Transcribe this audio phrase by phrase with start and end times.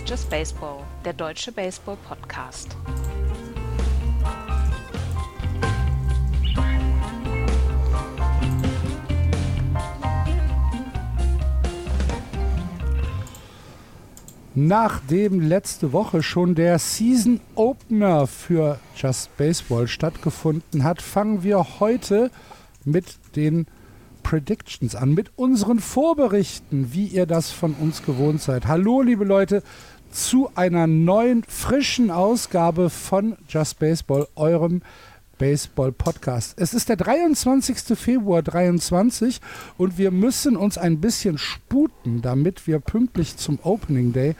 [0.00, 2.74] Ist Just Baseball, der deutsche Baseball-Podcast.
[14.54, 22.30] Nachdem letzte Woche schon der Season Opener für Just Baseball stattgefunden hat, fangen wir heute
[22.86, 23.66] mit den
[24.22, 28.66] Predictions an, mit unseren Vorberichten, wie ihr das von uns gewohnt seid.
[28.66, 29.62] Hallo, liebe Leute,
[30.10, 34.82] zu einer neuen, frischen Ausgabe von Just Baseball, eurem
[35.38, 36.60] Baseball-Podcast.
[36.60, 37.98] Es ist der 23.
[37.98, 39.40] Februar 23
[39.78, 44.36] und wir müssen uns ein bisschen sputen, damit wir pünktlich zum Opening Day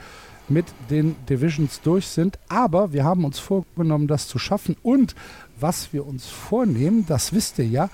[0.47, 2.37] mit den Divisions durch sind.
[2.49, 4.75] Aber wir haben uns vorgenommen, das zu schaffen.
[4.83, 5.15] Und
[5.59, 7.89] was wir uns vornehmen, das wisst ihr ja,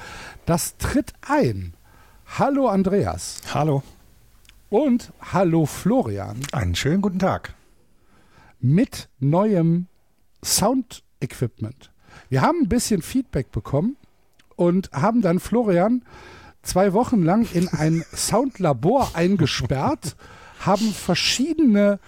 [0.46, 1.74] das tritt ein.
[2.38, 3.42] Hallo Andreas.
[3.54, 3.84] Hallo.
[4.70, 6.40] Und hallo Florian.
[6.52, 7.57] Einen schönen guten Tag.
[8.60, 9.88] Mit neuem
[10.44, 11.92] Sound-Equipment.
[12.30, 13.98] Wir haben ein bisschen Feedback bekommen
[14.56, 16.04] und haben dann Florian
[16.64, 20.16] zwei Wochen lang in ein Soundlabor eingesperrt,
[20.60, 22.00] haben verschiedene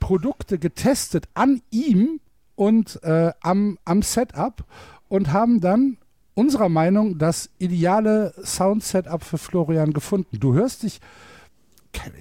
[0.00, 2.20] Produkte getestet an ihm
[2.56, 4.64] und äh, am, am Setup
[5.08, 5.98] und haben dann
[6.34, 10.38] unserer Meinung das ideale Sound-Setup für Florian gefunden.
[10.38, 11.00] Du hörst dich,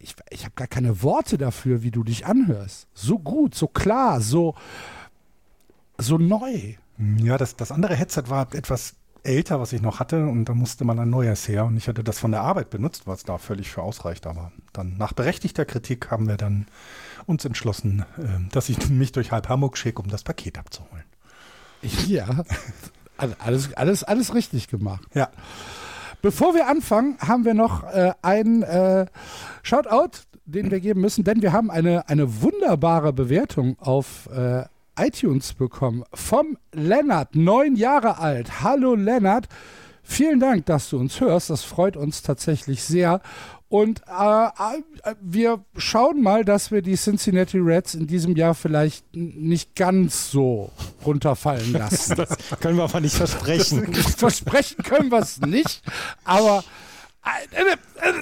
[0.01, 2.87] ich, ich habe gar keine Worte dafür, wie du dich anhörst.
[2.93, 4.55] So gut, so klar, so,
[5.97, 6.75] so neu.
[7.17, 10.85] Ja, das, das andere Headset war etwas älter, was ich noch hatte, und da musste
[10.85, 11.65] man ein neues her.
[11.65, 14.25] Und ich hatte das von der Arbeit benutzt, was da völlig für ausreicht.
[14.25, 16.67] Aber dann nach berechtigter Kritik haben wir dann
[17.25, 21.03] uns entschlossen, äh, dass ich mich durch halb Hamburg schicke, um das Paket abzuholen.
[21.81, 22.43] Ja,
[23.17, 25.03] alles, alles, alles richtig gemacht.
[25.13, 25.29] Ja.
[26.21, 29.05] Bevor wir anfangen, haben wir noch äh, einen äh,
[29.61, 34.63] Shoutout, den wir geben müssen, denn wir haben eine, eine wunderbare Bewertung auf äh,
[34.99, 38.63] iTunes bekommen vom Lennart, neun Jahre alt.
[38.63, 39.47] Hallo Lennart.
[40.09, 41.49] Vielen Dank, dass du uns hörst.
[41.49, 43.21] Das freut uns tatsächlich sehr.
[43.67, 49.03] Und äh, äh, wir schauen mal, dass wir die Cincinnati Reds in diesem Jahr vielleicht
[49.13, 50.71] nicht ganz so
[51.05, 52.15] runterfallen lassen.
[52.15, 53.93] Das können wir aber nicht versprechen.
[53.93, 55.81] versprechen können wir es nicht.
[56.23, 56.63] Aber
[57.51, 57.73] äh,
[58.09, 58.13] äh,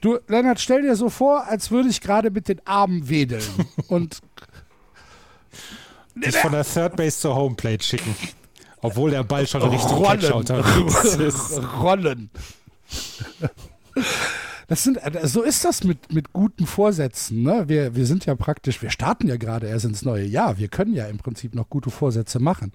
[0.00, 3.44] du, Lennart, stell dir so vor, als würde ich gerade mit den Armen wedeln.
[3.88, 4.20] Und
[6.14, 8.16] dich von der Third Base zur Homeplate schicken.
[8.82, 10.42] Obwohl der Ball schon Richtung Rollen.
[11.20, 11.60] Ist.
[11.80, 12.30] Rollen.
[14.68, 17.42] Das sind, so ist das mit, mit guten Vorsätzen.
[17.42, 17.64] Ne?
[17.68, 20.58] Wir, wir sind ja praktisch, wir starten ja gerade erst ins neue Jahr.
[20.58, 22.72] Wir können ja im Prinzip noch gute Vorsätze machen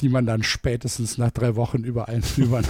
[0.00, 2.62] die man dann spätestens nach drei Wochen über einen, über,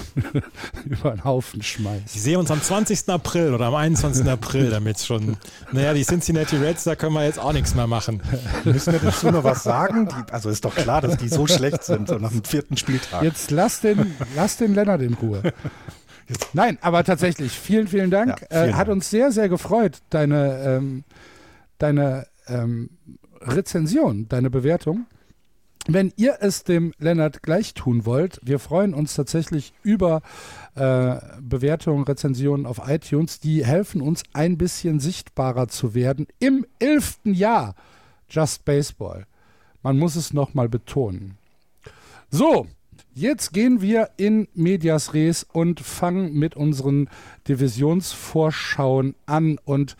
[0.85, 2.15] über einen Haufen schmeißt.
[2.15, 3.09] Ich sehe uns am 20.
[3.09, 4.27] April oder am 21.
[4.29, 5.37] April damit schon.
[5.73, 8.23] Naja, die Cincinnati Reds, da können wir jetzt auch nichts mehr machen.
[8.65, 10.09] Müssen wir dazu noch was sagen?
[10.09, 13.23] Die, also ist doch klar, dass die so schlecht sind, so nach dem vierten Spieltag.
[13.23, 15.43] Jetzt lass den, lass den Lennart in Ruhe.
[16.53, 18.41] Nein, aber tatsächlich, vielen, vielen Dank.
[18.41, 18.97] Ja, vielen äh, hat Dank.
[18.97, 21.05] uns sehr, sehr gefreut, deine, ähm,
[21.79, 22.91] deine ähm,
[23.41, 25.07] Rezension, deine Bewertung.
[25.89, 30.21] Wenn ihr es dem Lennart gleich tun wollt, wir freuen uns tatsächlich über
[30.75, 33.39] äh, Bewertungen, Rezensionen auf iTunes.
[33.39, 37.77] Die helfen uns ein bisschen sichtbarer zu werden im elften Jahr
[38.29, 39.27] Just Baseball.
[39.83, 41.39] Man muss es nochmal betonen.
[42.31, 42.67] So,
[43.15, 47.09] jetzt gehen wir in Medias Res und fangen mit unseren
[47.47, 49.61] Divisionsvorschauen an.
[49.65, 49.97] Und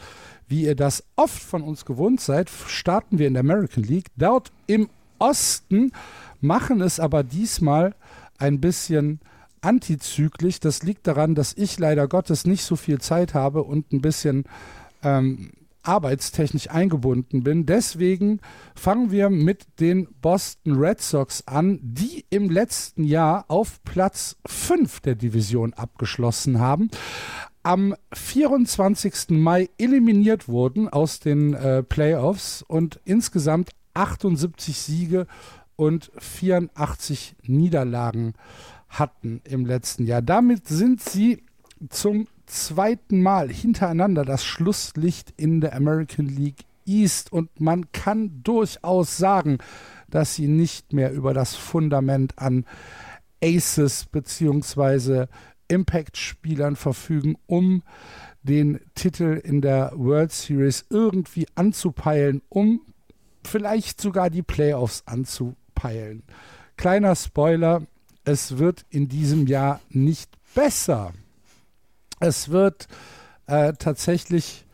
[0.49, 4.09] wie ihr das oft von uns gewohnt seid, starten wir in der American League.
[4.17, 5.93] Dort im Osten,
[6.41, 7.95] machen es aber diesmal
[8.39, 9.21] ein bisschen
[9.61, 10.61] antizyklisch.
[10.61, 14.45] Das liegt daran, dass ich leider Gottes nicht so viel Zeit habe und ein bisschen
[15.03, 15.51] ähm,
[15.83, 17.67] arbeitstechnisch eingebunden bin.
[17.67, 18.41] Deswegen
[18.75, 25.01] fangen wir mit den Boston Red Sox an, die im letzten Jahr auf Platz 5
[25.01, 26.91] der Division abgeschlossen haben.
[27.63, 29.31] Am 24.
[29.31, 35.27] Mai eliminiert wurden aus den äh, Playoffs und insgesamt 78 Siege
[35.77, 38.35] und 84 Niederlagen
[38.89, 40.23] hatten im letzten Jahr.
[40.23, 41.43] Damit sind sie
[41.89, 49.17] zum zweiten Mal hintereinander das Schlusslicht in der American League East und man kann durchaus
[49.17, 49.59] sagen,
[50.09, 52.65] dass sie nicht mehr über das Fundament an
[53.43, 55.27] Aces bzw.
[55.69, 57.83] Impact-Spielern verfügen, um
[58.43, 62.81] den Titel in der World Series irgendwie anzupeilen, um
[63.47, 66.23] vielleicht sogar die Playoffs anzupeilen.
[66.77, 67.83] Kleiner Spoiler,
[68.25, 71.13] es wird in diesem Jahr nicht besser.
[72.21, 72.89] Es wird
[73.47, 74.67] äh, tatsächlich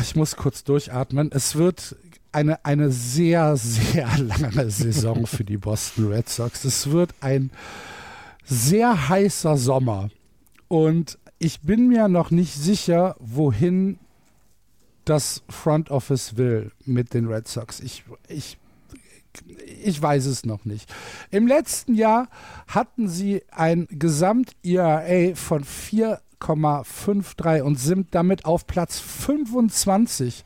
[0.00, 1.30] Ich muss kurz durchatmen.
[1.32, 1.96] Es wird
[2.32, 6.64] eine, eine sehr, sehr lange Saison für die Boston Red Sox.
[6.64, 7.50] Es wird ein
[8.44, 10.08] sehr heißer Sommer.
[10.68, 13.98] Und ich bin mir noch nicht sicher, wohin
[15.04, 17.80] das Front Office will mit den Red Sox.
[17.80, 18.58] Ich, ich,
[19.82, 20.92] ich weiß es noch nicht.
[21.30, 22.28] Im letzten Jahr
[22.66, 30.44] hatten sie ein Gesamt-ERA von 4,53 und sind damit auf Platz 25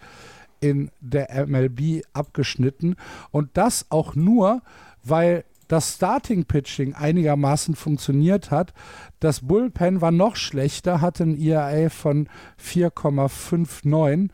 [0.60, 2.96] in der MLB abgeschnitten.
[3.30, 4.62] Und das auch nur,
[5.02, 8.72] weil das Starting Pitching einigermaßen funktioniert hat.
[9.20, 12.28] Das Bullpen war noch schlechter, hatte ein ERA von
[12.62, 14.30] 4,59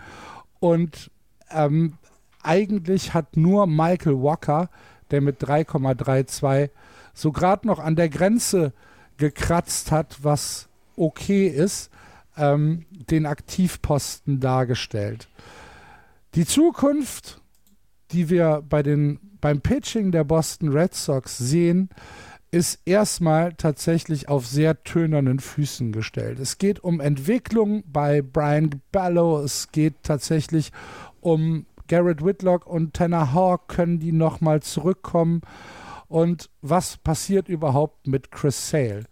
[0.60, 1.10] und
[1.50, 1.94] ähm,
[2.42, 4.68] eigentlich hat nur Michael Walker,
[5.10, 6.70] der mit 3,32
[7.14, 8.72] so gerade noch an der Grenze
[9.16, 11.90] gekratzt hat, was okay ist,
[12.36, 15.28] ähm, den Aktivposten dargestellt.
[16.34, 17.40] Die Zukunft,
[18.10, 21.90] die wir bei den beim Pitching der Boston Red Sox sehen,
[22.52, 26.38] ist erstmal tatsächlich auf sehr tönernen Füßen gestellt.
[26.38, 30.70] Es geht um Entwicklung bei Brian Ballo, es geht tatsächlich
[31.20, 35.40] um Garrett Whitlock und Tanner Hawk, können die nochmal zurückkommen?
[36.08, 39.04] Und was passiert überhaupt mit Chris Sale?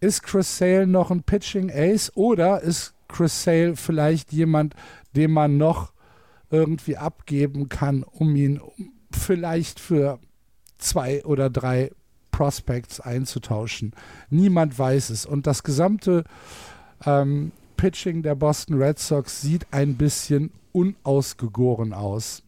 [0.00, 4.74] Ist Chris Sale noch ein Pitching Ace oder ist Chris Sale vielleicht jemand,
[5.14, 5.92] den man noch
[6.50, 8.60] irgendwie abgeben kann, um ihn
[9.14, 10.18] vielleicht für
[10.78, 11.90] zwei oder drei
[12.30, 13.92] Prospects einzutauschen.
[14.28, 15.24] Niemand weiß es.
[15.24, 16.24] Und das gesamte
[17.06, 22.42] ähm, Pitching der Boston Red Sox sieht ein bisschen unausgegoren aus.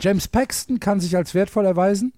[0.00, 2.12] James Paxton kann sich als wertvoll erweisen.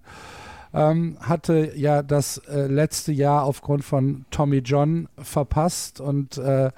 [0.73, 6.73] Ähm, hatte ja das äh, letzte Jahr aufgrund von Tommy John verpasst und äh,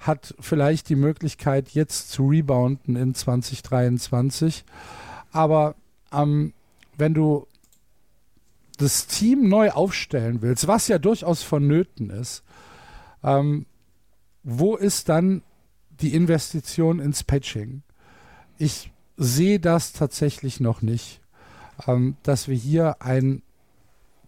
[0.00, 4.64] hat vielleicht die Möglichkeit, jetzt zu rebounden in 2023.
[5.32, 5.74] Aber
[6.12, 6.52] ähm,
[6.96, 7.46] wenn du
[8.78, 12.42] das Team neu aufstellen willst, was ja durchaus vonnöten ist,
[13.22, 13.66] ähm,
[14.42, 15.42] wo ist dann
[16.00, 17.82] die Investition ins Patching?
[18.56, 21.20] Ich sehe das tatsächlich noch nicht,
[21.86, 23.42] ähm, dass wir hier ein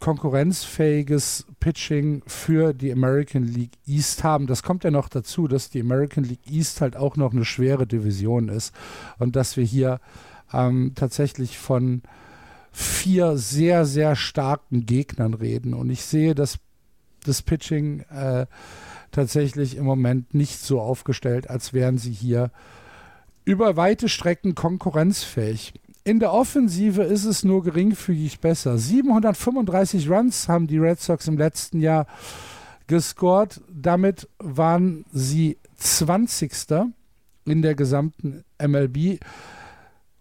[0.00, 4.46] konkurrenzfähiges Pitching für die American League East haben.
[4.46, 7.86] Das kommt ja noch dazu, dass die American League East halt auch noch eine schwere
[7.86, 8.74] Division ist
[9.18, 10.00] und dass wir hier
[10.52, 12.02] ähm, tatsächlich von
[12.72, 15.74] vier sehr, sehr starken Gegnern reden.
[15.74, 16.58] Und ich sehe das,
[17.24, 18.46] das Pitching äh,
[19.10, 22.50] tatsächlich im Moment nicht so aufgestellt, als wären sie hier
[23.44, 25.74] über weite Strecken konkurrenzfähig.
[26.04, 28.78] In der Offensive ist es nur geringfügig besser.
[28.78, 32.06] 735 Runs haben die Red Sox im letzten Jahr
[32.86, 33.60] gescored.
[33.70, 36.52] Damit waren sie 20.
[37.44, 39.20] in der gesamten MLB.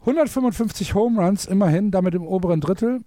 [0.02, 3.02] 155 Home Runs immerhin, damit im oberen Drittel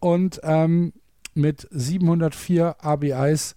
[0.00, 0.92] und ähm,
[1.34, 3.54] mit 704 RBIs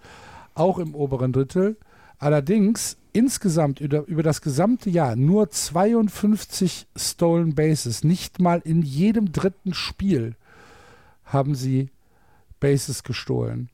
[0.53, 1.77] auch im oberen Drittel.
[2.19, 8.03] Allerdings insgesamt über, über das gesamte Jahr nur 52 Stolen Bases.
[8.03, 10.36] Nicht mal in jedem dritten Spiel
[11.25, 11.89] haben sie
[12.60, 13.69] Bases gestohlen.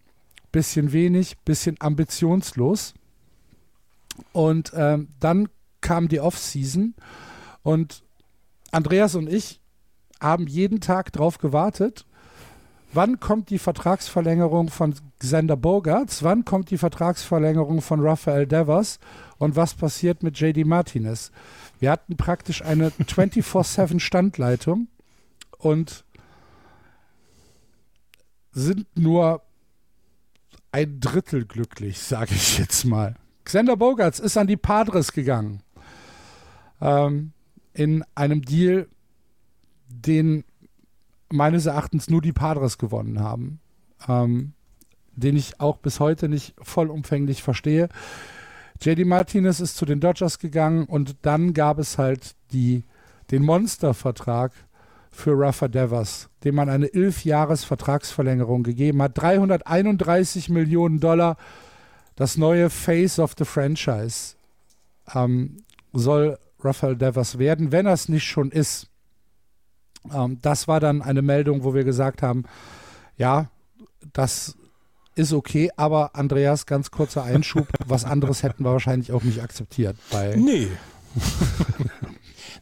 [0.52, 2.94] Bisschen wenig, bisschen ambitionslos.
[4.32, 5.50] Und ähm, dann
[5.82, 6.94] kam die Offseason
[7.64, 8.04] und
[8.74, 9.62] Andreas und ich
[10.20, 12.06] haben jeden Tag darauf gewartet,
[12.92, 19.00] wann kommt die Vertragsverlängerung von Xander Bogarts, wann kommt die Vertragsverlängerung von Rafael Devers
[19.38, 21.32] und was passiert mit JD Martinez.
[21.80, 24.88] Wir hatten praktisch eine 24-7 Standleitung
[25.60, 26.04] und
[28.54, 29.42] sind nur
[30.72, 33.16] ein Drittel glücklich, sage ich jetzt mal.
[33.44, 35.62] Xander Bogarts ist an die Padres gegangen.
[36.82, 37.33] Ähm,
[37.74, 38.88] in einem Deal,
[39.88, 40.44] den
[41.32, 43.60] meines Erachtens nur die Padres gewonnen haben,
[44.08, 44.54] ähm,
[45.16, 47.90] den ich auch bis heute nicht vollumfänglich verstehe.
[48.82, 52.84] JD Martinez ist zu den Dodgers gegangen und dann gab es halt die,
[53.32, 54.52] den Monstervertrag
[55.10, 59.18] für Rafa Devers, dem man eine 11-Jahres-Vertragsverlängerung gegeben hat.
[59.18, 61.38] 331 Millionen Dollar.
[62.16, 64.36] Das neue Face of the Franchise
[65.14, 65.58] ähm,
[65.94, 68.88] soll Rafael Devers werden, wenn er es nicht schon ist.
[70.14, 72.44] Ähm, das war dann eine Meldung, wo wir gesagt haben,
[73.18, 73.50] ja,
[74.14, 74.58] das
[75.16, 79.96] ist okay, aber Andreas, ganz kurzer Einschub, was anderes hätten wir wahrscheinlich auch nicht akzeptiert.
[80.12, 80.70] Bei nee.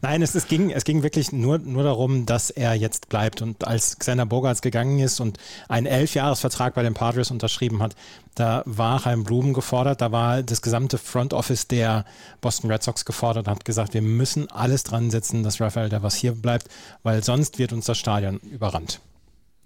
[0.04, 3.44] Nein, es, es, ging, es ging wirklich nur, nur darum, dass er jetzt bleibt.
[3.44, 5.38] Und als Xander Bogarts gegangen ist und
[5.70, 7.96] einen Elfjahresvertrag bei den Padres unterschrieben hat,
[8.34, 12.06] da war Heim Blumen gefordert, da war das gesamte Front Office der
[12.40, 16.16] Boston Red Sox gefordert und hat gesagt, wir müssen alles dran setzen, dass Rafael Devers
[16.16, 16.68] hier bleibt,
[17.04, 19.02] weil sonst wird uns das Stadion überrannt.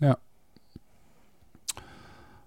[0.02, 0.18] Ja.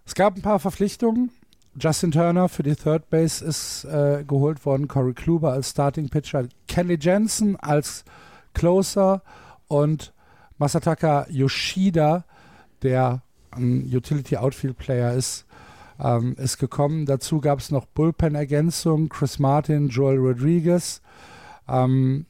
[0.05, 1.31] Es gab ein paar Verpflichtungen.
[1.79, 6.49] Justin Turner für die Third Base ist äh, geholt worden, Corey Kluber als Starting Pitcher,
[6.67, 8.05] Kelly Jensen als
[8.55, 9.23] Closer
[9.69, 10.13] und
[10.59, 12.25] Masataka Yoshida,
[12.83, 15.47] der ein Utility Outfield Player ist,
[16.01, 17.07] ähm, ist gekommen.
[17.07, 21.01] Dazu gab es noch Bullpen-Ergänzung, Chris Martin, Joel Rodriguez.
[21.69, 22.27] Ähm,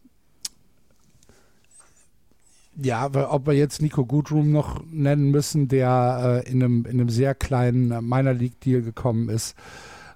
[2.80, 7.08] ja, ob wir jetzt Nico Goodroom noch nennen müssen, der äh, in, einem, in einem
[7.08, 9.56] sehr kleinen Minor League Deal gekommen ist,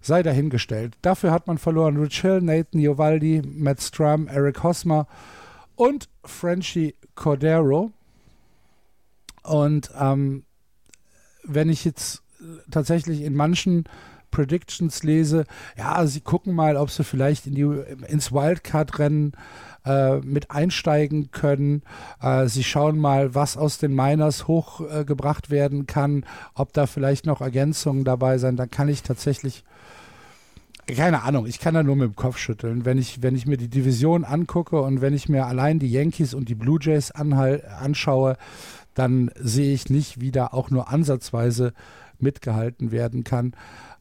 [0.01, 0.95] sei dahingestellt.
[1.03, 5.07] Dafür hat man verloren Rich Hill, Nathan Iovaldi, Matt Strum, Eric Hosmer
[5.75, 7.91] und Frenchy Cordero.
[9.43, 10.45] Und ähm,
[11.45, 12.23] wenn ich jetzt
[12.71, 13.85] tatsächlich in manchen
[14.31, 15.45] Predictions lese,
[15.77, 17.63] ja, sie gucken mal, ob sie vielleicht in die,
[18.09, 19.33] ins Wildcard-Rennen
[19.85, 21.83] äh, mit einsteigen können.
[22.21, 26.25] Äh, sie schauen mal, was aus den Miners hochgebracht werden kann,
[26.55, 28.57] ob da vielleicht noch Ergänzungen dabei sind.
[28.57, 29.65] Dann kann ich tatsächlich
[30.87, 32.85] keine Ahnung, ich kann da nur mit dem Kopf schütteln.
[32.85, 36.35] Wenn ich, wenn ich mir die Division angucke und wenn ich mir allein die Yankees
[36.35, 38.37] und die Blue Jays anschaue,
[38.95, 41.73] dann sehe ich nicht, wie da auch nur ansatzweise
[42.19, 43.55] mitgehalten werden kann.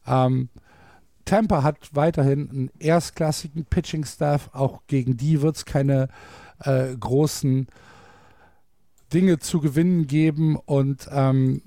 [0.06, 0.48] Ähm,
[1.24, 4.50] Tampa hat weiterhin einen erstklassigen Pitching-Staff.
[4.52, 6.08] Auch gegen die wird es keine
[6.60, 7.66] äh, großen
[9.12, 10.56] Dinge zu gewinnen geben.
[10.56, 11.62] Und ähm,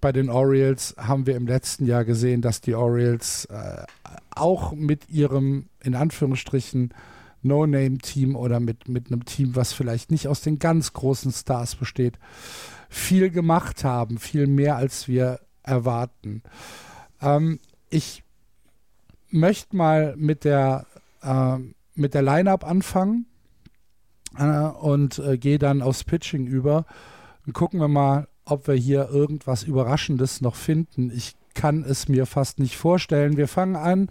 [0.00, 3.84] bei den Orioles haben wir im letzten Jahr gesehen, dass die Orioles äh,
[4.34, 6.92] auch mit ihrem, in Anführungsstrichen,
[7.42, 12.18] No-Name-Team oder mit, mit einem Team, was vielleicht nicht aus den ganz großen Stars besteht,
[12.88, 16.42] viel gemacht haben, viel mehr als wir erwarten.
[17.20, 18.24] Ähm, ich
[19.30, 20.86] möchte mal mit der,
[21.22, 21.58] äh,
[21.96, 23.26] der Line-Up anfangen
[24.38, 26.86] äh, und äh, gehe dann aufs Pitching über.
[27.46, 31.10] Und gucken wir mal, ob wir hier irgendwas Überraschendes noch finden.
[31.10, 33.36] Ich kann es mir fast nicht vorstellen.
[33.36, 34.08] Wir fangen an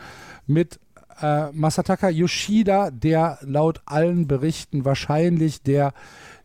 [0.47, 0.79] mit
[1.21, 5.93] äh, Masataka Yoshida, der laut allen Berichten wahrscheinlich der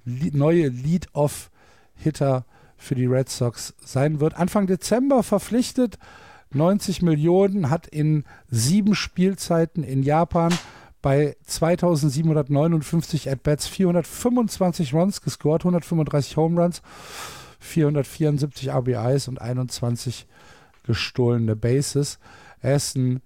[0.04, 2.44] neue Lead-Off-Hitter
[2.76, 4.34] für die Red Sox sein wird.
[4.34, 5.98] Anfang Dezember verpflichtet
[6.52, 10.52] 90 Millionen, hat in sieben Spielzeiten in Japan
[11.02, 16.82] bei 2759 At-Bats 425 Runs gescored, 135 Home Runs,
[17.60, 20.26] 474 RBIs und 21
[20.84, 22.18] gestohlene Bases.
[22.60, 23.22] Er ist ein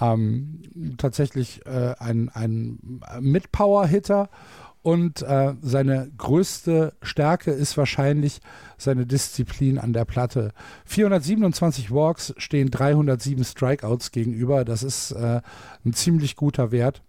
[0.00, 0.62] ähm,
[0.96, 4.28] tatsächlich äh, ein, ein Mid-Power-Hitter
[4.82, 8.40] und äh, seine größte Stärke ist wahrscheinlich
[8.76, 10.52] seine Disziplin an der Platte.
[10.86, 14.64] 427 Walks stehen 307 Strikeouts gegenüber.
[14.64, 15.40] Das ist äh,
[15.84, 17.02] ein ziemlich guter Wert.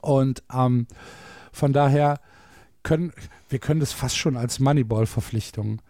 [0.00, 0.86] Und ähm,
[1.52, 2.20] von daher
[2.82, 3.12] können
[3.48, 5.82] wir können das fast schon als Moneyball-Verpflichtung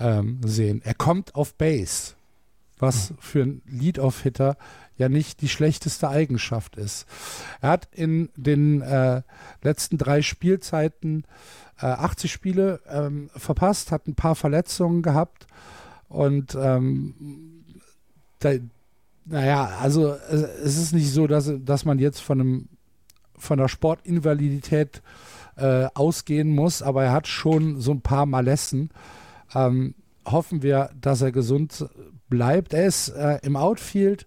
[0.00, 0.80] ähm, sehen.
[0.82, 2.14] Er kommt auf Base,
[2.80, 4.56] was für ein Lead-Off-Hitter
[4.96, 7.06] ja nicht die schlechteste Eigenschaft ist.
[7.60, 9.22] Er hat in den äh,
[9.62, 11.24] letzten drei Spielzeiten
[11.80, 15.46] äh, 80 Spiele ähm, verpasst, hat ein paar Verletzungen gehabt
[16.08, 17.64] und ähm,
[18.40, 18.52] da,
[19.24, 22.68] naja, also es ist nicht so, dass, dass man jetzt von einem
[23.36, 25.02] von der Sportinvalidität
[25.56, 28.90] äh, ausgehen muss, aber er hat schon so ein paar Malessen.
[29.54, 29.94] Ähm,
[30.26, 31.88] hoffen wir, dass er gesund
[32.30, 32.72] bleibt.
[32.72, 34.26] Er ist äh, im Outfield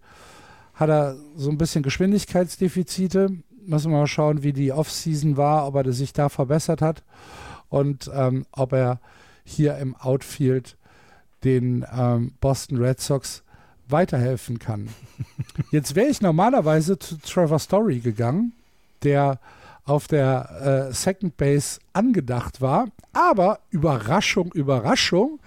[0.74, 3.29] hat er so ein bisschen Geschwindigkeitsdefizite.
[3.65, 7.03] Müssen wir mal schauen, wie die Offseason war, ob er sich da verbessert hat
[7.69, 9.00] und ähm, ob er
[9.45, 10.77] hier im Outfield
[11.43, 13.43] den ähm, Boston Red Sox
[13.88, 14.89] weiterhelfen kann.
[15.72, 18.53] Jetzt wäre ich normalerweise zu Trevor Story gegangen,
[19.03, 19.39] der
[19.86, 25.39] auf der äh, Second Base angedacht war, aber Überraschung, Überraschung,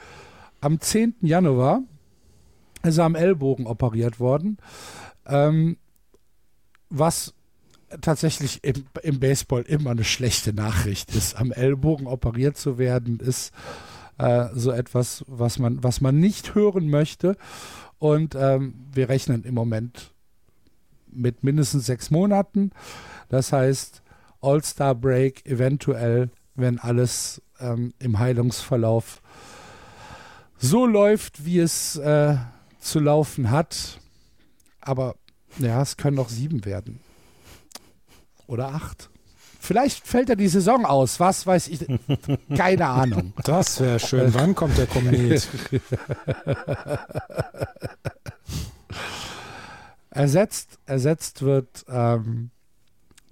[0.60, 1.14] am 10.
[1.22, 1.82] Januar
[2.87, 4.59] ist er am Ellbogen operiert worden
[5.26, 5.76] ähm,
[6.88, 7.35] was
[8.00, 11.37] tatsächlich im, im, Baseball immer eine schlechte Nachricht ist.
[11.37, 13.52] Am Ellbogen operiert zu werden, ist
[14.19, 17.37] äh, so etwas, was man, was man nicht hören möchte.
[17.99, 20.12] Und ähm, wir rechnen im Moment
[21.07, 22.71] mit mindestens sechs Monaten.
[23.28, 24.02] Das heißt,
[24.40, 29.23] All-Star Break eventuell, wenn alles ähm, im Heilungsverlauf
[30.59, 32.37] so läuft, wie es äh,
[32.87, 33.99] zu laufen hat,
[34.81, 35.16] aber
[35.59, 37.00] ja, es können noch sieben werden.
[38.47, 39.11] Oder acht.
[39.59, 41.85] Vielleicht fällt er die Saison aus, was weiß ich.
[42.57, 43.33] Keine Ahnung.
[43.43, 44.33] Das wäre schön.
[44.33, 45.49] Wann kommt der Komet?
[50.11, 52.50] ersetzt, ersetzt wird ähm,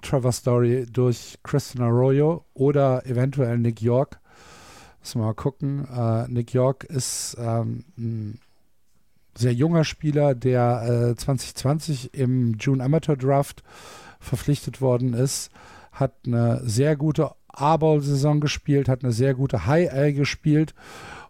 [0.02, 4.18] Trevor Story durch Christian Arroyo oder eventuell Nick York.
[5.00, 5.86] Müssen wir mal gucken.
[5.88, 8.40] Äh, Nick York ist ähm, ein
[9.36, 13.62] sehr junger Spieler, der äh, 2020 im June Amateur Draft
[14.20, 15.50] verpflichtet worden ist,
[15.92, 20.74] hat eine sehr gute A-Ball-Saison gespielt, hat eine sehr gute High-A gespielt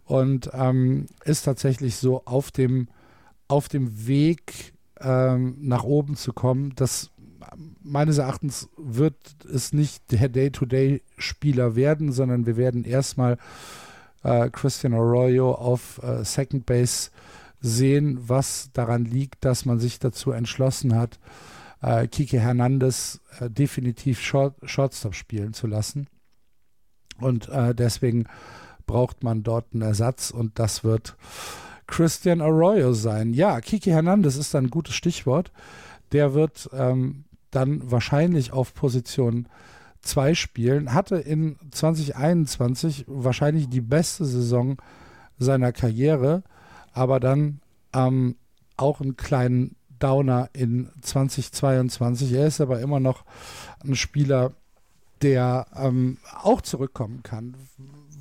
[0.04, 2.88] und ähm, ist tatsächlich so auf dem,
[3.48, 6.72] auf dem Weg ähm, nach oben zu kommen.
[6.76, 7.10] Das
[7.82, 9.16] meines Erachtens wird
[9.52, 13.38] es nicht der Day-to-Day-Spieler werden, sondern wir werden erstmal
[14.22, 17.10] äh, Christian Arroyo auf äh, Second Base
[17.64, 21.18] sehen, was daran liegt, dass man sich dazu entschlossen hat,
[21.80, 26.06] äh, Kike Hernandez äh, definitiv Short, Shortstop spielen zu lassen.
[27.18, 28.26] Und äh, deswegen
[28.86, 31.16] braucht man dort einen Ersatz und das wird
[31.86, 33.32] Christian Arroyo sein.
[33.32, 35.52] Ja, Kiki Hernandez ist ein gutes Stichwort.
[36.12, 39.48] Der wird ähm, dann wahrscheinlich auf Position
[40.02, 40.92] 2 spielen.
[40.92, 44.76] Hatte in 2021 wahrscheinlich die beste Saison
[45.38, 46.42] seiner Karriere,
[46.94, 47.60] aber dann
[47.92, 48.36] ähm,
[48.76, 52.32] auch einen kleinen Downer in 2022.
[52.32, 53.24] Er ist aber immer noch
[53.84, 54.52] ein Spieler,
[55.22, 57.56] der ähm, auch zurückkommen kann.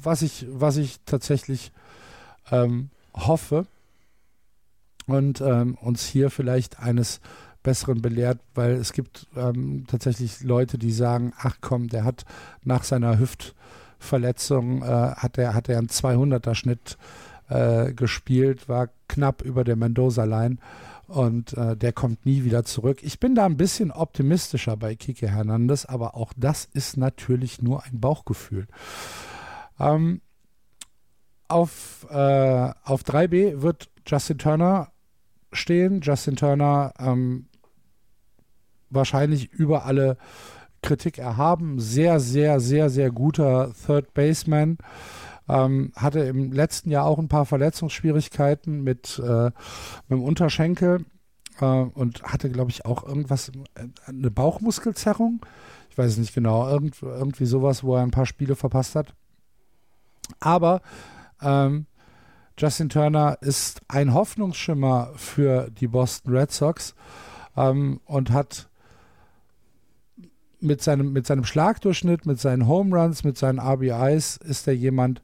[0.02, 1.72] Was ich, was ich tatsächlich
[2.52, 3.66] ähm, hoffe
[5.08, 7.22] und ähm, uns hier vielleicht eines
[7.62, 12.26] Besseren belehrt, weil es gibt ähm, tatsächlich Leute, die sagen, ach komm, der hat
[12.64, 16.98] nach seiner Hüftverletzung, äh, hat er hat er einen 200er Schnitt
[17.54, 20.58] äh, gespielt, war knapp über der Mendoza-Line
[21.08, 23.00] und äh, der kommt nie wieder zurück.
[23.04, 27.84] Ich bin da ein bisschen optimistischer bei Kike Hernandez, aber auch das ist natürlich nur
[27.84, 28.68] ein Bauchgefühl.
[29.80, 30.22] Ähm,
[31.48, 34.92] auf, äh, auf 3B wird Justin Turner
[35.52, 36.02] stehen.
[36.02, 37.48] Justin Turner ähm,
[38.90, 40.18] wahrscheinlich über alle
[40.82, 41.80] Kritik erhaben.
[41.80, 44.78] Sehr, sehr, sehr, sehr guter Third Baseman.
[45.50, 49.46] Ähm, hatte im letzten Jahr auch ein paar Verletzungsschwierigkeiten mit, äh,
[50.08, 51.06] mit dem Unterschenkel
[51.60, 55.46] äh, und hatte, glaube ich, auch irgendwas, äh, eine Bauchmuskelzerrung.
[55.90, 59.14] Ich weiß es nicht genau, irgend, irgendwie sowas, wo er ein paar Spiele verpasst hat.
[60.40, 60.82] Aber
[61.42, 61.88] ähm,
[62.58, 66.96] Justin Turner ist ein Hoffnungsschimmer für die Boston Red Sox
[67.58, 68.70] ähm, und hat
[70.64, 75.22] mit seinem, mit seinem Schlagdurchschnitt, mit seinen Home Runs, mit seinen RBIs ist er jemand,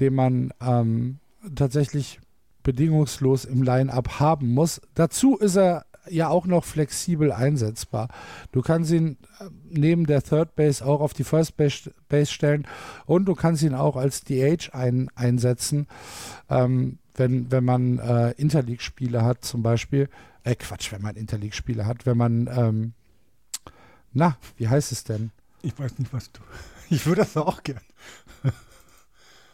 [0.00, 1.18] den man ähm,
[1.54, 2.20] tatsächlich
[2.62, 4.80] bedingungslos im Line-up haben muss.
[4.94, 8.08] Dazu ist er ja auch noch flexibel einsetzbar.
[8.52, 12.66] Du kannst ihn äh, neben der Third Base auch auf die First Base, stellen
[13.06, 15.86] und du kannst ihn auch als DH ein, einsetzen,
[16.48, 20.08] ähm, wenn, wenn man äh, Interleague-Spiele hat zum Beispiel.
[20.44, 22.92] Äh, Quatsch, wenn man Interleague-Spiele hat, wenn man ähm,
[24.16, 25.30] na, wie heißt es denn?
[25.62, 26.40] Ich weiß nicht, was du.
[26.88, 27.80] Ich würde das auch gern.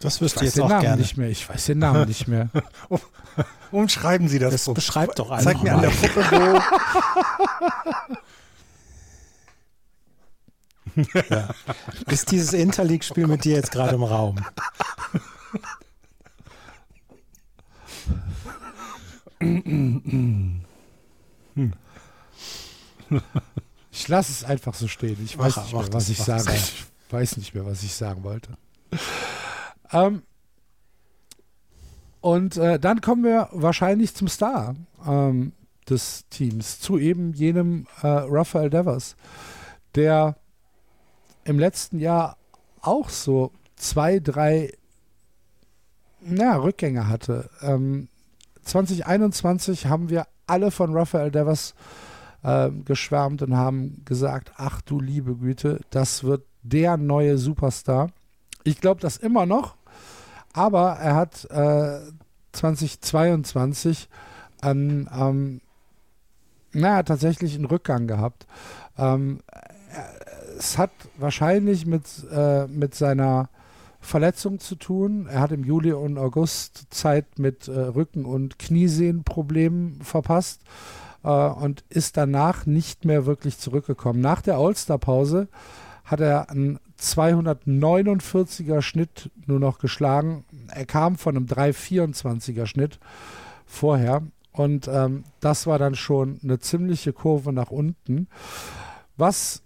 [0.01, 1.01] Das wüsste ich jetzt den auch Namen gerne.
[1.01, 1.31] nicht mehr.
[1.31, 2.51] Ich weiß den Namen nicht mehr.
[3.71, 4.53] Umschreiben Sie das.
[4.53, 4.75] Das so.
[4.75, 5.89] beschreibt doch einfach Zeig mir an mal.
[5.89, 6.61] der Puppe,
[12.05, 12.11] wo.
[12.13, 14.37] Ist dieses Interleague-Spiel mit dir jetzt gerade im Raum?
[23.93, 25.19] Ich lasse es einfach so stehen.
[25.23, 26.49] Ich weiß Mach- nicht mehr, was ich sagen.
[26.55, 28.57] Ich weiß nicht mehr, was ich sagen wollte.
[29.93, 30.23] Ähm,
[32.23, 34.75] und äh, dann kommen wir wahrscheinlich zum Star
[35.07, 35.53] ähm,
[35.91, 39.15] des Teams, zu eben jenem äh, Rafael Devers,
[39.95, 40.37] der
[41.45, 42.39] im letzten Jahr
[42.81, 44.73] auch so zwei, drei
[46.23, 47.51] na, Rückgänge hatte.
[47.61, 48.09] Ähm,
[48.63, 52.12] 2021 haben wir alle von Rafael Devers äh,
[52.85, 58.11] geschwärmt und haben gesagt, ach du liebe Güte, das wird der neue Superstar.
[58.65, 59.77] Ich glaube das immer noch,
[60.53, 62.01] aber er hat äh,
[62.53, 64.09] 2022
[64.61, 65.61] an, ähm,
[66.73, 68.47] naja, tatsächlich einen Rückgang gehabt.
[68.99, 69.41] Ähm,
[70.59, 73.49] es hat wahrscheinlich mit, äh, mit seiner
[74.01, 75.27] Verletzung zu tun.
[75.27, 80.63] Er hat im Juli und August Zeit mit äh, Rücken- und Kniesehnenproblemen verpasst
[81.25, 84.21] äh, und ist danach nicht mehr wirklich zurückgekommen.
[84.21, 85.49] Nach der All-Star-Pause
[86.05, 90.45] hat er einen 249er Schnitt nur noch geschlagen.
[90.69, 92.99] Er kam von einem 324er Schnitt
[93.67, 98.29] vorher und ähm, das war dann schon eine ziemliche Kurve nach unten.
[99.17, 99.63] Was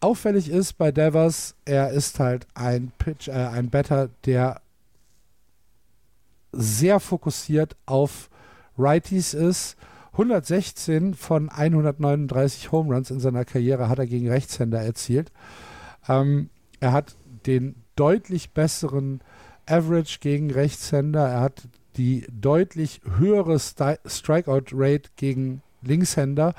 [0.00, 4.62] auffällig ist bei Devers, er ist halt ein Pitch, äh, ein Batter, der
[6.52, 8.30] sehr fokussiert auf
[8.78, 9.76] Righties ist.
[10.12, 15.30] 116 von 139 Home Runs in seiner Karriere hat er gegen Rechtshänder erzielt.
[16.08, 19.20] Ähm, er hat den deutlich besseren
[19.66, 21.28] Average gegen Rechtshänder.
[21.28, 26.54] Er hat die deutlich höhere Strikeout-Rate gegen Linkshänder.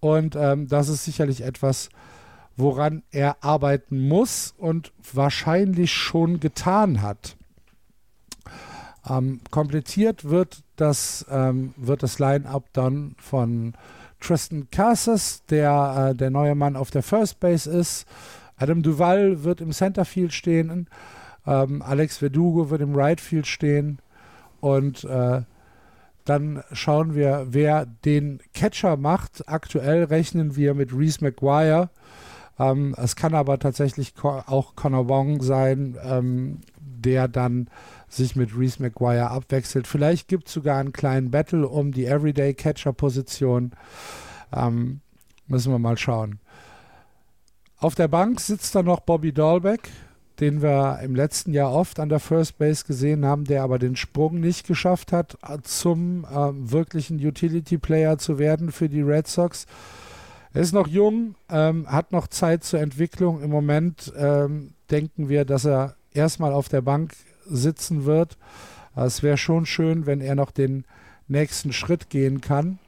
[0.00, 1.90] Und ähm, das ist sicherlich etwas,
[2.56, 7.36] woran er arbeiten muss und wahrscheinlich schon getan hat.
[9.10, 13.74] Ähm, komplettiert wird das, ähm, das Line-Up dann von
[14.20, 18.06] Tristan Casas, der äh, der neue Mann auf der First Base ist.
[18.56, 20.88] Adam Duval wird im Centerfield stehen.
[21.46, 23.98] Ähm, Alex Verdugo wird im Right Field stehen.
[24.60, 25.42] Und äh,
[26.26, 29.48] dann schauen wir, wer den Catcher macht.
[29.48, 31.88] Aktuell rechnen wir mit Reese McGuire.
[32.58, 37.68] Ähm, es kann aber tatsächlich auch Connor Wong sein, ähm, der dann
[38.10, 39.86] sich mit Reese McGuire abwechselt.
[39.86, 43.72] Vielleicht gibt es sogar einen kleinen Battle um die Everyday Catcher-Position.
[44.52, 45.00] Ähm,
[45.46, 46.40] müssen wir mal schauen.
[47.78, 49.88] Auf der Bank sitzt dann noch Bobby Dahlbeck,
[50.40, 53.96] den wir im letzten Jahr oft an der First Base gesehen haben, der aber den
[53.96, 59.66] Sprung nicht geschafft hat, zum äh, wirklichen Utility Player zu werden für die Red Sox.
[60.52, 63.40] Er ist noch jung, ähm, hat noch Zeit zur Entwicklung.
[63.40, 67.14] Im Moment ähm, denken wir, dass er erstmal auf der Bank
[67.50, 68.38] sitzen wird.
[68.96, 70.84] Es wäre schon schön, wenn er noch den
[71.28, 72.78] nächsten Schritt gehen kann.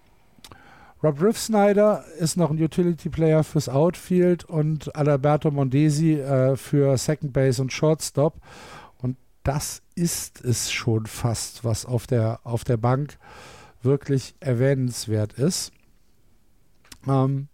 [1.02, 7.32] Rob Riffsnyder ist noch ein Utility Player fürs Outfield und Alberto Mondesi äh, für Second
[7.32, 8.34] Base und Shortstop.
[8.98, 13.18] Und das ist es schon fast, was auf der, auf der Bank
[13.82, 15.72] wirklich erwähnenswert ist.
[17.08, 17.48] Ähm,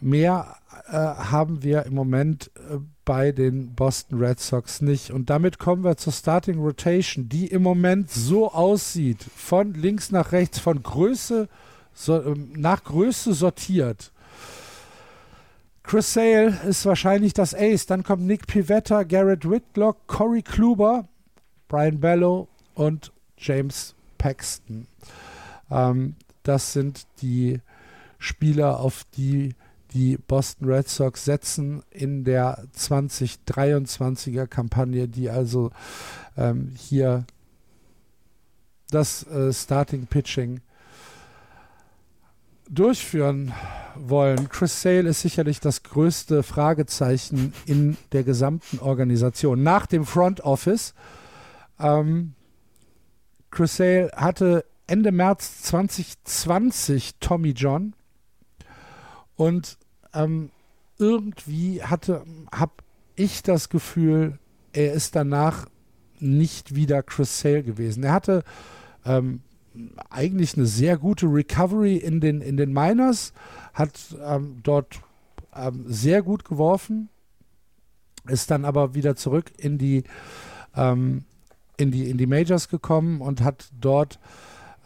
[0.00, 0.56] mehr
[0.88, 5.10] äh, haben wir im Moment äh, bei den Boston Red Sox nicht.
[5.10, 10.32] Und damit kommen wir zur Starting Rotation, die im Moment so aussieht, von links nach
[10.32, 11.48] rechts, von Größe
[11.92, 14.12] so, ähm, nach Größe sortiert.
[15.82, 17.86] Chris Sale ist wahrscheinlich das Ace.
[17.86, 21.06] Dann kommt Nick Pivetta, Garrett Whitlock, Corey Kluber,
[21.68, 24.86] Brian Bellow und James Paxton.
[25.70, 27.60] Ähm, das sind die
[28.18, 29.54] Spieler, auf die
[29.94, 35.70] die Boston Red Sox setzen in der 2023er Kampagne, die also
[36.36, 37.24] ähm, hier
[38.90, 40.60] das äh, Starting Pitching
[42.68, 43.52] durchführen
[43.94, 44.48] wollen.
[44.48, 49.62] Chris Sale ist sicherlich das größte Fragezeichen in der gesamten Organisation.
[49.62, 50.94] Nach dem Front Office.
[51.78, 52.34] Ähm,
[53.50, 57.94] Chris Sale hatte Ende März 2020 Tommy John
[59.36, 59.78] und
[60.14, 60.50] ähm,
[60.98, 62.72] irgendwie hatte, habe
[63.16, 64.38] ich das Gefühl,
[64.72, 65.66] er ist danach
[66.18, 68.02] nicht wieder Chris Sale gewesen.
[68.04, 68.44] Er hatte
[69.04, 69.40] ähm,
[70.10, 73.32] eigentlich eine sehr gute Recovery in den, in den Miners,
[73.72, 75.00] hat ähm, dort
[75.54, 77.08] ähm, sehr gut geworfen,
[78.28, 80.04] ist dann aber wieder zurück in die,
[80.74, 81.24] ähm,
[81.76, 84.18] in die, in die Majors gekommen und hat dort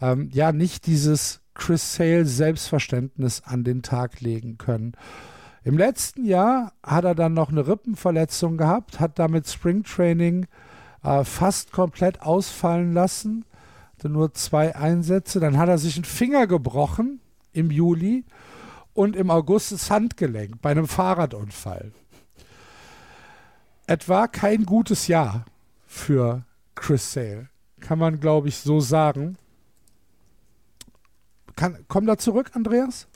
[0.01, 4.93] ähm, ja nicht dieses Chris Sale Selbstverständnis an den Tag legen können.
[5.63, 10.47] Im letzten Jahr hat er dann noch eine Rippenverletzung gehabt, hat damit Springtraining
[11.03, 13.45] äh, fast komplett ausfallen lassen,
[13.93, 15.41] hatte nur zwei Einsätze.
[15.41, 17.19] Dann hat er sich einen Finger gebrochen
[17.51, 18.23] im Juli
[18.93, 21.91] und im August das Handgelenk bei einem Fahrradunfall.
[23.85, 25.43] Etwa kein gutes Jahr
[25.85, 26.45] für
[26.75, 27.49] Chris Sale,
[27.81, 29.37] kann man glaube ich so sagen.
[31.59, 33.07] Kann, komm da zurück, Andreas?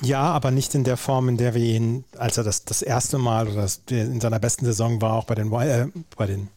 [0.00, 3.18] Ja, aber nicht in der Form, in der wir ihn, als er das, das erste
[3.18, 6.48] Mal oder das, in seiner besten Saison war, auch bei den, äh, bei den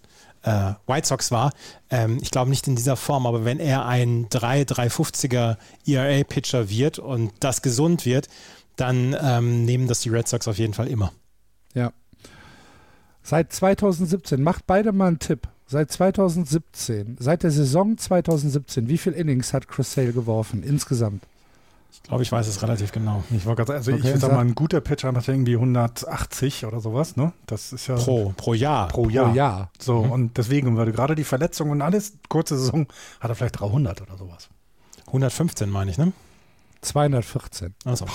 [0.44, 1.52] äh, White Sox war.
[1.90, 6.98] Ähm, ich glaube nicht in dieser Form, aber wenn er ein 3, 350er ERA-Pitcher wird
[6.98, 8.30] und das gesund wird,
[8.78, 11.12] dann ähm, nehmen das die Red Sox auf jeden Fall immer.
[11.74, 11.92] Ja.
[13.22, 15.50] Seit 2017, macht beide mal einen Tipp.
[15.72, 21.24] Seit 2017, seit der Saison 2017, wie viele Innings hat Chris Sale geworfen insgesamt?
[21.94, 23.24] Ich glaube, ich weiß es relativ genau.
[23.32, 26.66] Ich wollte gerade also okay, ich würde sagen, mal, ein guter Pitcher hat irgendwie 180
[26.66, 27.32] oder sowas, ne?
[27.46, 27.96] Das ist ja.
[27.96, 28.90] Pro, pro Jahr.
[28.90, 29.30] Pro Jahr.
[29.30, 29.72] Pro Jahr.
[29.80, 30.12] So, mhm.
[30.12, 32.88] und deswegen würde gerade die Verletzung und alles, kurze Saison,
[33.22, 34.50] hat er vielleicht 300 oder sowas.
[35.08, 36.12] 115 meine ich, ne?
[36.82, 37.76] 214.
[37.86, 38.06] Also,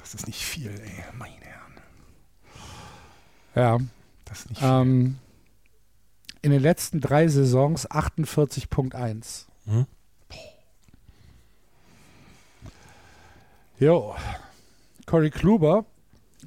[0.00, 1.72] das ist nicht viel, ey, meine Herren.
[3.54, 3.78] Ja.
[4.24, 4.68] Das ist nicht viel.
[4.68, 5.18] Ähm,
[6.46, 9.46] in den letzten drei Saisons 48.1.
[9.64, 9.86] Mhm.
[13.80, 14.14] Jo.
[15.06, 15.84] Corey Kluber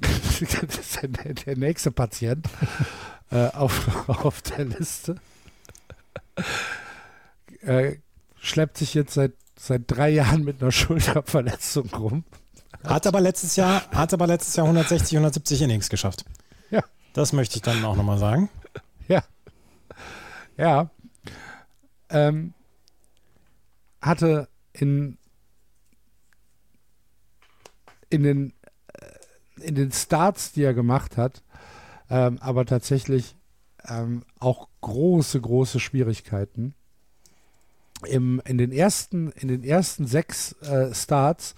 [1.02, 2.48] der, der, nächste Patient
[3.30, 5.16] äh, auf, auf der Liste.
[7.60, 7.96] Äh,
[8.40, 12.24] schleppt sich jetzt seit, seit drei Jahren mit einer Schulterverletzung rum.
[12.84, 16.24] Hat aber letztes Jahr, hat aber letztes Jahr 160, 170 Innings geschafft.
[16.70, 16.82] Ja.
[17.12, 18.48] Das möchte ich dann auch nochmal sagen.
[20.56, 20.90] Ja.
[22.08, 22.54] Ähm,
[24.00, 25.18] hatte in,
[28.08, 28.52] in den
[28.92, 31.42] äh, in den Starts, die er gemacht hat,
[32.08, 33.36] ähm, aber tatsächlich
[33.88, 36.74] ähm, auch große, große Schwierigkeiten.
[38.06, 41.54] Im, in, den ersten, in den ersten sechs äh, Starts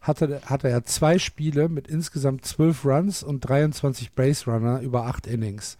[0.00, 5.26] hatte, hatte er zwei Spiele mit insgesamt zwölf Runs und 23 Base Runner über acht
[5.26, 5.78] Innings.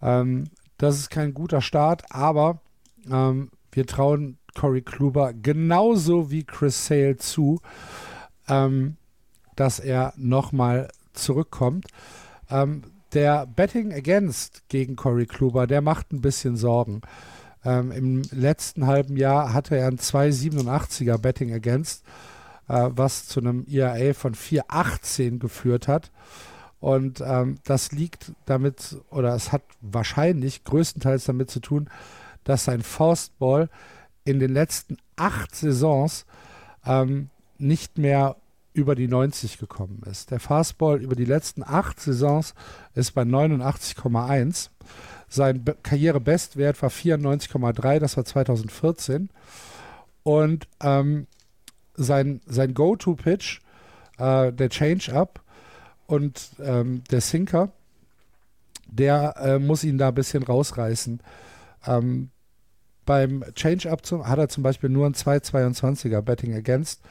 [0.00, 0.44] Ähm,
[0.82, 2.60] das ist kein guter Start, aber
[3.08, 7.60] ähm, wir trauen Corey Kluber genauso wie Chris Sale zu,
[8.48, 8.96] ähm,
[9.54, 11.86] dass er nochmal zurückkommt.
[12.50, 17.02] Ähm, der Betting Against gegen Corey Kluber, der macht ein bisschen Sorgen.
[17.64, 22.02] Ähm, Im letzten halben Jahr hatte er ein 2,87er Betting Against,
[22.66, 26.10] äh, was zu einem ERA von 4,18 geführt hat.
[26.82, 31.88] Und ähm, das liegt damit, oder es hat wahrscheinlich größtenteils damit zu tun,
[32.42, 33.70] dass sein Faustball
[34.24, 36.26] in den letzten acht Saisons
[36.84, 38.34] ähm, nicht mehr
[38.74, 40.32] über die 90 gekommen ist.
[40.32, 42.52] Der Fastball über die letzten acht Saisons
[42.96, 44.70] ist bei 89,1.
[45.28, 49.30] Sein Be Karrierebestwert war 94,3, das war 2014.
[50.24, 51.28] Und ähm,
[51.94, 53.60] sein, sein Go-To-Pitch,
[54.18, 55.42] äh, der Change-Up
[56.12, 57.72] und ähm, der Sinker,
[58.86, 61.20] der äh, muss ihn da ein bisschen rausreißen.
[61.86, 62.30] Ähm,
[63.04, 67.02] beim Change-Up hat er zum Beispiel nur ein 2,22er Betting Against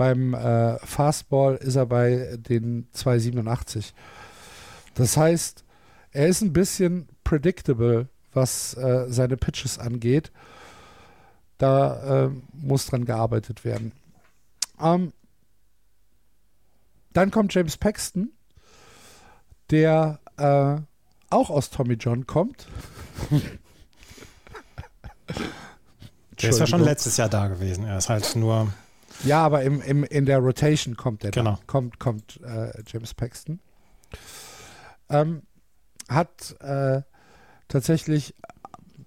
[0.00, 3.92] beim äh, Fastball ist er bei den 2,87.
[4.94, 5.62] Das heißt,
[6.12, 10.32] er ist ein bisschen predictable, was äh, seine Pitches angeht.
[11.58, 13.92] Da äh, muss dran gearbeitet werden.
[14.80, 15.12] Ähm,
[17.12, 18.32] dann kommt James Paxton,
[19.70, 20.76] der äh,
[21.30, 22.66] auch aus Tommy John kommt.
[26.40, 27.84] Der ist ja schon letztes Jahr da gewesen.
[27.84, 28.72] Er ist halt nur
[29.24, 31.52] ja, aber im, im, in der Rotation kommt der genau.
[31.52, 33.60] Da, kommt, kommt äh, James Paxton.
[35.08, 35.42] Ähm,
[36.08, 37.02] hat äh,
[37.68, 38.34] tatsächlich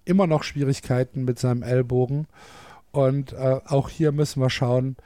[0.05, 2.27] immer noch Schwierigkeiten mit seinem Ellbogen.
[2.91, 4.97] Und äh, auch hier müssen wir schauen,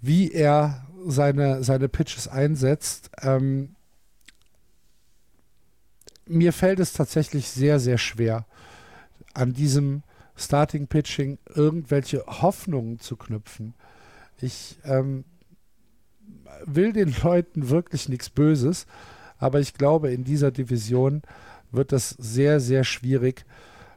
[0.00, 3.10] wie er seine, seine Pitches einsetzt.
[3.20, 3.74] Ähm,
[6.28, 8.46] mir fällt es tatsächlich sehr, sehr schwer,
[9.34, 10.02] an diesem
[10.36, 13.74] Starting Pitching irgendwelche Hoffnungen zu knüpfen.
[14.40, 15.24] Ich ähm,
[16.64, 18.86] will den Leuten wirklich nichts Böses,
[19.38, 21.22] aber ich glaube, in dieser Division
[21.70, 23.44] wird es sehr, sehr schwierig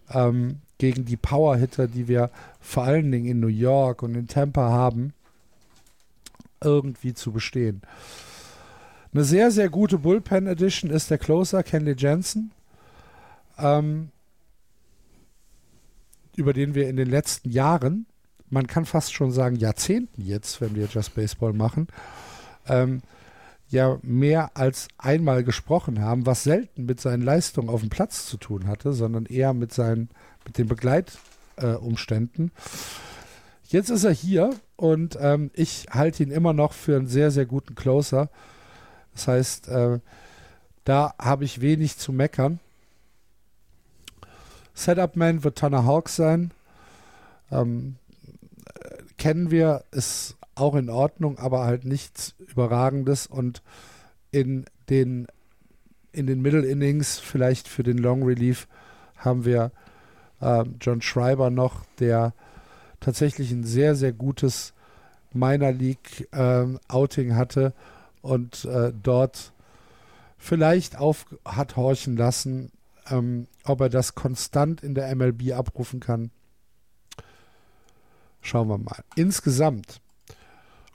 [0.09, 4.69] ähm, gegen die Power-Hitter, die wir vor allen Dingen in New York und in Tampa
[4.69, 5.13] haben,
[6.63, 7.81] irgendwie zu bestehen.
[9.13, 12.51] Eine sehr, sehr gute Bullpen Edition ist der Closer Kenley Jensen,
[13.57, 14.09] ähm,
[16.35, 18.05] über den wir in den letzten Jahren
[18.51, 21.87] man kann fast schon sagen Jahrzehnten jetzt, wenn wir Just Baseball machen,
[22.67, 23.01] ähm,
[23.69, 28.37] ja mehr als einmal gesprochen haben, was selten mit seinen Leistungen auf dem Platz zu
[28.37, 30.09] tun hatte, sondern eher mit seinen,
[30.45, 32.47] mit den Begleitumständen.
[32.47, 37.31] Äh, jetzt ist er hier und ähm, ich halte ihn immer noch für einen sehr,
[37.31, 38.29] sehr guten Closer.
[39.13, 39.99] Das heißt, äh,
[40.83, 42.59] da habe ich wenig zu meckern.
[44.73, 46.51] Setup Man wird Tanner Hawk sein.
[47.51, 47.97] Ähm,
[49.17, 53.61] kennen wir, ist auch in Ordnung, aber halt nichts Überragendes und
[54.31, 55.27] in den
[56.13, 58.67] in den Middle Innings, vielleicht für den Long Relief,
[59.15, 59.71] haben wir
[60.41, 62.33] äh, John Schreiber noch, der
[62.99, 64.73] tatsächlich ein sehr, sehr gutes
[65.31, 67.73] Minor League äh, Outing hatte
[68.21, 69.53] und äh, dort
[70.37, 72.71] vielleicht auf hat horchen lassen,
[73.09, 76.31] ähm, ob er das konstant in der MLB abrufen kann.
[78.41, 79.03] Schauen wir mal.
[79.15, 80.01] Insgesamt,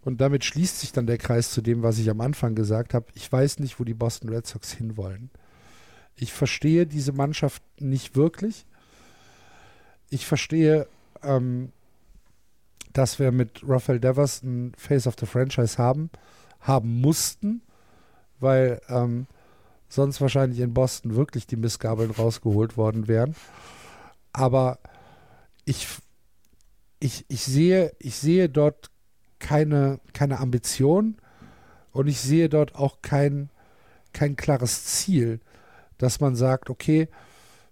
[0.02, 3.06] und damit schließt sich dann der Kreis zu dem, was ich am Anfang gesagt habe,
[3.14, 5.30] ich weiß nicht, wo die Boston Red Sox hinwollen.
[6.16, 8.66] Ich verstehe diese Mannschaft nicht wirklich.
[10.08, 10.86] Ich verstehe,
[11.22, 11.72] ähm,
[12.92, 16.10] dass wir mit Rafael Devers ein Face of the Franchise haben,
[16.66, 17.62] haben mussten,
[18.40, 19.26] weil ähm,
[19.88, 23.34] sonst wahrscheinlich in Boston wirklich die Missgabeln rausgeholt worden wären.
[24.32, 24.78] Aber
[25.64, 25.86] ich
[27.00, 28.90] ich, ich, sehe, ich sehe dort
[29.38, 31.16] keine, keine Ambition
[31.92, 33.50] und ich sehe dort auch kein,
[34.12, 35.40] kein klares Ziel,
[35.98, 37.08] dass man sagt, okay,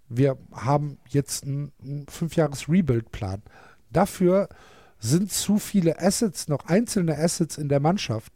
[0.09, 3.43] wir haben jetzt einen, einen Fünfjahres-Rebuild-Plan.
[3.91, 4.49] Dafür
[4.99, 8.33] sind zu viele Assets, noch einzelne Assets in der Mannschaft.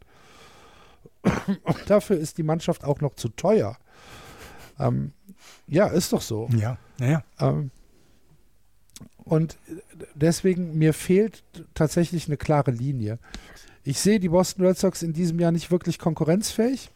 [1.63, 3.77] Und dafür ist die Mannschaft auch noch zu teuer.
[4.79, 5.11] Ähm,
[5.67, 6.47] ja, ist doch so.
[6.55, 7.23] Ja, naja.
[7.39, 7.71] Ähm,
[9.25, 9.57] und
[10.15, 13.19] deswegen, mir fehlt tatsächlich eine klare Linie.
[13.83, 16.89] Ich sehe die Boston Red Sox in diesem Jahr nicht wirklich konkurrenzfähig,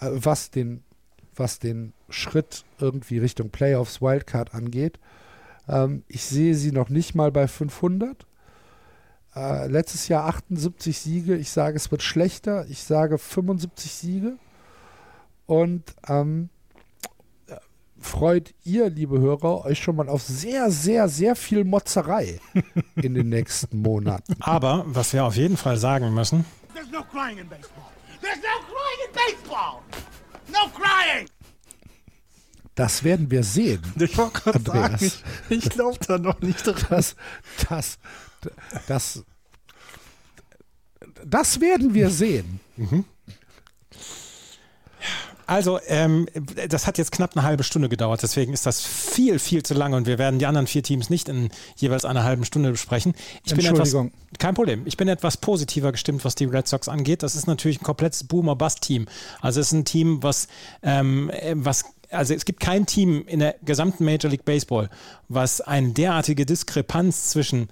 [0.00, 0.82] äh, was den,
[1.36, 4.98] was den Schritt irgendwie Richtung Playoffs, Wildcard angeht.
[5.68, 8.26] Ähm, ich sehe sie noch nicht mal bei 500.
[9.34, 11.36] Äh, letztes Jahr 78 Siege.
[11.36, 12.66] Ich sage, es wird schlechter.
[12.68, 14.36] Ich sage 75 Siege.
[15.46, 16.48] Und ähm,
[18.00, 22.40] freut ihr, liebe Hörer, euch schon mal auf sehr, sehr, sehr viel Motzerei
[22.96, 24.34] in den nächsten Monaten.
[24.40, 26.44] Aber was wir auf jeden Fall sagen müssen.
[26.74, 27.84] There's no crying in baseball.
[28.20, 29.80] There's no crying in baseball.
[30.48, 31.28] No crying.
[32.74, 33.82] Das werden wir sehen.
[33.96, 36.76] Ich wollte gerade sagen, ich, ich glaube da noch nicht dran.
[36.88, 37.14] Das,
[37.68, 37.98] das,
[38.86, 39.24] das,
[41.24, 42.60] das werden wir sehen.
[42.76, 43.04] Mhm.
[45.50, 46.28] Also, ähm,
[46.68, 49.96] das hat jetzt knapp eine halbe Stunde gedauert, deswegen ist das viel, viel zu lange
[49.96, 53.14] und wir werden die anderen vier Teams nicht in jeweils einer halben Stunde besprechen.
[53.44, 53.96] Ich bin etwas,
[54.38, 54.82] kein Problem.
[54.84, 57.24] Ich bin etwas positiver gestimmt, was die Red Sox angeht.
[57.24, 59.06] Das ist natürlich ein komplettes Boomer-Bust-Team.
[59.40, 60.46] Also, es ist ein Team, was,
[60.84, 64.88] ähm, was also es gibt kein Team in der gesamten Major League Baseball,
[65.28, 67.70] was eine derartige Diskrepanz zwischen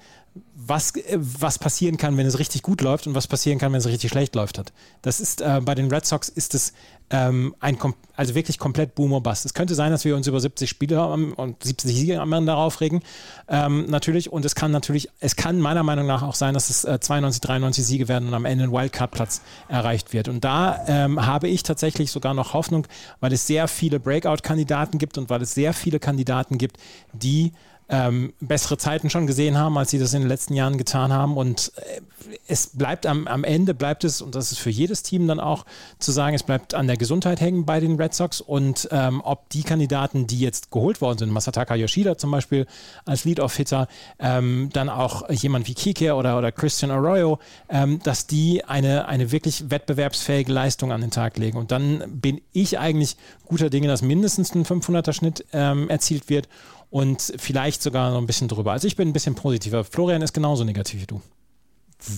[0.55, 3.79] was, äh, was passieren kann, wenn es richtig gut läuft und was passieren kann, wenn
[3.79, 4.73] es richtig schlecht läuft hat.
[5.03, 6.73] Das ist äh, bei den Red Sox ist es
[7.11, 7.79] ähm, ein
[8.17, 9.47] also wirklich komplett Boomer Bust.
[9.47, 12.81] Es könnte sein, dass wir uns über 70 Spiele und 70 Siege am Ende darauf
[12.81, 13.03] regen,
[13.49, 14.31] ähm, natürlich.
[14.31, 17.41] Und es kann natürlich, es kann meiner Meinung nach auch sein, dass es äh, 92,
[17.41, 20.29] 93 Siege werden und am Ende ein Wildcard-Platz erreicht wird.
[20.29, 22.87] Und da ähm, habe ich tatsächlich sogar noch Hoffnung,
[23.21, 26.77] weil es sehr viele Breakout-Kandidaten gibt und weil es sehr viele Kandidaten gibt,
[27.13, 27.53] die
[27.89, 31.37] ähm, bessere Zeiten schon gesehen haben, als sie das in den letzten Jahren getan haben.
[31.37, 32.01] Und äh,
[32.47, 35.65] es bleibt am, am Ende, bleibt es, und das ist für jedes Team dann auch
[35.99, 39.49] zu sagen, es bleibt an der Gesundheit hängen bei den Red Sox und ähm, ob
[39.51, 42.67] die Kandidaten, die jetzt geholt worden sind, Masataka Yoshida zum Beispiel
[43.07, 47.39] als Lead-Off-Hitter, ähm, dann auch jemand wie Kike oder, oder Christian Arroyo,
[47.71, 51.57] ähm, dass die eine, eine wirklich wettbewerbsfähige Leistung an den Tag legen.
[51.57, 56.49] Und dann bin ich eigentlich guter Dinge, dass mindestens ein 500er Schnitt ähm, erzielt wird
[56.91, 58.73] und vielleicht sogar noch ein bisschen drüber.
[58.73, 59.85] Also ich bin ein bisschen positiver.
[59.85, 61.21] Florian ist genauso negativ wie du.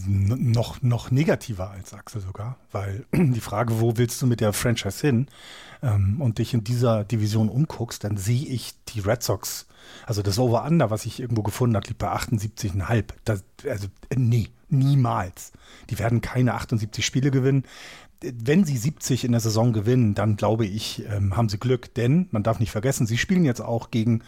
[0.06, 5.00] Noch, noch negativer als Axel sogar, weil die Frage, wo willst du mit der Franchise
[5.00, 5.26] hin
[5.82, 9.66] ähm, und dich in dieser Division umguckst, dann sehe ich die Red Sox,
[10.04, 13.04] also das Over-Under, was ich irgendwo gefunden habe, liegt bei 78,5.
[13.66, 15.52] Also äh, nee, niemals.
[15.88, 17.64] Die werden keine 78 Spiele gewinnen
[18.22, 22.28] wenn sie 70 in der Saison gewinnen, dann glaube ich, ähm, haben sie Glück, denn
[22.32, 24.22] man darf nicht vergessen, sie spielen jetzt auch gegen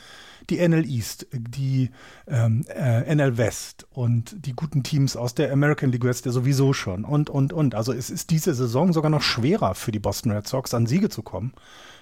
[0.51, 1.91] die NL East, die
[2.27, 6.73] ähm, äh, NL West und die guten Teams aus der American League West ja sowieso
[6.73, 7.75] schon und, und, und.
[7.75, 11.09] Also es ist diese Saison sogar noch schwerer für die Boston Red Sox, an Siege
[11.09, 11.53] zu kommen.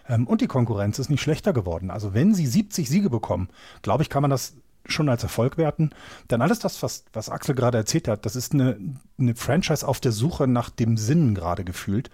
[0.09, 1.90] Ähm, und die Konkurrenz ist nicht schlechter geworden.
[1.90, 3.48] Also wenn sie 70 Siege bekommen,
[3.83, 4.55] glaube ich, kann man das
[4.87, 5.90] schon als Erfolg werten.
[6.31, 8.79] Denn alles das, was, was Axel gerade erzählt hat, das ist eine,
[9.18, 12.11] eine Franchise auf der Suche nach dem Sinn gerade gefühlt.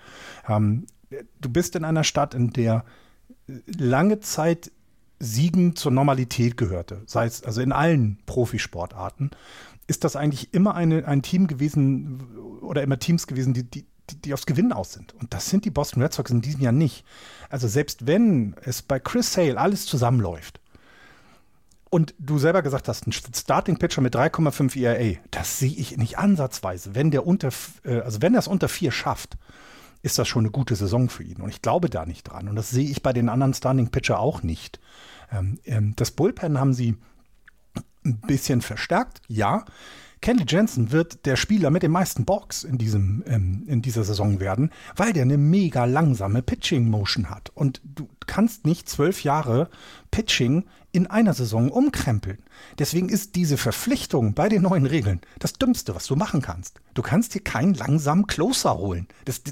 [0.49, 0.87] Ähm,
[1.41, 2.85] du bist in einer Stadt, in der
[3.67, 4.73] lange Zeit
[5.19, 9.31] Siegen zur Normalität gehörte, sei es also in allen Profisportarten,
[9.87, 14.35] ist das eigentlich immer eine, ein Team gewesen oder immer Teams gewesen, die, die, die
[14.35, 15.15] aufs Gewinnen aus sind.
[15.15, 17.05] Und das sind die Boston Red Sox in diesem Jahr nicht.
[17.49, 20.61] Also selbst wenn es bei Chris Sale alles zusammenläuft
[21.89, 26.19] und du selber gesagt hast, ein Starting Pitcher mit 3,5 ERA, das sehe ich nicht
[26.19, 26.95] ansatzweise.
[26.95, 27.51] Wenn der unter,
[27.85, 29.37] äh, also wenn er es unter vier schafft,
[30.07, 31.41] ist das schon eine gute Saison für ihn.
[31.41, 32.49] Und ich glaube da nicht dran.
[32.49, 34.79] Und das sehe ich bei den anderen Starting Pitcher auch nicht.
[35.33, 36.97] Ähm, ähm, das Bullpen haben sie
[38.05, 39.65] ein bisschen verstärkt, ja.
[40.23, 44.39] Kenley Jensen wird der Spieler mit den meisten Box in, diesem, ähm, in dieser Saison
[44.39, 47.51] werden, weil der eine mega langsame Pitching-Motion hat.
[47.55, 49.69] Und du kannst nicht zwölf Jahre
[50.13, 50.65] Pitching
[50.97, 52.39] in einer Saison umkrempeln.
[52.79, 56.81] Deswegen ist diese Verpflichtung bei den neuen Regeln das Dümmste, was du machen kannst.
[56.95, 59.07] Du kannst dir keinen langsamen Closer holen.
[59.27, 59.43] Das,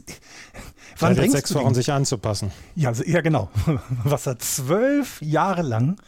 [0.99, 2.51] wann bringst sechs Wochen sich anzupassen.
[2.74, 3.51] Ja, ja, genau.
[4.05, 6.01] Was er zwölf Jahre lang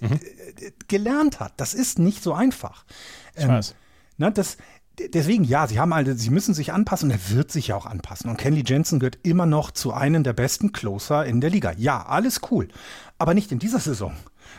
[0.00, 0.12] mhm.
[0.12, 1.54] Äh, gelernt hat.
[1.56, 2.84] Das ist nicht so einfach.
[3.34, 3.74] Ich ähm, weiß.
[4.18, 4.58] Na, das,
[4.98, 7.86] deswegen, ja, sie haben halt, sie müssen sich anpassen und er wird sich ja auch
[7.86, 8.28] anpassen.
[8.28, 11.72] Und Kenley Jensen gehört immer noch zu einem der besten Closer in der Liga.
[11.78, 12.68] Ja, alles cool.
[13.16, 14.14] Aber nicht in dieser Saison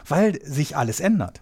[0.08, 1.41] weil sich alles ändert.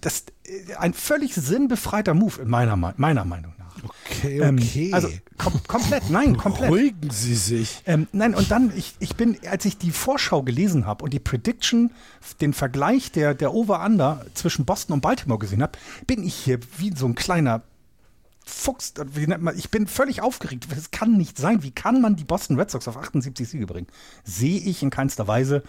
[0.00, 3.64] Das ist ein völlig sinnbefreiter Move in meiner, meiner Meinung nach.
[4.06, 4.88] Okay, ähm, okay.
[4.88, 6.70] Ähm, also kom komplett, nein, komplett.
[6.70, 7.82] Beruhigen Sie sich.
[7.86, 11.20] Ähm, nein, und dann, ich, ich bin, als ich die Vorschau gelesen habe und die
[11.20, 11.90] Prediction,
[12.40, 16.94] den Vergleich der, der Over-Under zwischen Boston und Baltimore gesehen habe, bin ich hier wie
[16.94, 17.62] so ein kleiner
[18.46, 20.66] Fuchs, wie nennt man, ich bin völlig aufgeregt.
[20.68, 21.62] Das kann nicht sein.
[21.62, 23.86] Wie kann man die Boston Red Sox auf 78 Siege bringen?
[24.22, 25.62] Sehe ich in keinster Weise.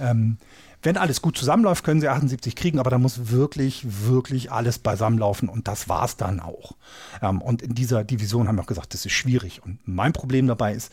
[0.00, 0.38] Ähm,
[0.82, 5.48] wenn alles gut zusammenläuft, können sie 78 kriegen, aber da muss wirklich, wirklich alles beisammenlaufen
[5.48, 6.72] und das war es dann auch.
[7.20, 9.62] Ähm, und in dieser Division haben wir auch gesagt, das ist schwierig.
[9.64, 10.92] Und mein Problem dabei ist,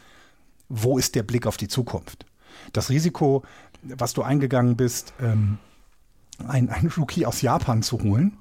[0.70, 2.26] wo ist der Blick auf die Zukunft?
[2.74, 3.44] Das Risiko,
[3.82, 5.58] was du eingegangen bist, ähm,
[6.48, 8.38] ein, ein Rookie aus Japan zu holen,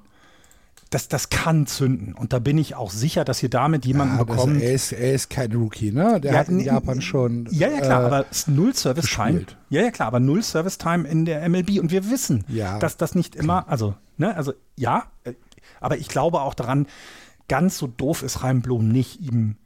[0.89, 2.13] das, das kann zünden.
[2.13, 4.61] Und da bin ich auch sicher, dass ihr damit jemanden ja, bekommt.
[4.61, 6.19] Er ist, er ist kein Rookie, ne?
[6.19, 7.47] Der ja, hat in Japan schon.
[7.51, 9.45] Ja, ja, klar, äh, aber null Service Time.
[9.69, 11.79] Ja, ja, klar, aber null Service Time in der MLB.
[11.79, 15.33] Und wir wissen, ja, dass das nicht immer, also, ne, also ja, äh,
[15.79, 16.87] aber ich glaube auch daran,
[17.47, 19.57] ganz so doof ist Reimblom nicht, ihm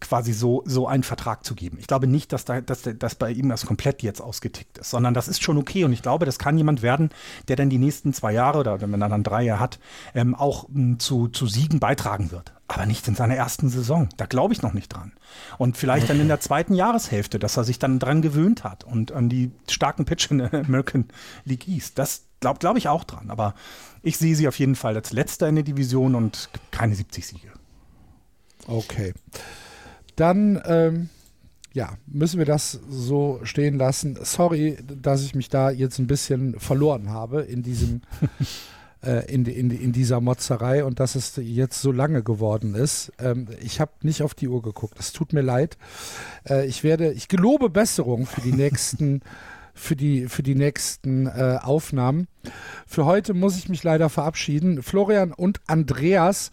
[0.00, 1.78] quasi so, so einen Vertrag zu geben.
[1.80, 5.14] Ich glaube nicht, dass, da, dass, dass bei ihm das komplett jetzt ausgetickt ist, sondern
[5.14, 5.84] das ist schon okay.
[5.84, 7.10] Und ich glaube, das kann jemand werden,
[7.48, 9.78] der dann die nächsten zwei Jahre oder wenn er dann drei Jahre hat,
[10.14, 12.52] ähm, auch m, hm, zu, zu Siegen beitragen wird.
[12.68, 14.08] Aber nicht in seiner ersten Saison.
[14.16, 15.12] Da glaube ich noch nicht dran.
[15.56, 19.12] Und vielleicht dann in der zweiten Jahreshälfte, dass er sich dann dran gewöhnt hat und
[19.12, 21.06] an die starken Pitch in der American
[21.44, 21.98] League East.
[21.98, 23.30] Das glaube glaub ich auch dran.
[23.30, 23.54] Aber
[24.02, 27.52] ich sehe sie auf jeden Fall als letzter in der Division und keine 70 Siege.
[28.66, 29.14] Okay
[30.16, 31.08] dann ähm,
[31.72, 34.18] ja, müssen wir das so stehen lassen.
[34.22, 38.00] Sorry, dass ich mich da jetzt ein bisschen verloren habe in diesem
[39.04, 43.12] äh, in, in, in dieser Motzerei und dass es jetzt so lange geworden ist.
[43.18, 44.98] Ähm, ich habe nicht auf die Uhr geguckt.
[44.98, 45.76] Es tut mir leid.
[46.48, 49.20] Äh, ich werde, ich gelobe Besserung für die nächsten
[49.74, 52.28] für die, für die nächsten äh, Aufnahmen.
[52.86, 54.82] Für heute muss ich mich leider verabschieden.
[54.82, 56.50] Florian und Andreas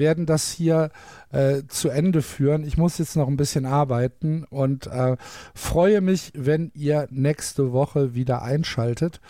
[0.00, 0.90] werden das hier
[1.30, 2.64] äh, zu Ende führen.
[2.64, 5.16] Ich muss jetzt noch ein bisschen arbeiten und äh,
[5.54, 9.20] freue mich, wenn ihr nächste Woche wieder einschaltet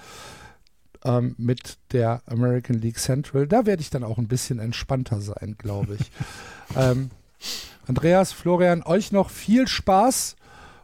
[1.05, 3.47] ähm, mit der American League Central.
[3.47, 6.11] Da werde ich dann auch ein bisschen entspannter sein, glaube ich.
[6.77, 7.11] ähm,
[7.87, 10.37] Andreas, Florian, euch noch viel Spaß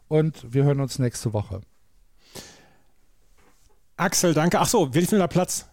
[0.08, 1.62] und wir hören uns nächste Woche.
[3.96, 4.60] Axel, danke.
[4.60, 5.66] Ach so, wie viel Platz?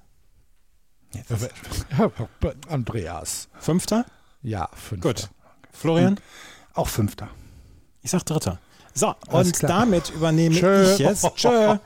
[2.70, 3.47] Andreas.
[3.59, 4.05] Fünfter?
[4.41, 5.09] Ja, fünfter.
[5.09, 5.30] Gut.
[5.72, 6.20] Florian?
[6.74, 7.30] Auch fünfter.
[8.01, 8.59] Ich sag dritter.
[8.95, 10.93] So, und damit übernehme Tschö.
[10.93, 11.28] ich jetzt.
[11.36, 11.78] Tschö.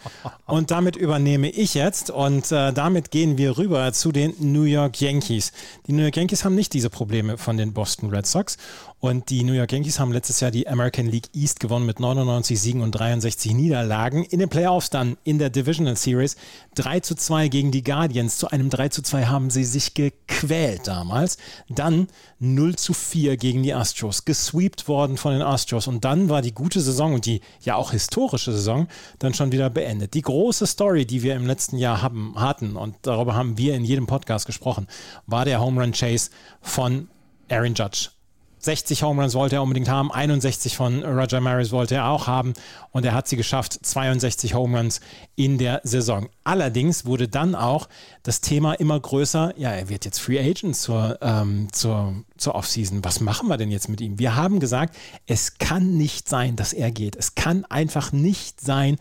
[0.46, 2.10] Und damit übernehme ich jetzt.
[2.10, 5.54] Und äh, damit gehen wir rüber zu den New York Yankees.
[5.88, 8.58] Die New York Yankees haben nicht diese Probleme von den Boston Red Sox.
[9.00, 12.60] Und die New York Yankees haben letztes Jahr die American League East gewonnen mit 99
[12.60, 14.24] Siegen und 63 Niederlagen.
[14.24, 16.36] In den Playoffs dann in der Divisional Series
[16.74, 18.40] 3 zu 2 gegen die Guardians.
[18.40, 21.38] Zu einem 3 zu 2 haben sie sich gequält damals.
[21.70, 22.08] Dann
[22.40, 24.26] 0 zu 4 gegen die Astros.
[24.26, 25.86] Gesweept worden von den Astros.
[25.86, 28.88] Und dann war die gute Saison und die ja auch historische Saison
[29.20, 30.16] dann schon wieder beendet.
[30.16, 33.86] Die große Story, die wir im letzten Jahr haben, hatten, und darüber haben wir in
[33.86, 34.88] jedem Podcast gesprochen,
[35.28, 36.32] war der Home Run Chase
[36.62, 37.10] von
[37.48, 38.17] Aaron Judge
[38.60, 42.54] 60 Home Runs wollte er unbedingt haben, 61 von Roger Maris wollte er auch haben
[42.92, 45.00] und er hat sie geschafft, 62 Home Runs
[45.36, 46.30] in der Saison.
[46.44, 47.88] Allerdings wurde dann auch
[48.24, 53.04] das Thema immer größer, ja, er wird jetzt Free Agent zur, ähm, zur, zur Offseason.
[53.04, 54.20] Was machen wir denn jetzt mit ihm?
[54.20, 54.96] Wir haben gesagt,
[55.26, 57.16] es kann nicht sein, dass er geht.
[57.16, 58.98] Es kann einfach nicht sein,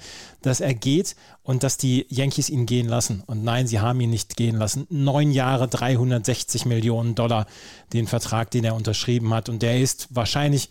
[0.46, 3.22] dass er geht und dass die Yankees ihn gehen lassen.
[3.26, 4.86] Und nein, sie haben ihn nicht gehen lassen.
[4.90, 7.46] Neun Jahre, 360 Millionen Dollar,
[7.92, 9.48] den Vertrag, den er unterschrieben hat.
[9.48, 10.70] Und der ist wahrscheinlich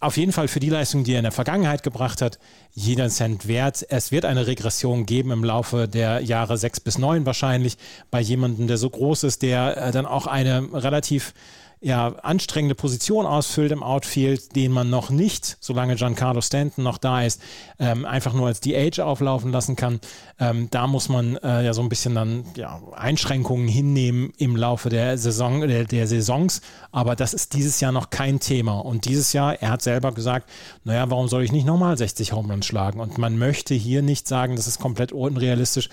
[0.00, 2.38] auf jeden Fall für die Leistung, die er in der Vergangenheit gebracht hat,
[2.72, 3.84] jeder Cent wert.
[3.88, 7.76] Es wird eine Regression geben im Laufe der Jahre sechs bis neun wahrscheinlich
[8.10, 11.34] bei jemandem, der so groß ist, der äh, dann auch eine relativ
[11.80, 17.22] ja, anstrengende Position ausfüllt im Outfield, den man noch nicht, solange Giancarlo Stanton noch da
[17.22, 17.40] ist,
[17.78, 20.00] ähm, einfach nur als DH auflaufen lassen kann.
[20.40, 24.88] Ähm, da muss man äh, ja so ein bisschen dann ja, Einschränkungen hinnehmen im Laufe
[24.88, 26.62] der Saison, der, der Saisons.
[26.90, 28.80] Aber das ist dieses Jahr noch kein Thema.
[28.80, 30.50] Und dieses Jahr, er hat selber gesagt,
[30.84, 32.98] naja, warum soll ich nicht nochmal 60 Home Runs schlagen?
[32.98, 35.88] Und man möchte hier nicht sagen, das ist komplett unrealistisch,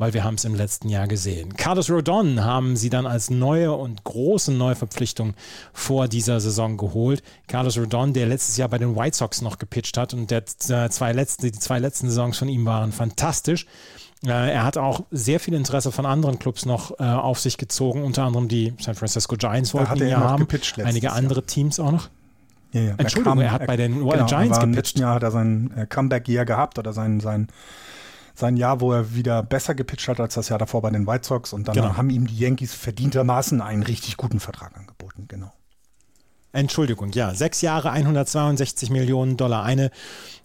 [0.00, 1.56] weil wir haben es im letzten Jahr gesehen.
[1.56, 5.34] Carlos Rodon haben sie dann als neue und große Neuverpflichtung
[5.74, 7.22] vor dieser Saison geholt.
[7.48, 10.88] Carlos Rodon, der letztes Jahr bei den White Sox noch gepitcht hat und der äh,
[10.88, 13.66] zwei letzten, die zwei letzten Saisons von ihm waren fantastisch.
[14.24, 18.02] Äh, er hat auch sehr viel Interesse von anderen Clubs noch äh, auf sich gezogen,
[18.02, 20.48] unter anderem die San Francisco Giants wollten ihn ja haben,
[20.82, 21.46] einige andere Jahr.
[21.46, 22.08] Teams auch noch.
[22.72, 22.94] Ja, ja.
[22.96, 24.62] Entschuldigung, er, kam, er hat bei den genau, Giants gepitcht.
[24.62, 27.48] Im letzten Jahr hat er sein äh, Comeback-Year gehabt oder sein, sein
[28.40, 31.26] sein Jahr, wo er wieder besser gepitcht hat als das Jahr davor bei den White
[31.26, 31.52] Sox.
[31.52, 31.96] Und dann genau.
[31.96, 35.52] haben ihm die Yankees verdientermaßen einen richtig guten Vertrag angeboten, genau.
[36.52, 39.62] Entschuldigung, ja, sechs Jahre, 162 Millionen Dollar.
[39.62, 39.92] Eine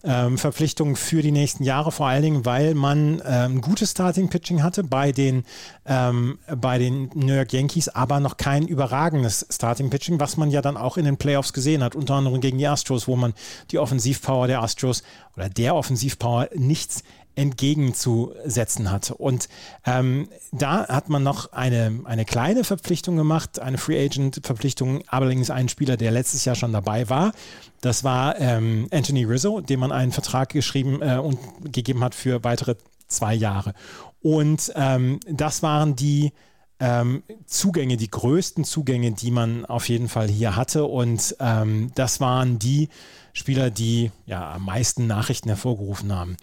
[0.03, 4.83] ähm, Verpflichtung für die nächsten Jahre, vor allen Dingen, weil man ähm, gutes Starting-Pitching hatte
[4.83, 5.45] bei den,
[5.87, 10.77] ähm, bei den New York Yankees, aber noch kein überragendes Starting-Pitching, was man ja dann
[10.77, 13.33] auch in den Playoffs gesehen hat, unter anderem gegen die Astros, wo man
[13.71, 15.01] die Offensivpower der Astros
[15.35, 17.01] oder der Offensivpower nichts
[17.35, 19.11] entgegenzusetzen hat.
[19.11, 19.49] Und
[19.85, 25.69] ähm, da hat man noch eine, eine kleine Verpflichtung gemacht, eine Free Agent-Verpflichtung, allerdings einen
[25.69, 27.33] Spieler, der letztes Jahr schon dabei war.
[27.81, 31.37] Das war ähm, Anthony Rizzo, dem man einen Vertrag geschrieben äh, und
[31.71, 32.75] gegeben hat für weitere
[33.07, 33.73] zwei Jahre.
[34.21, 36.31] Und ähm, das waren die
[36.79, 40.85] ähm, Zugänge, die größten Zugänge, die man auf jeden Fall hier hatte.
[40.85, 42.89] Und ähm, das waren die
[43.33, 46.37] Spieler, die ja am meisten Nachrichten hervorgerufen haben.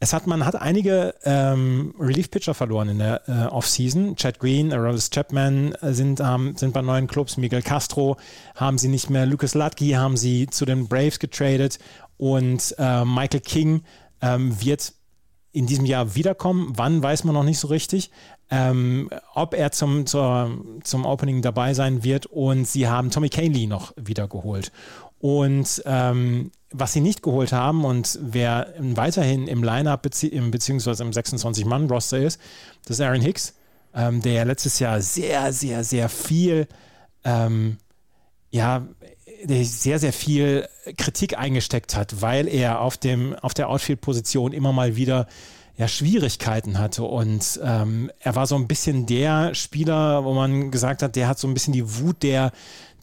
[0.00, 4.14] Es hat, man hat einige ähm, Relief-Pitcher verloren in der äh, Offseason.
[4.14, 7.36] Chad Green, Aroldis Chapman äh, sind, ähm, sind bei neuen Clubs.
[7.36, 8.16] Miguel Castro
[8.54, 9.26] haben sie nicht mehr.
[9.26, 11.80] Lucas Latke haben sie zu den Braves getradet.
[12.16, 13.82] Und äh, Michael King
[14.20, 14.92] ähm, wird
[15.50, 16.72] in diesem Jahr wiederkommen.
[16.76, 18.12] Wann, weiß man noch nicht so richtig.
[18.50, 22.26] Ähm, ob er zum, zur, zum Opening dabei sein wird.
[22.26, 24.70] Und sie haben Tommy Canley noch wiedergeholt.
[25.20, 31.10] Und ähm, was sie nicht geholt haben und wer weiterhin im Line-Up bezieh beziehungsweise im
[31.10, 32.40] 26-Mann-Roster ist,
[32.84, 33.54] das ist Aaron Hicks,
[33.94, 36.68] ähm, der letztes Jahr sehr, sehr, sehr viel,
[37.24, 37.78] ähm,
[38.50, 38.86] ja,
[39.46, 44.96] sehr, sehr viel Kritik eingesteckt hat, weil er auf, dem, auf der Outfield-Position immer mal
[44.96, 45.26] wieder
[45.76, 47.04] ja, Schwierigkeiten hatte.
[47.04, 51.38] Und ähm, er war so ein bisschen der Spieler, wo man gesagt hat, der hat
[51.38, 52.52] so ein bisschen die Wut der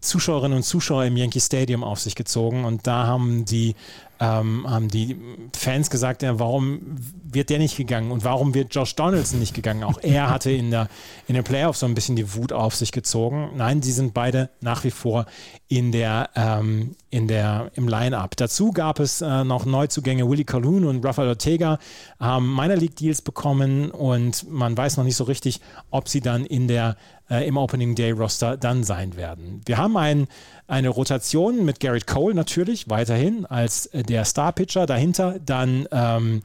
[0.06, 3.76] Zuschauerinnen und Zuschauer im Yankee Stadium auf sich gezogen und da haben die
[4.20, 5.18] ähm, haben die
[5.54, 6.80] Fans gesagt, ja, warum
[7.24, 9.84] wird der nicht gegangen und warum wird Josh Donaldson nicht gegangen?
[9.84, 10.88] Auch er hatte in der
[11.28, 13.52] in den Playoffs so ein bisschen die Wut auf sich gezogen.
[13.56, 15.26] Nein, sie sind beide nach wie vor
[15.68, 18.36] in der ähm, in der im Line-up.
[18.36, 20.30] Dazu gab es äh, noch Neuzugänge.
[20.30, 21.80] Willie Calhoun und Rafael Ortega
[22.20, 25.62] haben Minor League Deals bekommen und man weiß noch nicht so richtig,
[25.92, 26.98] ob sie dann in der
[27.30, 29.62] äh, im Opening Day Roster dann sein werden.
[29.66, 30.28] Wir haben ein,
[30.68, 34.86] eine Rotation mit Garrett Cole natürlich weiterhin als äh, der Star-Pitcher.
[34.86, 36.42] Dahinter dann ähm,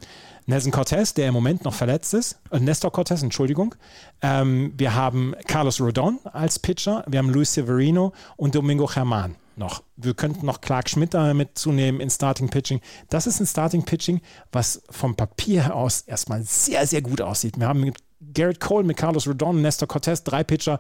[0.47, 2.39] Nelson Cortez, der im Moment noch verletzt ist.
[2.53, 3.75] Äh, Nestor Cortez, Entschuldigung.
[4.23, 7.03] Ähm, wir haben Carlos Rodon als Pitcher.
[7.09, 9.85] Wir haben Luis Severino und Domingo Germán noch.
[9.97, 12.81] Wir könnten noch Clark Schmidt damit zunehmen in Starting Pitching.
[13.09, 17.61] Das ist ein Starting Pitching, was vom Papier aus erstmal sehr, sehr gut aussieht.
[17.61, 17.99] Wir haben mit
[18.35, 20.79] Garrett Cole, mit Carlos Rodon, Nestor Cortez, drei Pitcher,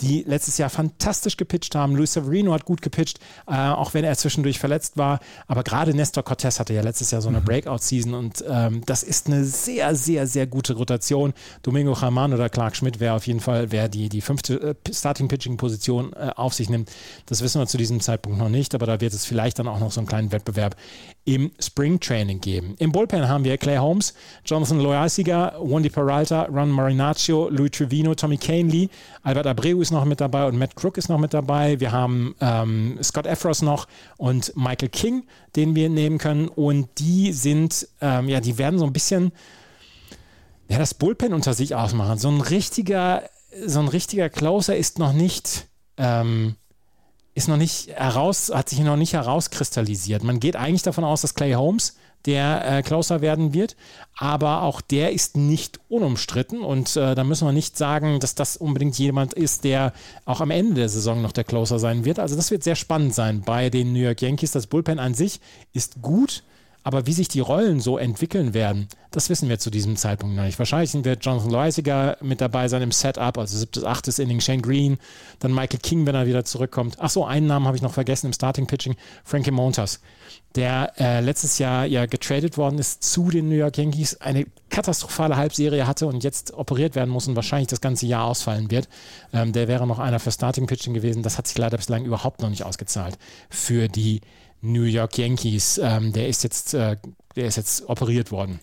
[0.00, 1.96] die letztes Jahr fantastisch gepitcht haben.
[1.96, 5.20] Luis Severino hat gut gepitcht, äh, auch wenn er zwischendurch verletzt war.
[5.46, 7.44] Aber gerade Nestor Cortez hatte ja letztes Jahr so eine mhm.
[7.44, 11.32] Breakout-Season und ähm, das ist eine sehr, sehr, sehr gute Rotation.
[11.62, 16.12] Domingo Chaman oder Clark Schmidt wäre auf jeden Fall, wer die, die fünfte äh, Starting-Pitching-Position
[16.12, 16.90] äh, auf sich nimmt.
[17.24, 19.80] Das wissen wir zu diesem Zeitpunkt noch nicht, aber da wird es vielleicht dann auch
[19.80, 20.76] noch so einen kleinen Wettbewerb
[21.26, 22.76] im Spring-Training geben.
[22.78, 24.14] Im Bullpen haben wir Clay Holmes,
[24.44, 28.88] Jonathan Loyaisiga, Wendy Peralta, Ron Marinaccio, Louis Trevino, Tommy Canely,
[29.22, 31.80] Albert Abreu ist noch mit dabei und Matt Crook ist noch mit dabei.
[31.80, 35.24] Wir haben ähm, Scott Efros noch und Michael King,
[35.56, 36.46] den wir nehmen können.
[36.46, 39.32] Und die sind, ähm, ja, die werden so ein bisschen
[40.68, 42.18] ja, das Bullpen unter sich ausmachen.
[42.18, 43.24] So ein richtiger,
[43.66, 45.66] so ein richtiger Closer ist noch nicht.
[45.96, 46.54] Ähm,
[47.36, 50.24] ist noch nicht heraus, hat sich noch nicht herauskristallisiert.
[50.24, 53.76] Man geht eigentlich davon aus, dass Clay Holmes der äh, Closer werden wird.
[54.16, 58.56] Aber auch der ist nicht unumstritten und äh, da müssen wir nicht sagen, dass das
[58.56, 59.92] unbedingt jemand ist, der
[60.24, 62.18] auch am Ende der Saison noch der Closer sein wird.
[62.18, 64.52] Also das wird sehr spannend sein bei den New York Yankees.
[64.52, 65.40] Das Bullpen an sich
[65.74, 66.42] ist gut.
[66.86, 70.44] Aber wie sich die Rollen so entwickeln werden, das wissen wir zu diesem Zeitpunkt noch
[70.44, 70.60] nicht.
[70.60, 74.98] Wahrscheinlich wird Jonathan Loisiger mit dabei sein im Setup, also siebtes, achtes Inning, Shane Green,
[75.40, 76.96] dann Michael King, wenn er wieder zurückkommt.
[77.00, 79.98] Ach so, einen Namen habe ich noch vergessen im Starting Pitching, Frankie Montas
[80.56, 85.36] der äh, letztes Jahr ja getradet worden ist zu den New York Yankees, eine katastrophale
[85.36, 88.88] Halbserie hatte und jetzt operiert werden muss und wahrscheinlich das ganze Jahr ausfallen wird.
[89.32, 91.22] Ähm, der wäre noch einer für Starting Pitching gewesen.
[91.22, 93.18] Das hat sich leider bislang überhaupt noch nicht ausgezahlt
[93.50, 94.22] für die
[94.60, 95.78] New York Yankees.
[95.82, 96.96] Ähm, der ist jetzt, äh,
[97.34, 98.60] der ist jetzt operiert worden.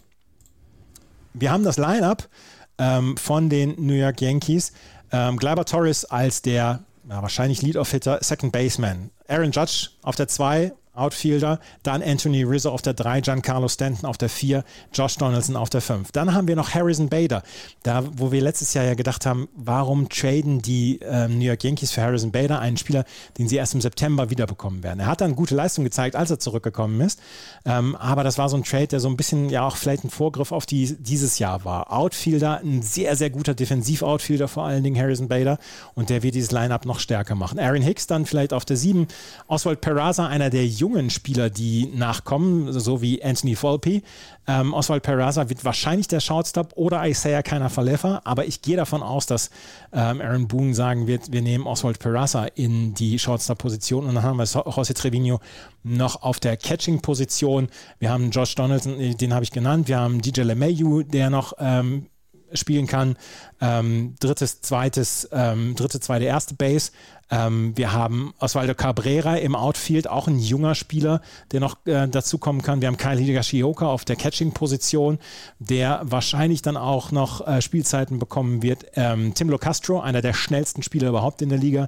[1.34, 2.30] Wir haben das Lineup
[2.78, 4.74] ähm, von den New York Yankees.
[5.12, 9.12] Ähm, Gleiber Torres als der ja, wahrscheinlich Lead-Off-Hitter, Second Baseman.
[9.28, 14.18] Aaron Judge auf der 2, Outfielder, dann Anthony Rizzo auf der 3, Giancarlo Stanton auf
[14.18, 14.64] der 4,
[14.94, 16.12] Josh Donaldson auf der 5.
[16.12, 17.42] Dann haben wir noch Harrison Bader,
[17.82, 21.92] da wo wir letztes Jahr ja gedacht haben, warum traden die äh, New York Yankees
[21.92, 23.06] für Harrison Bader, einen Spieler,
[23.38, 25.00] den sie erst im September wiederbekommen werden.
[25.00, 27.20] Er hat dann gute Leistung gezeigt, als er zurückgekommen ist,
[27.66, 30.12] ähm, aber das war so ein Trade, der so ein bisschen ja auch vielleicht ein
[30.12, 31.92] Vorgriff auf die, dieses Jahr war.
[31.92, 35.58] Outfielder, ein sehr, sehr guter Defensiv-Outfielder vor allen Dingen, Harrison Bader,
[35.96, 37.58] und der wird dieses Lineup noch stärker machen.
[37.58, 39.08] Aaron Hicks dann vielleicht auf der 7,
[39.48, 44.02] Oswald Peraza, einer der jungen Spieler, die nachkommen, so wie Anthony Volpe.
[44.46, 49.02] Ähm, Oswald Peraza wird wahrscheinlich der Shortstop oder Isaiah Keiner Falefa, aber ich gehe davon
[49.02, 49.50] aus, dass
[49.94, 54.38] ähm, Aaron Boone sagen wird, wir nehmen Oswald Peraza in die Shortstop-Position und dann haben
[54.38, 55.40] wir José Trevino
[55.84, 57.70] noch auf der Catching-Position.
[58.00, 59.88] Wir haben Josh Donaldson, äh, den habe ich genannt.
[59.88, 62.08] Wir haben DJ LeMayu, der noch ähm,
[62.54, 63.16] spielen kann.
[63.62, 66.92] Ähm, drittes, zweites, ähm, dritte, zweite, erste Base.
[67.34, 71.20] Ähm, wir haben Osvaldo Cabrera im Outfield, auch ein junger Spieler,
[71.52, 72.82] der noch äh, dazukommen kann.
[72.82, 75.18] Wir haben Kyle Higashioka auf der Catching-Position,
[75.58, 78.86] der wahrscheinlich dann auch noch äh, Spielzeiten bekommen wird.
[78.94, 81.88] Ähm, Tim Locastro, einer der schnellsten Spieler überhaupt in der Liga,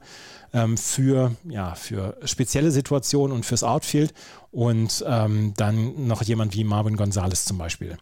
[0.52, 4.16] ähm, für, ja, für spezielle Situationen und fürs Outfield.
[4.52, 7.98] Und ähm, dann noch jemand wie Marvin Gonzalez zum Beispiel.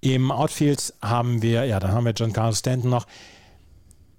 [0.00, 3.06] Im Outfield haben wir, ja, dann haben wir John Carlos Stanton noch.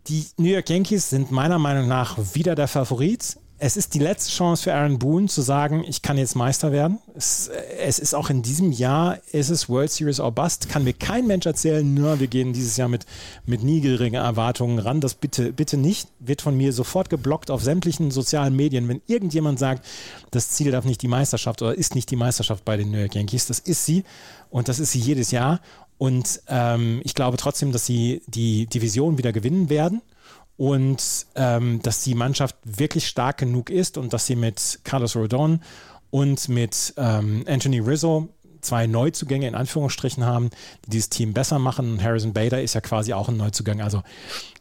[0.10, 3.38] Die New York Yankees sind meiner Meinung nach wieder der Favorit.
[3.60, 6.98] Es ist die letzte Chance für Aaron Boone zu sagen, ich kann jetzt Meister werden.
[7.14, 7.48] Es,
[7.78, 10.68] es ist auch in diesem Jahr, ist es World Series or Bust.
[10.68, 13.06] Kann mir kein Mensch erzählen, nur wir gehen dieses Jahr mit,
[13.46, 15.00] mit niedrigen Erwartungen ran.
[15.00, 16.08] Das bitte, bitte nicht.
[16.20, 18.88] Wird von mir sofort geblockt auf sämtlichen sozialen Medien.
[18.88, 19.86] Wenn irgendjemand sagt,
[20.32, 23.14] das Ziel darf nicht die Meisterschaft oder ist nicht die Meisterschaft bei den New York
[23.14, 24.06] Yankees, das ist sie.
[24.50, 25.60] Und das ist sie jedes Jahr.
[26.00, 30.02] Und ähm, ich glaube trotzdem, dass sie die Division wieder gewinnen werden
[30.56, 35.62] und ähm, dass die Mannschaft wirklich stark genug ist und dass sie mit Carlos Rodon
[36.10, 38.30] und mit ähm, Anthony Rizzo
[38.62, 40.50] zwei Neuzugänge in Anführungsstrichen haben,
[40.86, 42.02] die dieses Team besser machen.
[42.02, 43.82] Harrison Bader ist ja quasi auch ein Neuzugang.
[43.82, 44.02] Also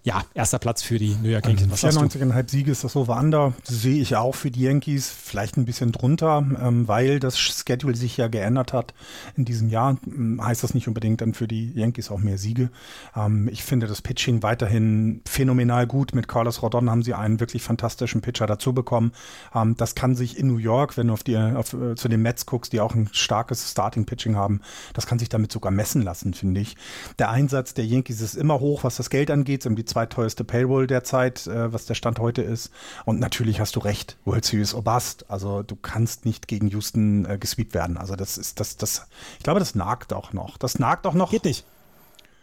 [0.04, 1.70] ja, erster Platz für die New York Yankees.
[1.70, 3.52] Was 94,5 Siege ist das Over-Under.
[3.64, 5.10] Sehe ich auch für die Yankees.
[5.10, 8.94] Vielleicht ein bisschen drunter, ähm, weil das Schedule sich ja geändert hat
[9.36, 9.98] in diesem Jahr.
[10.06, 12.70] Ähm, heißt das nicht unbedingt dann für die Yankees auch mehr Siege.
[13.16, 16.14] Ähm, ich finde das Pitching weiterhin phänomenal gut.
[16.14, 19.12] Mit Carlos Rodon haben sie einen wirklich fantastischen Pitcher dazu bekommen.
[19.54, 22.22] Ähm, das kann sich in New York, wenn du auf die, auf, äh, zu den
[22.22, 24.60] Mets guckst, die auch ein starkes Starting-Pitching haben,
[24.94, 26.76] das kann sich damit sogar messen lassen, finde ich.
[27.18, 29.64] Der Einsatz der Yankees ist immer hoch, was das Geld angeht.
[29.68, 32.70] Die zweiteuerste Payroll derzeit, äh, was der Stand heute ist.
[33.04, 35.24] Und natürlich hast du recht, World Series Obast.
[35.28, 37.96] Also du kannst nicht gegen Houston äh, gesweept werden.
[37.96, 39.06] Also das ist, das, das,
[39.38, 40.56] ich glaube, das nagt auch noch.
[40.58, 41.30] Das nagt auch noch.
[41.30, 41.64] Geht nicht.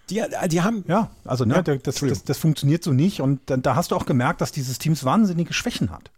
[0.10, 0.84] Die, die haben.
[0.88, 3.22] Ja, also ne, ja, das, das, das, funktioniert so nicht.
[3.22, 6.12] Und da, da hast du auch gemerkt, dass dieses Teams wahnsinnige Schwächen hat.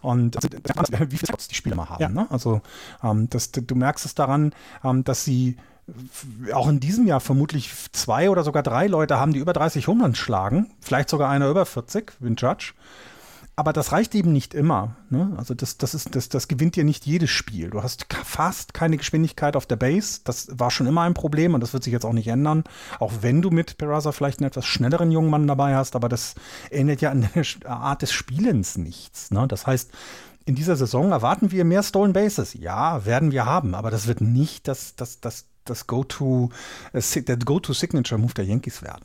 [0.00, 2.02] Und also, wie viele Spots die Spieler mal haben.
[2.02, 2.08] Ja.
[2.08, 2.26] Ne?
[2.30, 2.60] Also
[3.02, 4.54] ähm, das, du merkst es daran,
[4.84, 5.56] ähm, dass sie
[6.52, 10.18] auch in diesem Jahr vermutlich zwei oder sogar drei Leute haben, die über 30 Homeruns
[10.18, 10.70] schlagen.
[10.80, 12.72] Vielleicht sogar einer über 40, Win Judge.
[13.54, 14.96] Aber das reicht eben nicht immer.
[15.10, 15.34] Ne?
[15.36, 17.68] Also das, das, ist, das, das gewinnt dir nicht jedes Spiel.
[17.68, 20.20] Du hast fast keine Geschwindigkeit auf der Base.
[20.24, 22.64] Das war schon immer ein Problem und das wird sich jetzt auch nicht ändern.
[22.98, 26.34] Auch wenn du mit Peraza vielleicht einen etwas schnelleren jungen Mann dabei hast, aber das
[26.70, 29.30] ändert ja an der Art des Spielens nichts.
[29.30, 29.46] Ne?
[29.46, 29.90] Das heißt,
[30.46, 32.54] in dieser Saison erwarten wir mehr Stolen Bases.
[32.54, 36.50] Ja, werden wir haben, aber das wird nicht das, das, das, das Go-To,
[36.92, 39.04] äh, der Go-To-Signature-Move der Yankees werden.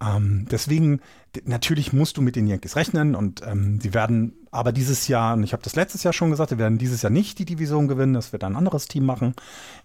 [0.00, 1.00] Ähm, deswegen,
[1.44, 5.42] natürlich musst du mit den Yankees rechnen und ähm, die werden aber dieses Jahr, und
[5.42, 8.14] ich habe das letztes Jahr schon gesagt, die werden dieses Jahr nicht die Division gewinnen,
[8.14, 9.34] das wird ein anderes Team machen.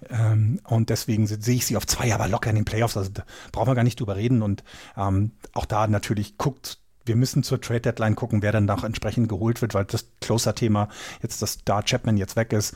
[0.10, 3.24] Ähm, und deswegen sehe ich sie auf zwei Jahre locker in den Playoffs, also da
[3.52, 4.42] brauchen wir gar nicht drüber reden.
[4.42, 4.64] Und
[4.96, 9.30] ähm, auch da natürlich guckt wir müssen zur Trade Deadline gucken, wer dann auch entsprechend
[9.30, 10.90] geholt wird, weil das Closer-Thema
[11.24, 12.76] jetzt, dass da Chapman jetzt weg ist,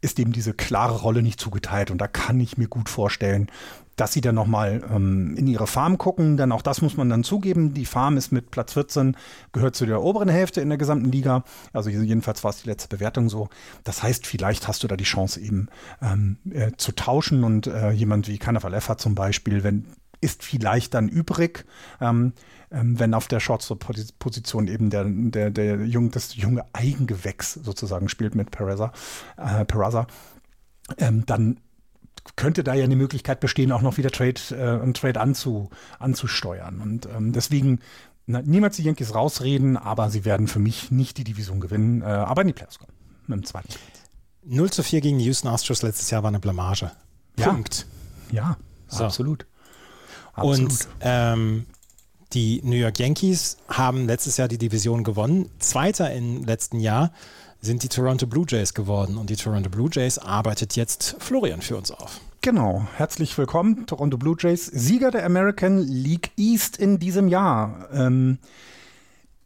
[0.00, 1.90] ist eben diese klare Rolle nicht zugeteilt.
[1.90, 3.50] Und da kann ich mir gut vorstellen,
[3.96, 6.36] dass sie dann nochmal ähm, in ihre Farm gucken.
[6.36, 7.74] Denn auch das muss man dann zugeben.
[7.74, 9.16] Die Farm ist mit Platz 14,
[9.52, 11.44] gehört zu der oberen Hälfte in der gesamten Liga.
[11.72, 13.48] Also jedenfalls war es die letzte Bewertung so.
[13.84, 15.68] Das heißt, vielleicht hast du da die Chance eben
[16.00, 19.86] ähm, äh, zu tauschen und äh, jemand wie Kanafal zum Beispiel, wenn
[20.20, 21.64] ist vielleicht dann übrig.
[22.00, 22.32] Ähm,
[22.70, 28.34] ähm, wenn auf der Shortstop-Position eben der, der, der junge, das junge Eigengewächs sozusagen spielt
[28.34, 28.92] mit Peraza,
[29.38, 30.06] äh, Peraza
[30.98, 31.60] ähm, dann
[32.36, 36.80] könnte da ja eine Möglichkeit bestehen, auch noch wieder Trade, äh, einen Trade anzu, anzusteuern.
[36.80, 37.80] Und ähm, deswegen
[38.26, 42.04] na, niemals die Yankees rausreden, aber sie werden für mich nicht die Division gewinnen, äh,
[42.04, 42.92] aber in die Playoffs kommen.
[43.26, 43.80] Mit dem zweiten Platz.
[44.44, 46.90] 0 zu 4 gegen die Houston Astros letztes Jahr war eine Blamage.
[47.38, 47.50] Ja.
[47.50, 47.86] Punkt.
[48.30, 48.56] Ja,
[48.88, 49.04] so.
[49.04, 49.46] absolut.
[50.38, 50.70] Absolut.
[50.70, 51.66] Und ähm,
[52.34, 55.48] Die New York Yankees haben letztes Jahr die Division gewonnen.
[55.60, 57.12] Zweiter im letzten Jahr
[57.60, 59.16] sind die Toronto Blue Jays geworden.
[59.16, 62.20] Und die Toronto Blue Jays arbeitet jetzt Florian für uns auf.
[62.40, 67.88] Genau, herzlich willkommen, Toronto Blue Jays, Sieger der American League East in diesem Jahr.
[67.92, 68.38] Ähm,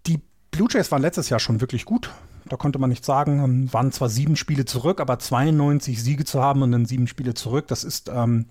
[0.06, 0.20] die
[0.50, 2.10] Blue Jays waren letztes Jahr schon wirklich gut.
[2.48, 6.42] Da konnte man nicht sagen, ähm, waren zwar sieben Spiele zurück, aber 92 Siege zu
[6.42, 8.46] haben und dann sieben Spiele zurück, das ist, ähm,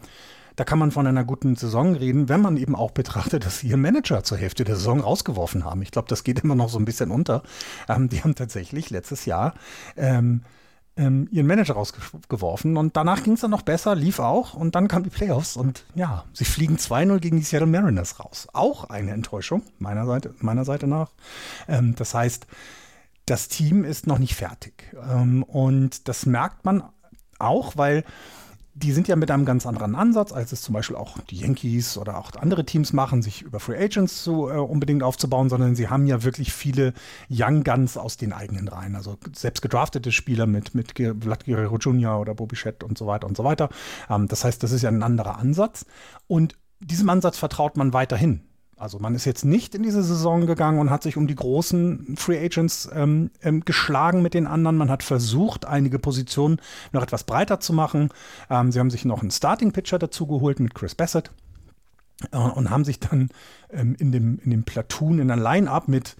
[0.56, 3.68] da kann man von einer guten Saison reden, wenn man eben auch betrachtet, dass sie
[3.68, 5.82] ihren Manager zur Hälfte der Saison rausgeworfen haben.
[5.82, 7.43] Ich glaube, das geht immer noch so ein bisschen unter.
[7.88, 9.54] Ähm, die haben tatsächlich letztes Jahr
[9.95, 10.41] ähm,
[10.97, 14.88] ähm, ihren Manager rausgeworfen und danach ging es dann noch besser, lief auch und dann
[14.88, 18.47] kamen die Playoffs und ja, sie fliegen 2-0 gegen die Seattle Mariners raus.
[18.54, 21.12] Auch eine Enttäuschung meiner Seite, meiner Seite nach.
[21.68, 22.45] Ähm, das heißt,
[23.26, 26.84] das Team ist noch nicht fertig ähm, und das merkt man
[27.39, 28.04] auch, weil
[28.74, 31.97] die sind ja mit einem ganz anderen Ansatz, als es zum Beispiel auch die Yankees
[31.97, 35.89] oder auch andere Teams machen, sich über Free Agents zu, äh, unbedingt aufzubauen, sondern sie
[35.89, 36.93] haben ja wirklich viele
[37.30, 38.95] Young Guns aus den eigenen Reihen.
[38.95, 42.19] Also selbst gedraftete Spieler mit, mit Vlad Guerrero Jr.
[42.19, 43.69] oder Bobby Schett und so weiter und so weiter.
[44.09, 45.86] Ähm, das heißt, das ist ja ein anderer Ansatz.
[46.28, 48.41] Und diesem Ansatz vertraut man weiterhin.
[48.82, 52.15] Also man ist jetzt nicht in diese Saison gegangen und hat sich um die großen
[52.17, 54.75] Free Agents ähm, ähm, geschlagen mit den anderen.
[54.75, 56.59] Man hat versucht, einige Positionen
[56.91, 58.09] noch etwas breiter zu machen.
[58.49, 61.29] Ähm, sie haben sich noch einen Starting Pitcher dazu geholt mit Chris Bassett
[62.32, 63.29] äh, und haben sich dann
[63.69, 66.15] ähm, in, dem, in dem Platoon, in der Line-Up mit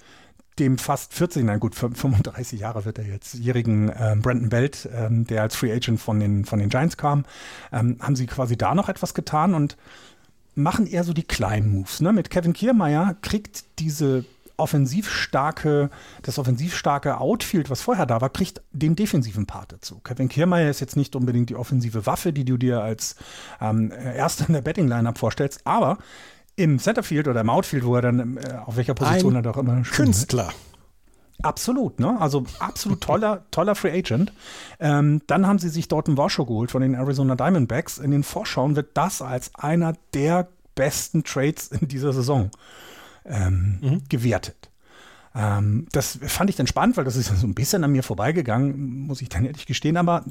[0.60, 5.26] dem fast 40, nein gut, 35 Jahre wird er jetzt, jährigen äh, Brandon Belt, ähm,
[5.26, 7.26] der als Free Agent von den, von den Giants kam,
[7.72, 9.78] ähm, haben sie quasi da noch etwas getan und
[10.56, 12.02] machen eher so die kleinen Moves.
[12.02, 12.14] Ne?
[12.14, 14.26] Mit Kevin Kiermeier kriegt diese
[14.58, 15.90] offensivstarke,
[16.22, 20.00] das offensivstarke Outfield, was vorher da war, kriegt den defensiven Part dazu.
[20.04, 23.16] Kevin Kiermeier ist jetzt nicht unbedingt die offensive Waffe, die du dir als
[23.60, 25.98] ähm, Erster in der Betting-Lineup vorstellst, aber
[26.56, 29.58] im Centerfield oder im Outfield, wo er dann äh, auf welcher Position Ein er doch
[29.58, 30.06] immer spielt.
[30.06, 30.54] Künstler.
[31.44, 32.20] Absolut, ne?
[32.20, 34.32] Also absolut toller, toller Free Agent.
[34.80, 37.98] Ähm, dann haben sie sich dort einen Washoe geholt von den Arizona Diamondbacks.
[37.98, 42.52] In den Vorschauen wird das als einer der besten Trades in dieser Saison
[43.26, 44.02] ähm, mhm.
[44.10, 44.70] gewertet.
[45.34, 49.06] Ähm, das fand ich dann spannend, weil das ist so ein bisschen an mir vorbeigegangen,
[49.08, 49.98] muss ich dann ehrlich gestehen.
[49.98, 50.26] Aber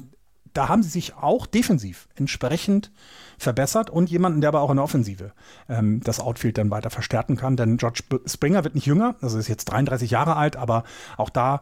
[0.53, 2.91] da haben sie sich auch defensiv entsprechend
[3.37, 5.33] verbessert und jemanden, der aber auch in der Offensive
[5.69, 7.57] ähm, das Outfield dann weiter verstärken kann.
[7.57, 10.83] Denn George Springer wird nicht jünger, also ist jetzt 33 Jahre alt, aber
[11.17, 11.61] auch da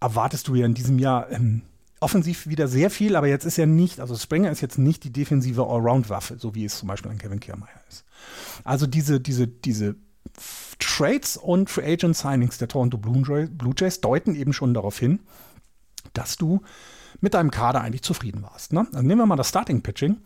[0.00, 1.62] erwartest du ja in diesem Jahr ähm,
[2.00, 5.12] offensiv wieder sehr viel, aber jetzt ist er nicht, also Springer ist jetzt nicht die
[5.12, 8.04] defensive Allround-Waffe, so wie es zum Beispiel an Kevin Kiermeier ist.
[8.64, 9.96] Also diese, diese, diese
[10.78, 15.20] Trades und Free Agent Signings der Toronto Blue Jays deuten eben schon darauf hin,
[16.14, 16.62] dass du
[17.20, 18.72] mit deinem Kader eigentlich zufrieden warst.
[18.72, 18.86] Ne?
[18.92, 20.18] Also nehmen wir mal das Starting Pitching.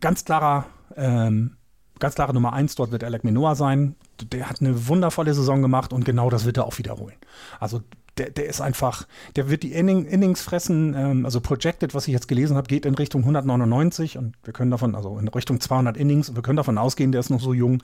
[0.00, 0.66] Ganz klarer,
[0.96, 1.56] ähm,
[1.98, 3.96] ganz klare Nummer eins, dort wird Alec Minoa sein.
[4.32, 7.16] Der hat eine wundervolle Saison gemacht und genau das wird er auch wiederholen.
[7.60, 7.82] Also
[8.18, 9.06] der, der ist einfach,
[9.36, 10.94] der wird die Inning, Innings fressen.
[10.94, 14.70] Ähm, also projected, was ich jetzt gelesen habe, geht in Richtung 199 und wir können
[14.70, 17.54] davon, also in Richtung 200 Innings und wir können davon ausgehen, der ist noch so
[17.54, 17.82] jung.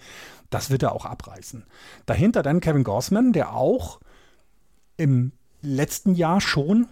[0.51, 1.65] Das wird er auch abreißen.
[2.07, 4.01] Dahinter dann Kevin Gossman, der auch
[4.97, 5.33] im
[5.63, 6.89] letzten Jahr schon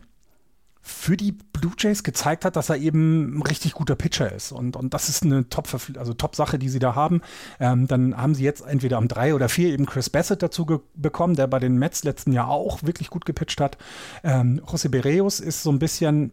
[0.83, 4.51] für die Blue Jays gezeigt hat, dass er eben ein richtig guter Pitcher ist.
[4.51, 7.23] Und, und das ist eine Top, also Top die sie da haben.
[7.61, 11.37] Ähm, dann haben sie jetzt entweder am drei oder vier eben Chris Bassett dazu bekommen,
[11.37, 13.79] der bei den Mets letzten Jahr auch wirklich gut gepitcht hat.
[14.25, 16.33] Ähm, José Bereus ist so ein bisschen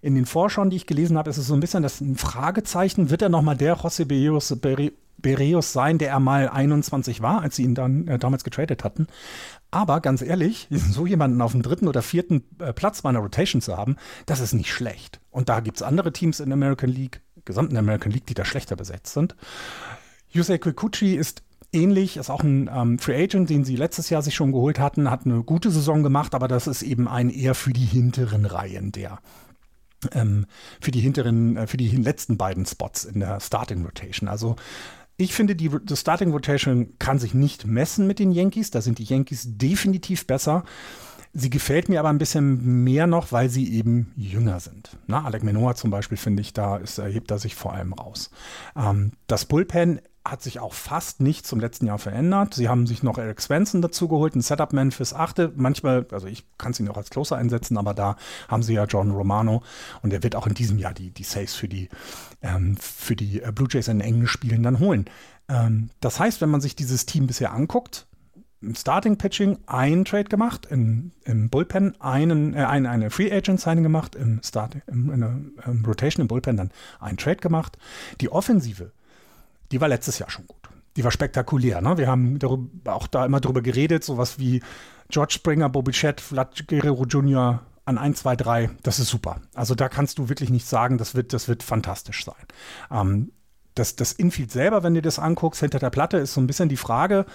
[0.00, 3.10] in den Vorschauen, die ich gelesen habe, ist es so ein bisschen das ein Fragezeichen.
[3.10, 4.54] Wird er nochmal der José Bereus,
[5.24, 9.06] Bereus sein, der er mal 21 war, als sie ihn dann äh, damals getradet hatten.
[9.70, 13.62] Aber ganz ehrlich, so jemanden auf dem dritten oder vierten äh, Platz bei einer Rotation
[13.62, 13.96] zu haben,
[14.26, 15.20] das ist nicht schlecht.
[15.30, 18.44] Und da gibt es andere Teams in der American League, gesamten American League, die da
[18.44, 19.34] schlechter besetzt sind.
[20.30, 24.34] Yusei Kikuchi ist ähnlich, ist auch ein ähm, Free Agent, den sie letztes Jahr sich
[24.34, 27.72] schon geholt hatten, hat eine gute Saison gemacht, aber das ist eben ein eher für
[27.72, 29.20] die hinteren Reihen der.
[30.12, 30.44] Ähm,
[30.82, 34.28] für die hinteren, äh, für die letzten beiden Spots in der Starting Rotation.
[34.28, 34.56] Also
[35.16, 38.70] ich finde, die, die Starting Rotation kann sich nicht messen mit den Yankees.
[38.70, 40.64] Da sind die Yankees definitiv besser.
[41.32, 44.96] Sie gefällt mir aber ein bisschen mehr noch, weil sie eben jünger sind.
[45.06, 48.30] Na, Alec Menoa zum Beispiel, finde ich, da ist, erhebt er sich vor allem raus.
[48.76, 52.54] Ähm, das Bullpen hat sich auch fast nicht zum letzten Jahr verändert.
[52.54, 55.52] Sie haben sich noch Eric Svensson dazu geholt, ein Setup-Man fürs Achte.
[55.54, 58.16] Manchmal, also ich kann es ihn auch als Closer einsetzen, aber da
[58.48, 59.62] haben sie ja John Romano
[60.02, 61.90] und der wird auch in diesem Jahr die, die Saves für die,
[62.40, 65.04] ähm, für die äh, Blue Jays in engen Spielen dann holen.
[65.48, 68.06] Ähm, das heißt, wenn man sich dieses Team bisher anguckt,
[68.62, 73.60] im Starting Pitching einen Trade gemacht, im, im Bullpen einen, äh, eine, eine Free Agent
[73.60, 77.76] Signing gemacht, im Start, im, in der im Rotation im Bullpen dann einen Trade gemacht.
[78.22, 78.92] Die Offensive
[79.74, 80.68] die war letztes Jahr schon gut.
[80.96, 81.80] die war spektakulär.
[81.80, 81.98] Ne?
[81.98, 84.62] Wir haben darüber, auch da immer drüber geredet, sowas wie
[85.08, 87.60] George Springer, Bobby Chet, Vlad Guerrero Jr.
[87.84, 88.70] an 1, 2, 3.
[88.84, 89.40] Das ist super.
[89.52, 92.46] Also da kannst du wirklich nicht sagen, das wird, das wird fantastisch sein.
[92.88, 93.32] Ähm,
[93.74, 96.68] das, das Infield selber, wenn du das anguckst, hinter der Platte ist so ein bisschen
[96.68, 97.26] die Frage,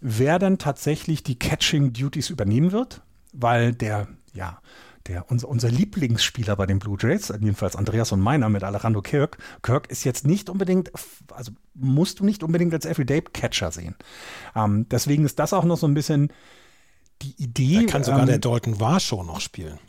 [0.00, 3.02] wer denn tatsächlich die Catching Duties übernehmen wird,
[3.34, 4.62] weil der, ja,
[5.08, 9.38] der, unser, unser Lieblingsspieler bei den Blue Jays, jedenfalls Andreas und meiner mit Alejandro Kirk,
[9.62, 10.92] Kirk ist jetzt nicht unbedingt,
[11.32, 13.96] also musst du nicht unbedingt als Everyday-Catcher sehen.
[14.54, 16.32] Ähm, deswegen ist das auch noch so ein bisschen
[17.22, 17.86] die Idee.
[17.86, 19.78] Da kann sogar ähm, der Dalton Warshow noch spielen.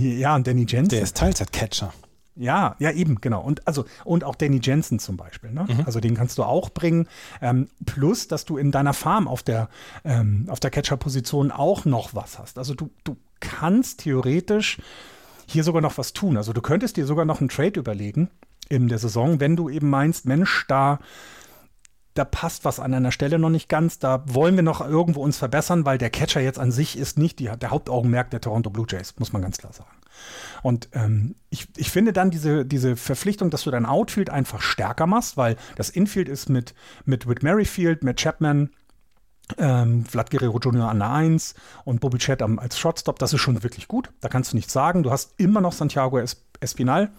[0.00, 0.88] Ja, und Danny Jensen.
[0.88, 1.92] Der ist Teilzeit-Catcher.
[2.36, 3.42] Ja, ja, eben, genau.
[3.42, 5.66] Und also, und auch Danny Jensen zum Beispiel, ne?
[5.68, 5.82] Mhm.
[5.86, 7.08] Also den kannst du auch bringen.
[7.40, 9.68] Ähm, plus, dass du in deiner Farm auf der,
[10.04, 12.58] ähm, auf der Catcher-Position auch noch was hast.
[12.58, 14.78] Also du, du kannst theoretisch
[15.46, 16.36] hier sogar noch was tun.
[16.36, 18.30] Also du könntest dir sogar noch einen Trade überlegen
[18.68, 20.98] in der Saison, wenn du eben meinst, Mensch, da
[22.14, 25.36] da passt was an einer Stelle noch nicht ganz, da wollen wir noch irgendwo uns
[25.36, 28.86] verbessern, weil der Catcher jetzt an sich ist nicht die, der Hauptaugenmerk der Toronto Blue
[28.88, 29.90] Jays, muss man ganz klar sagen.
[30.62, 35.06] Und ähm, ich, ich finde dann diese, diese Verpflichtung, dass du dein Outfield einfach stärker
[35.06, 38.70] machst, weil das Infield ist mit, mit Whit Merrifield, mit Chapman,
[39.58, 40.88] ähm, Vlad Guerrero Jr.
[40.88, 41.54] an der 1
[41.84, 44.10] und Bobby Chet als Shotstop, das ist schon wirklich gut.
[44.20, 45.02] Da kannst du nichts sagen.
[45.02, 46.20] Du hast immer noch Santiago
[46.60, 47.10] Espinal,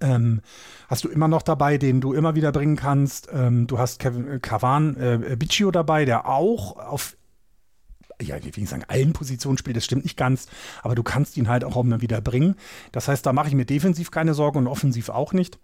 [0.00, 0.40] ähm,
[0.88, 3.28] hast du immer noch dabei, den du immer wieder bringen kannst.
[3.32, 7.16] Ähm, du hast Kevin äh, Cavan äh, Biccio dabei, der auch auf
[8.22, 10.46] ja, ich will nicht sagen, allen Positionen spielt, das stimmt nicht ganz,
[10.82, 12.56] aber du kannst ihn halt auch immer wieder bringen.
[12.92, 15.58] Das heißt, da mache ich mir defensiv keine Sorgen und offensiv auch nicht.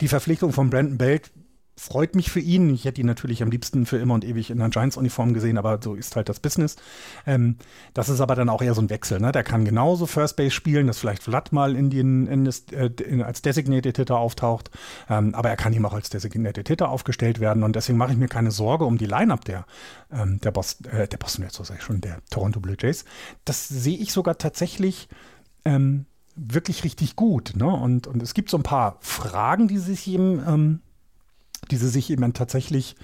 [0.00, 1.30] Die Verpflichtung von Brandon Belt
[1.78, 2.74] freut mich für ihn.
[2.74, 5.78] Ich hätte ihn natürlich am liebsten für immer und ewig in einer Giants-Uniform gesehen, aber
[5.82, 6.76] so ist halt das Business.
[7.26, 7.56] Ähm,
[7.94, 9.20] das ist aber dann auch eher so ein Wechsel.
[9.20, 9.30] Ne?
[9.30, 12.90] Der kann genauso First Base spielen, dass vielleicht Vlad mal in den, in das, äh,
[13.06, 14.70] in, als Designated Hitter auftaucht,
[15.08, 18.18] ähm, aber er kann ihm auch als Designated Hitter aufgestellt werden und deswegen mache ich
[18.18, 19.64] mir keine Sorge um die Lineup der,
[20.12, 23.04] ähm, der, Boston, äh, der Boston Red Sox, schon der Toronto Blue Jays.
[23.44, 25.08] Das sehe ich sogar tatsächlich
[25.64, 27.54] ähm, wirklich richtig gut.
[27.56, 27.66] Ne?
[27.66, 30.80] Und, und es gibt so ein paar Fragen, die sich eben ähm,
[31.70, 32.96] die sie sich eben tatsächlich,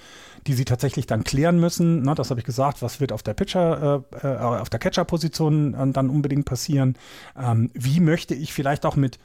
[0.47, 2.01] die sie tatsächlich dann klären müssen.
[2.01, 5.73] Na, das habe ich gesagt, was wird auf der Pitcher, äh, äh, auf der Catcher-Position
[5.73, 6.95] äh, dann unbedingt passieren?
[7.37, 9.19] Ähm, wie möchte ich vielleicht auch mit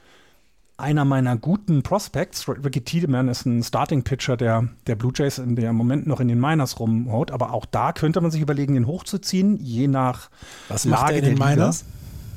[0.81, 5.69] einer meiner guten Prospects, Ricky Tiedemann ist ein Starting-Pitcher der, der Blue Jays, in der
[5.69, 8.87] im Moment noch in den Miners rumhaut, aber auch da könnte man sich überlegen, ihn
[8.87, 10.29] hochzuziehen, je nach
[10.69, 11.85] Was Lage macht er in den Miners?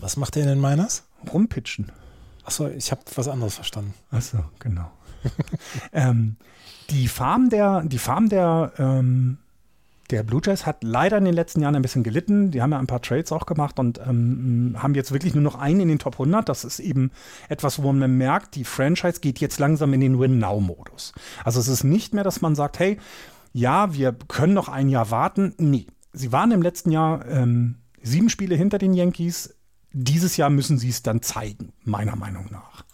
[0.00, 1.04] Was macht er in den Miners?
[1.32, 1.90] Rumpitchen.
[2.44, 3.94] Achso, ich habe was anderes verstanden.
[4.10, 4.90] Achso, genau.
[5.92, 6.36] ähm,
[6.90, 9.38] die Farm der, die Farm der, ähm,
[10.10, 12.50] der Blue Jays hat leider in den letzten Jahren ein bisschen gelitten.
[12.50, 15.54] Die haben ja ein paar Trades auch gemacht und ähm, haben jetzt wirklich nur noch
[15.56, 16.48] einen in den Top 100.
[16.48, 17.10] Das ist eben
[17.48, 21.12] etwas, wo man merkt, die Franchise geht jetzt langsam in den Win-Now-Modus.
[21.42, 22.98] Also es ist nicht mehr, dass man sagt, hey,
[23.52, 25.54] ja, wir können noch ein Jahr warten.
[25.58, 29.54] Nee, sie waren im letzten Jahr ähm, sieben Spiele hinter den Yankees.
[29.92, 32.84] Dieses Jahr müssen sie es dann zeigen, meiner Meinung nach.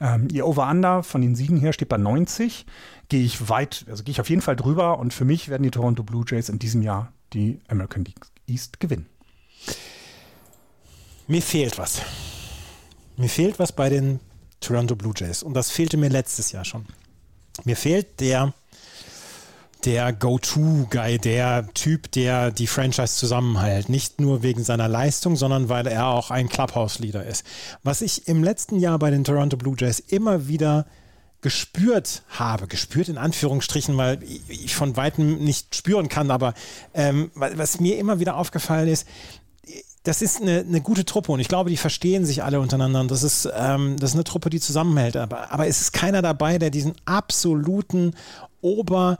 [0.00, 2.66] Ähm, ihr Over-Under von den Siegen her steht bei 90
[3.08, 5.70] gehe ich weit, also gehe ich auf jeden Fall drüber und für mich werden die
[5.70, 9.06] Toronto Blue Jays in diesem Jahr die American League East gewinnen.
[11.26, 12.02] Mir fehlt was.
[13.16, 14.20] Mir fehlt was bei den
[14.60, 16.86] Toronto Blue Jays und das fehlte mir letztes Jahr schon.
[17.64, 18.54] Mir fehlt der
[19.84, 23.88] der Go-To-Guy, der Typ, der die Franchise zusammenhält.
[23.88, 27.44] Nicht nur wegen seiner Leistung, sondern weil er auch ein Clubhouse-Leader ist.
[27.84, 30.86] Was ich im letzten Jahr bei den Toronto Blue Jays immer wieder
[31.40, 34.18] gespürt habe, gespürt in Anführungsstrichen, weil
[34.48, 36.54] ich von weitem nicht spüren kann, aber
[36.94, 39.06] ähm, was mir immer wieder aufgefallen ist,
[40.02, 43.10] das ist eine, eine, gute Truppe und ich glaube, die verstehen sich alle untereinander und
[43.10, 45.16] das ist, ähm, das ist eine Truppe, die zusammenhält.
[45.16, 48.14] Aber, aber es ist keiner dabei, der diesen absoluten
[48.60, 49.18] Ober,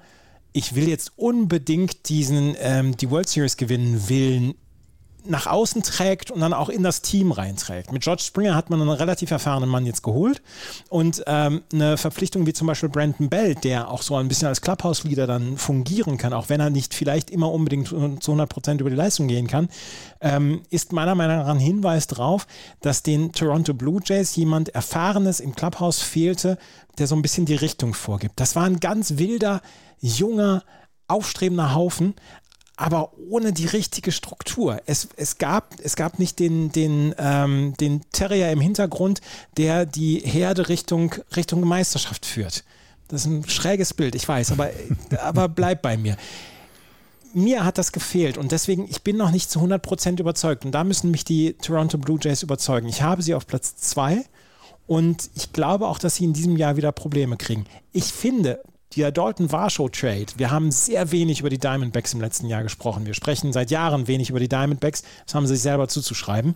[0.53, 4.55] ich will jetzt unbedingt diesen, ähm, die World Series gewinnen Willen
[5.29, 7.93] nach außen trägt und dann auch in das Team reinträgt.
[7.93, 10.43] Mit George Springer hat man einen relativ erfahrenen Mann jetzt geholt
[10.89, 14.61] und ähm, eine Verpflichtung wie zum Beispiel Brandon Bell, der auch so ein bisschen als
[14.61, 18.91] Clubhouse-Leader dann fungieren kann, auch wenn er nicht vielleicht immer unbedingt zu 100 Prozent über
[18.91, 19.69] die Leistung gehen kann,
[20.21, 22.47] ähm, ist meiner Meinung nach ein Hinweis darauf,
[22.81, 26.59] dass den Toronto Blue Jays jemand Erfahrenes im Clubhouse fehlte,
[26.99, 28.41] der so ein bisschen die Richtung vorgibt.
[28.41, 29.61] Das war ein ganz wilder,
[30.01, 30.65] junger,
[31.07, 32.15] aufstrebender Haufen,
[32.79, 34.81] aber ohne die richtige Struktur.
[34.87, 39.21] Es, es, gab, es gab nicht den, den, ähm, den Terrier im Hintergrund,
[39.57, 42.63] der die Herde Richtung, Richtung Meisterschaft führt.
[43.09, 44.71] Das ist ein schräges Bild, ich weiß, aber,
[45.21, 46.17] aber bleib bei mir.
[47.35, 50.85] Mir hat das gefehlt und deswegen, ich bin noch nicht zu 100% überzeugt und da
[50.85, 52.89] müssen mich die Toronto Blue Jays überzeugen.
[52.89, 54.25] Ich habe sie auf Platz 2
[54.87, 57.67] und ich glaube auch, dass sie in diesem Jahr wieder Probleme kriegen.
[57.93, 58.61] Ich finde,
[58.97, 60.27] der Dalton Varshow Trade.
[60.37, 63.07] Wir haben sehr wenig über die Diamondbacks im letzten Jahr gesprochen.
[63.07, 65.03] Wir sprechen seit Jahren wenig über die Diamondbacks.
[65.27, 66.55] Das haben sie sich selber zuzuschreiben.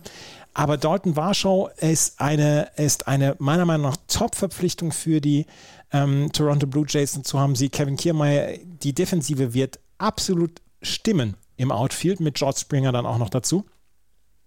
[0.53, 5.45] Aber Dalton Varshow ist eine, ist eine meiner Meinung nach Top-Verpflichtung für die
[5.91, 7.13] ähm, Toronto Blue Jays.
[7.13, 8.57] Dazu haben sie Kevin Kiermaier.
[8.81, 13.65] Die Defensive wird absolut stimmen im Outfield mit George Springer dann auch noch dazu.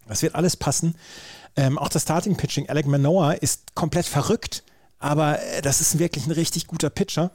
[0.07, 0.97] Das wird alles passen.
[1.57, 4.63] Ähm, auch das Starting Pitching, Alec Manoa ist komplett verrückt,
[4.99, 7.31] aber äh, das ist wirklich ein richtig guter Pitcher.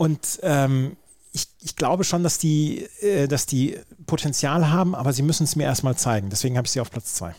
[0.00, 0.96] Und ähm,
[1.30, 5.56] ich, ich, glaube schon, dass die, äh, dass die Potenzial haben, aber sie müssen es
[5.56, 6.30] mir erstmal zeigen.
[6.30, 7.34] Deswegen habe ich sie auf Platz 2.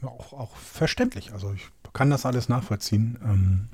[0.00, 1.34] Ja, auch, auch, verständlich.
[1.34, 3.18] Also ich kann das alles nachvollziehen.
[3.22, 3.68] Ähm,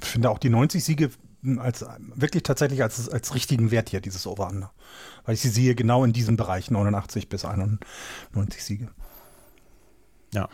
[0.00, 1.10] ich finde auch die 90 Siege
[1.58, 1.84] als
[2.14, 4.72] wirklich tatsächlich als, als richtigen Wert hier, dieses Over-Under.
[5.26, 8.88] Weil ich sie sehe genau in diesem Bereich, 89 bis 91 Siege.
[10.32, 10.48] Ja.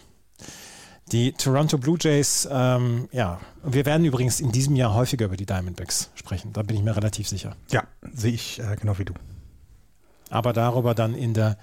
[1.12, 5.46] Die Toronto Blue Jays, ähm, ja, wir werden übrigens in diesem Jahr häufiger über die
[5.46, 6.52] Diamondbacks sprechen.
[6.52, 7.56] Da bin ich mir relativ sicher.
[7.70, 9.14] Ja, sehe ich äh, genau wie du.
[10.30, 11.56] Aber darüber dann in der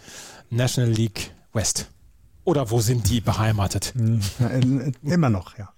[0.50, 1.92] National League West.
[2.44, 3.94] Oder wo sind die beheimatet?
[3.96, 5.70] Hm, immer noch, ja.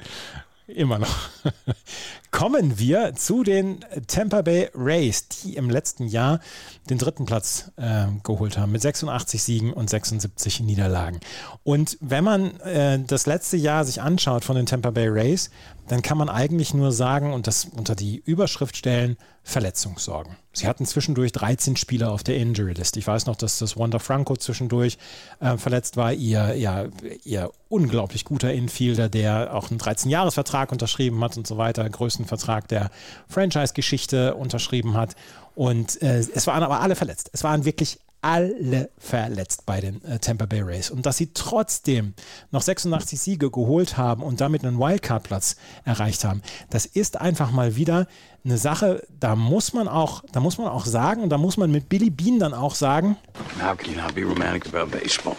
[0.68, 1.16] Immer noch.
[2.32, 6.42] Kommen wir zu den Tampa Bay Rays, die im letzten Jahr
[6.90, 11.22] den dritten Platz äh, geholt haben mit 86 Siegen und 76 Niederlagen.
[11.64, 15.52] Und wenn man äh, das letzte Jahr sich anschaut von den Tampa Bay Rays,
[15.88, 20.36] dann kann man eigentlich nur sagen und das unter die Überschrift stellen, Verletzungssorgen.
[20.52, 22.98] Sie hatten zwischendurch 13 Spieler auf der Injury List.
[22.98, 24.98] Ich weiß noch, dass das Wanda Franco zwischendurch
[25.40, 26.88] äh, verletzt war, ihr, ja,
[27.24, 32.68] ihr unglaublich guter Infielder, der auch einen 13-Jahres-Vertrag unterschrieben hat und so weiter, größten Vertrag
[32.68, 32.90] der
[33.30, 35.16] Franchise-Geschichte unterschrieben hat.
[35.56, 37.30] Und äh, es waren aber alle verletzt.
[37.32, 40.90] Es waren wirklich alle verletzt bei den äh, Tampa Bay Rays.
[40.90, 42.14] Und dass sie trotzdem
[42.52, 45.56] noch 86 Siege geholt haben und damit einen Wildcard-Platz
[45.86, 48.08] erreicht haben, das ist einfach mal wieder
[48.44, 51.70] eine Sache, da muss man auch, da muss man auch sagen, und da muss man
[51.70, 53.18] mit Billy Bean dann auch sagen.
[53.62, 55.36] How can you not be romantic about baseball?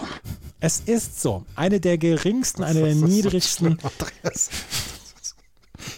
[0.61, 1.45] Es ist so.
[1.55, 3.79] Eine der geringsten, eine der niedrigsten.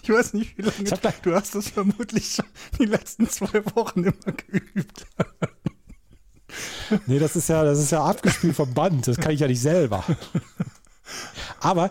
[0.02, 1.12] Ich weiß nicht, wie lange.
[1.22, 2.44] Du hast das vermutlich schon
[2.78, 5.06] die letzten zwei Wochen immer geübt.
[7.06, 9.08] Nee, das ist ja, das ist ja abgespielt vom Band.
[9.08, 10.04] Das kann ich ja nicht selber.
[11.60, 11.90] Aber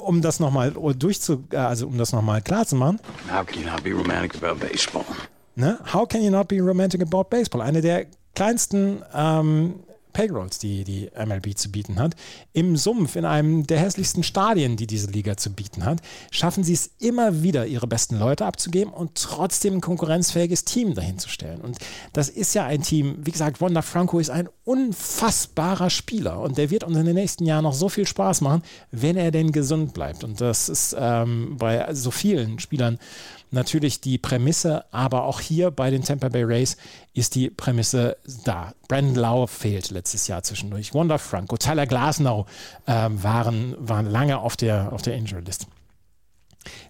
[0.00, 3.00] um das nochmal durchzu, äh, also um das nochmal klar zu machen.
[3.32, 5.04] How can you not be romantic about baseball?
[5.56, 5.78] Ne?
[5.92, 7.62] How can you not be romantic about baseball?
[7.62, 9.80] Eine der kleinsten ähm,
[10.14, 12.14] Payrolls, die die MLB zu bieten hat.
[12.54, 15.98] Im Sumpf, in einem der hässlichsten Stadien, die diese Liga zu bieten hat,
[16.30, 21.60] schaffen sie es immer wieder, ihre besten Leute abzugeben und trotzdem ein konkurrenzfähiges Team dahinzustellen.
[21.60, 21.78] Und
[22.14, 26.70] das ist ja ein Team, wie gesagt, Wanda Franco ist ein unfassbarer Spieler und der
[26.70, 29.92] wird uns in den nächsten Jahren noch so viel Spaß machen, wenn er denn gesund
[29.92, 30.24] bleibt.
[30.24, 32.98] Und das ist ähm, bei so vielen Spielern
[33.54, 36.76] natürlich die Prämisse, aber auch hier bei den Tampa Bay Rays
[37.14, 38.74] ist die Prämisse da.
[38.88, 40.92] Brandon Lau fehlt letztes Jahr zwischendurch.
[40.92, 42.46] Wanda Franco, Tyler Glasnow
[42.86, 45.66] äh, waren, waren lange auf der, auf der Injury List.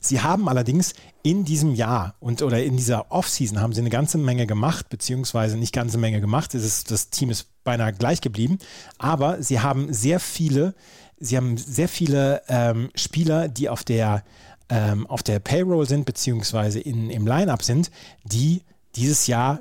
[0.00, 4.18] Sie haben allerdings in diesem Jahr und oder in dieser Offseason haben sie eine ganze
[4.18, 6.54] Menge gemacht, beziehungsweise nicht ganze Menge gemacht.
[6.54, 8.58] Ist, das Team ist beinahe gleich geblieben,
[8.98, 10.74] aber sie haben sehr viele,
[11.18, 14.22] sie haben sehr viele ähm, Spieler, die auf der
[14.68, 17.90] ähm, auf der Payroll sind, beziehungsweise in, im Line-Up sind,
[18.24, 18.62] die
[18.96, 19.60] dieses Jahr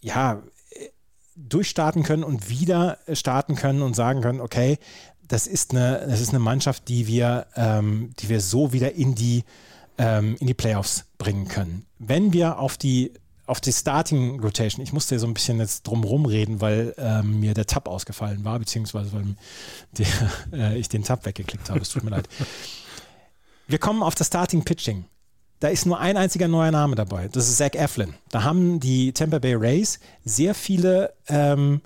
[0.00, 0.42] ja
[1.36, 4.78] durchstarten können und wieder starten können und sagen können, okay,
[5.26, 9.14] das ist eine, das ist eine Mannschaft, die wir, ähm, die wir so wieder in
[9.14, 9.44] die,
[9.98, 11.86] ähm, in die Playoffs bringen können.
[11.98, 13.12] Wenn wir auf die
[13.46, 17.52] auf die Starting Rotation, ich musste so ein bisschen jetzt drumherum reden, weil ähm, mir
[17.52, 19.36] der Tab ausgefallen war, beziehungsweise weil
[19.98, 20.06] der,
[20.52, 21.80] äh, ich den Tab weggeklickt habe.
[21.80, 22.26] Es tut mir leid.
[23.66, 25.04] Wir kommen auf das Starting Pitching.
[25.60, 27.28] Da ist nur ein einziger neuer Name dabei.
[27.28, 28.14] Das ist Zach Eflin.
[28.30, 31.80] Da haben die Tampa Bay Rays sehr viele ähm,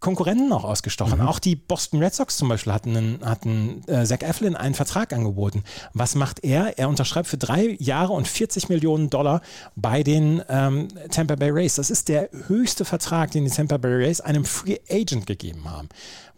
[0.00, 1.20] Konkurrenten noch ausgestochen.
[1.20, 1.28] Mhm.
[1.28, 5.12] Auch die Boston Red Sox zum Beispiel hatten, einen, hatten äh, Zach Eflin einen Vertrag
[5.12, 5.62] angeboten.
[5.92, 6.78] Was macht er?
[6.78, 9.42] Er unterschreibt für drei Jahre und 40 Millionen Dollar
[9.76, 11.74] bei den ähm, Tampa Bay Rays.
[11.74, 15.90] Das ist der höchste Vertrag, den die Tampa Bay Rays einem Free Agent gegeben haben.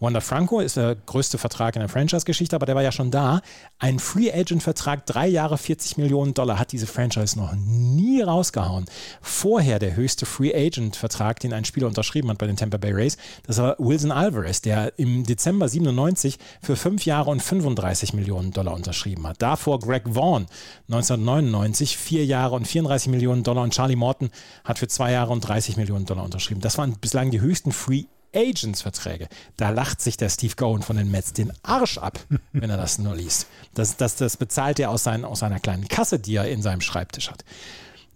[0.02, 3.40] Wanda Franco ist der größte Vertrag in der Franchise-Geschichte, aber der war ja schon da.
[3.78, 8.86] Ein Free Agent-Vertrag, drei Jahre 40 Millionen Dollar, hat diese Franchise noch nie rausgehauen.
[9.20, 13.16] Vorher der höchste Free Agent-Vertrag, den ein Spieler unterschrieben hat bei den Tampa Bay Rays,
[13.46, 18.74] das war Wilson Alvarez, der im Dezember 97 für fünf Jahre und 35 Millionen Dollar
[18.74, 19.40] unterschrieben hat.
[19.40, 20.46] Davor Greg Vaughn
[20.88, 24.30] 1999, vier Jahre und 34 Millionen Dollar und Charlie Morton
[24.64, 26.60] hat für zwei Jahre und 30 Millionen Dollar unterschrieben.
[26.60, 29.28] Das waren bislang die höchsten Free Agents-Verträge.
[29.56, 32.18] Da lacht sich der Steve Gowen von den Mets den Arsch ab,
[32.52, 33.46] wenn er das nur liest.
[33.74, 36.80] Das, das, das bezahlt er aus, sein, aus seiner kleinen Kasse, die er in seinem
[36.80, 37.44] Schreibtisch hat.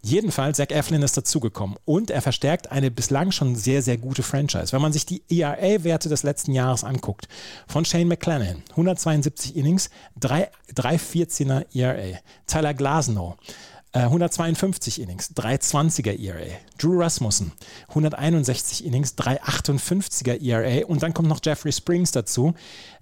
[0.03, 4.73] Jedenfalls, Zach Eflin ist dazugekommen und er verstärkt eine bislang schon sehr, sehr gute Franchise.
[4.73, 7.27] Wenn man sich die ERA-Werte des letzten Jahres anguckt,
[7.67, 9.91] von Shane McClanahan, 172 Innings,
[10.21, 12.21] 3, 314er ERA.
[12.47, 13.37] Tyler Glasnow,
[13.99, 16.47] 152 äh, Innings, 320er ERA.
[16.79, 17.53] Drew Rasmussen,
[17.89, 20.87] 161 Innings, 358er ERA.
[20.87, 22.55] Und dann kommt noch Jeffrey Springs dazu,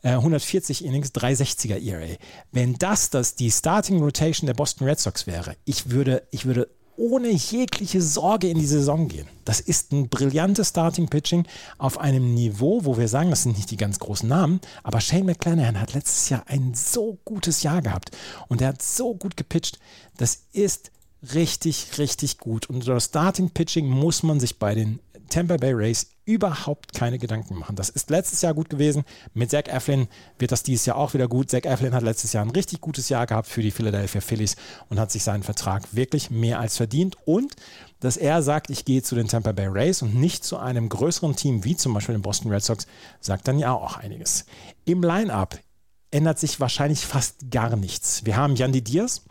[0.03, 2.17] 140 äh, Innings, 360er ERA.
[2.53, 6.69] Wenn das, das die Starting Rotation der Boston Red Sox wäre, ich würde, ich würde
[6.97, 9.27] ohne jegliche Sorge in die Saison gehen.
[9.45, 11.47] Das ist ein brillantes Starting-Pitching
[11.79, 15.27] auf einem Niveau, wo wir sagen, das sind nicht die ganz großen Namen, aber Shane
[15.27, 18.11] McClanahan hat letztes Jahr ein so gutes Jahr gehabt
[18.49, 19.79] und er hat so gut gepitcht.
[20.17, 20.91] Das ist
[21.35, 22.69] richtig, richtig gut.
[22.69, 27.77] Und das Starting-Pitching muss man sich bei den Tampa Bay Rays überhaupt keine Gedanken machen.
[27.77, 29.05] Das ist letztes Jahr gut gewesen.
[29.35, 30.09] Mit Zach Eflin
[30.39, 31.51] wird das dieses Jahr auch wieder gut.
[31.51, 34.57] Zach Eflin hat letztes Jahr ein richtig gutes Jahr gehabt für die Philadelphia Phillies
[34.89, 37.17] und hat sich seinen Vertrag wirklich mehr als verdient.
[37.27, 37.55] Und
[38.01, 41.37] dass er sagt, ich gehe zu den Tampa Bay Rays und nicht zu einem größeren
[41.37, 42.87] Team wie zum Beispiel den Boston Red Sox,
[43.21, 44.47] sagt dann ja auch einiges.
[44.85, 45.59] Im Line-Up
[46.11, 48.25] ändert sich wahrscheinlich fast gar nichts.
[48.25, 49.23] Wir haben Yandy Diaz,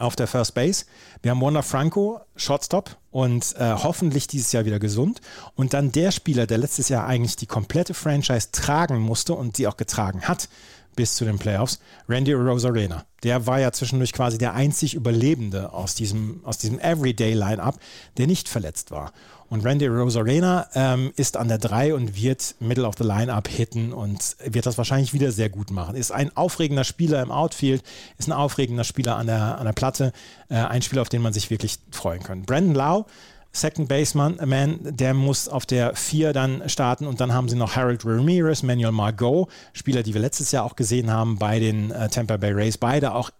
[0.00, 0.84] auf der First Base.
[1.22, 5.20] Wir haben Wanda Franco, Shortstop und äh, hoffentlich dieses Jahr wieder gesund.
[5.54, 9.66] Und dann der Spieler, der letztes Jahr eigentlich die komplette Franchise tragen musste und die
[9.66, 10.48] auch getragen hat
[10.96, 11.78] bis zu den Playoffs,
[12.08, 13.04] Randy Rosarena.
[13.22, 17.78] Der war ja zwischendurch quasi der einzig Überlebende aus diesem, aus diesem Everyday-Line-Up,
[18.18, 19.12] der nicht verletzt war.
[19.50, 23.92] Und Randy Rosarena ähm, ist an der 3 und wird Middle of the Lineup hitten
[23.92, 25.96] und wird das wahrscheinlich wieder sehr gut machen.
[25.96, 27.82] Ist ein aufregender Spieler im Outfield,
[28.16, 30.12] ist ein aufregender Spieler an der, an der Platte,
[30.48, 32.42] äh, ein Spieler, auf den man sich wirklich freuen kann.
[32.42, 33.06] Brandon Lau,
[33.52, 37.74] Second Baseman, Man, der muss auf der 4 dann starten und dann haben sie noch
[37.74, 42.08] Harold Ramirez, Manuel Margot, Spieler, die wir letztes Jahr auch gesehen haben bei den äh,
[42.08, 43.30] Tampa Bay Rays, beide auch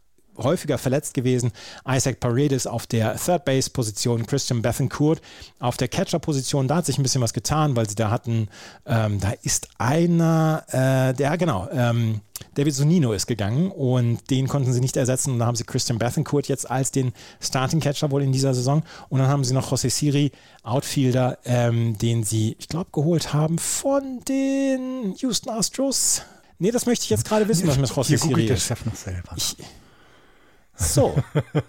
[0.42, 1.52] häufiger verletzt gewesen.
[1.88, 5.20] Isaac Paredes auf der Third Base Position, Christian Bethencourt
[5.58, 6.68] auf der Catcher Position.
[6.68, 8.48] Da hat sich ein bisschen was getan, weil sie da hatten,
[8.86, 12.20] ähm, da ist einer, äh, der, genau, ähm,
[12.54, 15.32] David Sonino ist gegangen und den konnten sie nicht ersetzen.
[15.32, 18.82] Und da haben sie Christian Bethencourt jetzt als den Starting Catcher wohl in dieser Saison.
[19.08, 20.32] Und dann haben sie noch José Siri,
[20.62, 26.22] Outfielder, ähm, den sie, ich glaube, geholt haben von den Houston Astros.
[26.58, 28.70] Nee, das möchte ich jetzt gerade wissen, was mit José Siri ist.
[29.36, 29.56] Ich,
[30.80, 31.14] so.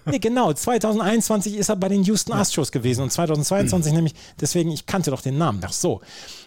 [0.05, 0.53] Nee, genau.
[0.53, 3.95] 2021 ist er bei den Houston Astros gewesen und 2022 mhm.
[3.97, 5.61] nämlich, deswegen, ich kannte doch den Namen.
[5.65, 6.01] Ach so.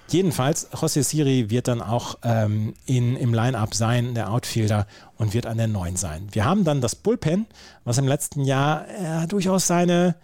[0.09, 4.87] Jedenfalls, José Siri wird dann auch ähm, in, im Line-Up sein, der Outfielder,
[5.17, 6.29] und wird an der 9 sein.
[6.33, 7.47] Wir haben dann das Bullpen,
[7.85, 10.17] was im letzten Jahr äh, durchaus seine,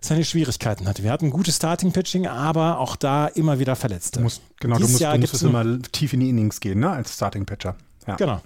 [0.00, 1.02] seine Schwierigkeiten hatte.
[1.02, 4.20] Wir hatten gutes Starting-Pitching, aber auch da immer wieder Verletzte.
[4.20, 6.90] Du musst, genau, Dieses du musst, du musst immer tief in die Innings gehen, ne,
[6.90, 7.74] als Starting-Pitcher.
[8.06, 8.14] Ja.
[8.16, 8.40] Genau.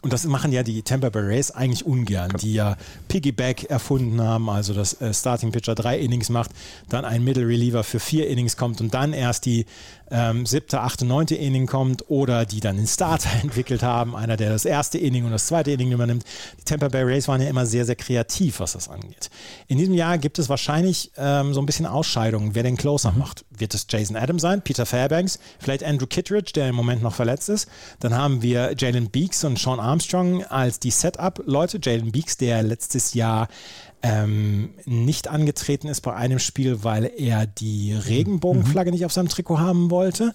[0.00, 2.76] Und das machen ja die Tampa Bay Rays eigentlich ungern, die ja
[3.08, 6.52] Piggyback erfunden haben, also dass äh, Starting Pitcher drei Innings macht,
[6.88, 9.66] dann ein Middle Reliever für vier Innings kommt und dann erst die
[10.10, 14.50] ähm, siebte, achte, neunte Inning kommt oder die dann den Starter entwickelt haben, einer, der
[14.50, 16.24] das erste Inning und das zweite Inning übernimmt.
[16.58, 19.30] Die Tampa Bay Rays waren ja immer sehr, sehr kreativ, was das angeht.
[19.66, 23.18] In diesem Jahr gibt es wahrscheinlich ähm, so ein bisschen Ausscheidungen, wer den Closer mhm.
[23.18, 23.44] macht.
[23.50, 27.48] Wird es Jason Adams sein, Peter Fairbanks, vielleicht Andrew Kittredge, der im Moment noch verletzt
[27.48, 27.68] ist.
[28.00, 31.80] Dann haben wir Jalen Beeks und Sean Armstrong als die Setup-Leute.
[31.82, 33.48] Jalen Beeks, der letztes Jahr
[34.02, 38.94] ähm, nicht angetreten ist bei einem Spiel, weil er die Regenbogenflagge mhm.
[38.94, 40.34] nicht auf seinem Trikot haben wollte.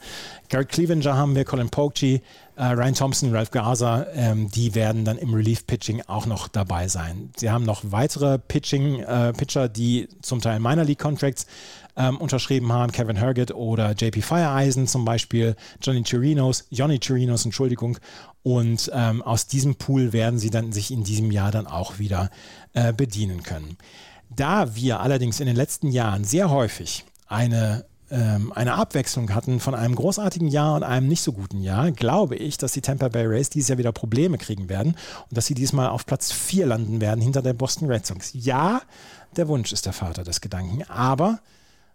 [0.50, 2.22] Garrett Clevenger haben wir, Colin Pokey,
[2.56, 7.32] äh, Ryan Thompson, Ralph Garza, ähm, die werden dann im Relief-Pitching auch noch dabei sein.
[7.38, 11.48] Sie haben noch weitere Pitching, äh, Pitcher, die zum Teil Minor League Contracts
[11.96, 17.98] ähm, unterschrieben haben, Kevin Herget oder JP Fireeisen zum Beispiel, Johnny Chirinos, Johnny Chirinos, Entschuldigung.
[18.44, 22.30] Und ähm, aus diesem Pool werden sie dann sich in diesem Jahr dann auch wieder
[22.74, 23.78] äh, bedienen können.
[24.30, 29.74] Da wir allerdings in den letzten Jahren sehr häufig eine ähm, eine Abwechslung hatten von
[29.74, 33.26] einem großartigen Jahr und einem nicht so guten Jahr, glaube ich, dass die Tampa Bay
[33.26, 34.96] Rays dieses Jahr wieder Probleme kriegen werden
[35.30, 38.30] und dass sie diesmal auf Platz 4 landen werden hinter der Boston Red Sox.
[38.34, 38.82] Ja,
[39.36, 41.40] der Wunsch ist der Vater des Gedanken, aber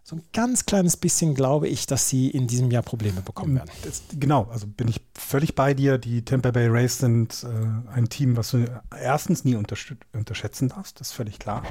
[0.08, 3.70] so ein ganz kleines bisschen glaube ich, dass sie in diesem Jahr Probleme bekommen werden.
[3.84, 5.98] Das, genau, also bin ich völlig bei dir.
[5.98, 8.64] Die Tampa Bay Rays sind äh, ein Team, was du
[8.98, 11.62] erstens nie unterschätzen darfst, das ist völlig klar.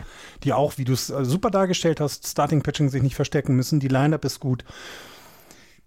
[0.43, 3.79] Die auch, wie du es äh, super dargestellt hast, Starting Pitching sich nicht verstecken müssen.
[3.79, 4.63] Die Lineup ist gut.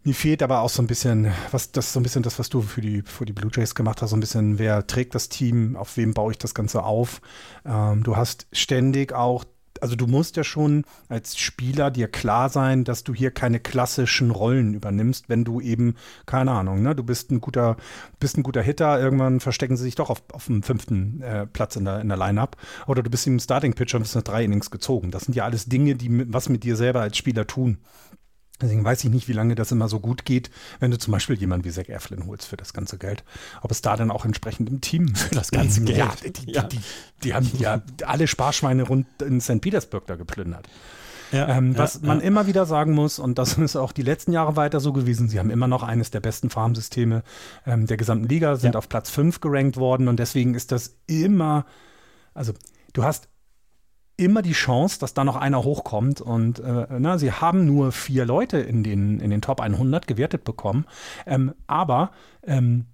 [0.03, 2.63] Mir fehlt aber auch so ein bisschen, was das so ein bisschen das, was du
[2.63, 5.77] für die, für die Blue Jays gemacht hast, so ein bisschen, wer trägt das Team,
[5.77, 7.21] auf wem baue ich das Ganze auf.
[7.65, 9.45] Ähm, du hast ständig auch
[9.81, 14.31] also du musst ja schon als Spieler dir klar sein, dass du hier keine klassischen
[14.31, 15.97] Rollen übernimmst, wenn du eben,
[16.27, 17.77] keine Ahnung, ne, du bist ein guter,
[18.19, 21.77] bist ein guter Hitter, irgendwann verstecken sie sich doch auf, auf dem fünften äh, Platz
[21.77, 22.57] in der, in der Line-Up.
[22.87, 25.11] Oder du bist im Starting-Pitcher und bist nach drei Innings gezogen.
[25.11, 27.79] Das sind ja alles Dinge, die was mit dir selber als Spieler tun.
[28.61, 30.51] Deswegen weiß ich nicht, wie lange das immer so gut geht,
[30.81, 33.25] wenn du zum Beispiel jemanden wie Zach Eflin holst für das ganze Geld.
[33.63, 35.99] Ob es da dann auch entsprechend im Team für das ganze Geld.
[35.99, 36.63] Ja, die, ja.
[36.63, 36.83] Die, die,
[37.25, 39.61] die, haben ja alle Sparschweine rund in St.
[39.61, 40.69] Petersburg da geplündert.
[41.33, 42.27] Ja, ähm, was ja, man ja.
[42.27, 45.39] immer wieder sagen muss, und das ist auch die letzten Jahre weiter so gewesen, sie
[45.39, 47.23] haben immer noch eines der besten Farmsysteme
[47.67, 51.67] ähm, der gesamten Liga, sind auf Platz 5 gerankt worden und deswegen ist das immer,
[52.35, 52.53] also
[52.93, 53.29] du hast
[54.21, 56.21] immer die Chance, dass da noch einer hochkommt.
[56.21, 60.45] Und äh, na, sie haben nur vier Leute in den, in den Top 100 gewertet
[60.45, 60.87] bekommen.
[61.27, 62.13] Ähm, aber
[62.45, 62.87] ähm,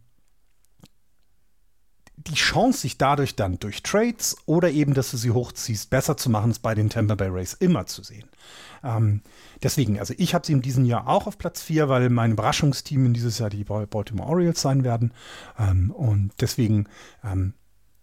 [2.16, 6.30] die Chance, sich dadurch dann durch Trades oder eben, dass du sie hochziehst, besser zu
[6.30, 8.28] machen, ist bei den Tampa Bay Rays immer zu sehen.
[8.82, 9.22] Ähm,
[9.62, 13.06] deswegen, also ich habe sie in diesem Jahr auch auf Platz 4, weil mein Überraschungsteam
[13.06, 15.12] in dieses Jahr die Baltimore Orioles sein werden.
[15.58, 16.86] Ähm, und deswegen
[17.24, 17.54] ähm,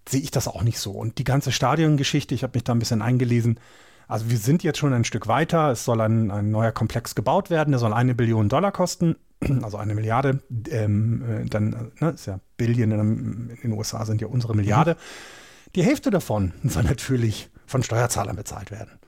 [0.08, 0.92] sehe ich das auch nicht so.
[0.92, 3.60] Und die ganze Stadiongeschichte, ich habe mich da ein bisschen eingelesen.
[4.08, 5.72] Also wir sind jetzt schon ein Stück weiter.
[5.72, 7.72] Es soll ein, ein neuer Komplex gebaut werden.
[7.72, 9.16] Der soll eine Billion Dollar kosten,
[9.62, 10.42] also eine Milliarde.
[10.70, 14.94] Ähm, äh, dann, ne, ist ja Billion in, in, den USA sind ja unsere Milliarde.
[14.94, 15.72] Mhm.
[15.76, 19.00] Die Hälfte davon soll natürlich von Steuerzahlern bezahlt werden.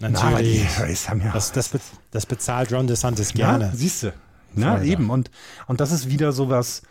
[0.00, 0.64] Natürlich.
[0.78, 1.70] Na, die, haben ja das, das,
[2.10, 3.64] das bezahlt Ron DeSantis gerne.
[3.66, 4.12] Ja, siehst du.
[4.54, 5.10] Na, eben.
[5.10, 5.30] Und,
[5.66, 6.82] und das ist wieder sowas,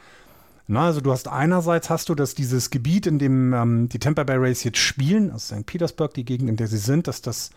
[0.67, 4.23] na, also du hast einerseits hast du, dass dieses Gebiet, in dem ähm, die Tampa
[4.25, 5.65] Bay Rays jetzt spielen, also St.
[5.65, 7.51] Petersburg, die Gegend, in der sie sind, dass das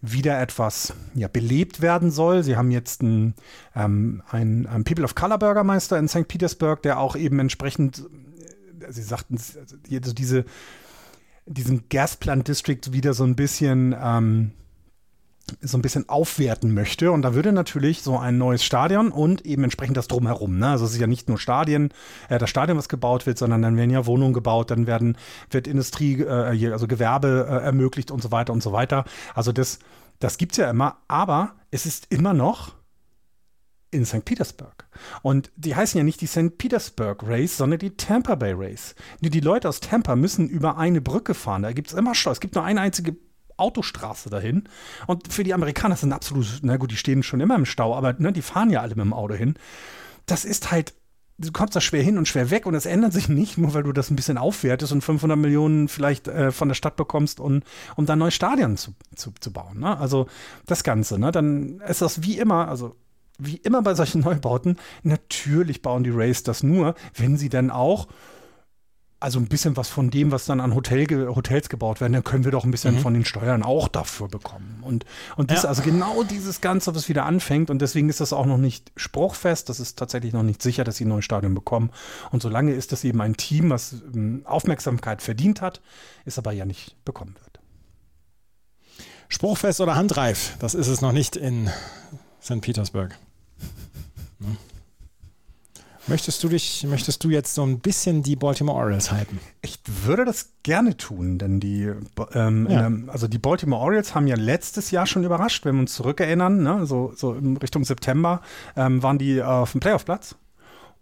[0.00, 2.44] wieder etwas ja, belebt werden soll.
[2.44, 3.34] Sie haben jetzt einen,
[3.74, 6.28] ähm, einen, einen People of Color Bürgermeister in St.
[6.28, 8.04] Petersburg, der auch eben entsprechend,
[8.80, 10.44] äh, sie sagten, also diese,
[11.46, 14.52] diesen Gasplant District wieder so ein bisschen ähm,
[15.60, 17.12] so ein bisschen aufwerten möchte.
[17.12, 20.58] Und da würde natürlich so ein neues Stadion und eben entsprechend das drumherum.
[20.58, 20.68] Ne?
[20.68, 21.90] Also es ist ja nicht nur Stadien,
[22.28, 25.16] äh, das Stadion, was gebaut wird, sondern dann werden ja Wohnungen gebaut, dann werden,
[25.50, 29.04] wird Industrie, äh, also Gewerbe äh, ermöglicht und so weiter und so weiter.
[29.34, 29.78] Also das,
[30.18, 32.72] das gibt es ja immer, aber es ist immer noch
[33.90, 34.24] in St.
[34.24, 34.86] Petersburg.
[35.22, 36.58] Und die heißen ja nicht die St.
[36.58, 38.94] Petersburg Race, sondern die Tampa Bay Race.
[39.20, 41.62] Die Leute aus Tampa müssen über eine Brücke fahren.
[41.62, 42.32] Da gibt es immer Stau.
[42.32, 43.16] Es gibt nur eine einzige
[43.56, 44.64] Autostraße dahin.
[45.06, 48.14] Und für die Amerikaner sind absolut, na gut, die stehen schon immer im Stau, aber
[48.14, 49.54] ne, die fahren ja alle mit dem Auto hin.
[50.26, 50.94] Das ist halt,
[51.38, 53.82] du kommst da schwer hin und schwer weg und es ändert sich nicht, nur weil
[53.82, 57.62] du das ein bisschen aufwertest und 500 Millionen vielleicht äh, von der Stadt bekommst, um,
[57.96, 59.80] um da neue Stadien zu, zu, zu bauen.
[59.80, 59.98] Ne?
[59.98, 60.26] Also
[60.66, 61.32] das Ganze, ne?
[61.32, 62.96] dann ist das wie immer, also
[63.38, 68.08] wie immer bei solchen Neubauten, natürlich bauen die Rays das nur, wenn sie dann auch
[69.24, 72.44] also ein bisschen was von dem, was dann an Hotel, Hotels gebaut werden, dann können
[72.44, 72.98] wir doch ein bisschen mhm.
[72.98, 74.80] von den Steuern auch dafür bekommen.
[74.82, 75.06] Und,
[75.36, 75.70] und das, ja.
[75.70, 79.70] also genau dieses Ganze, was wieder anfängt, und deswegen ist das auch noch nicht spruchfest,
[79.70, 81.88] das ist tatsächlich noch nicht sicher, dass sie ein neues Stadion bekommen.
[82.32, 85.80] Und solange ist das eben ein Team, was ähm, Aufmerksamkeit verdient hat,
[86.26, 87.60] ist aber ja nicht bekommen wird.
[89.30, 91.70] Spruchfest oder handreif, das ist es noch nicht in
[92.42, 92.60] St.
[92.60, 93.16] Petersburg.
[96.06, 99.40] Möchtest du dich, möchtest du jetzt so ein bisschen die Baltimore Orioles hypen?
[99.62, 101.90] Ich würde das gerne tun, denn die,
[102.32, 102.88] ähm, ja.
[102.88, 106.62] der, also die Baltimore Orioles haben ja letztes Jahr schon überrascht, wenn wir uns zurückerinnern,
[106.62, 106.84] ne?
[106.84, 108.42] so, so in Richtung September
[108.76, 110.36] ähm, waren die auf dem Playoff-Platz.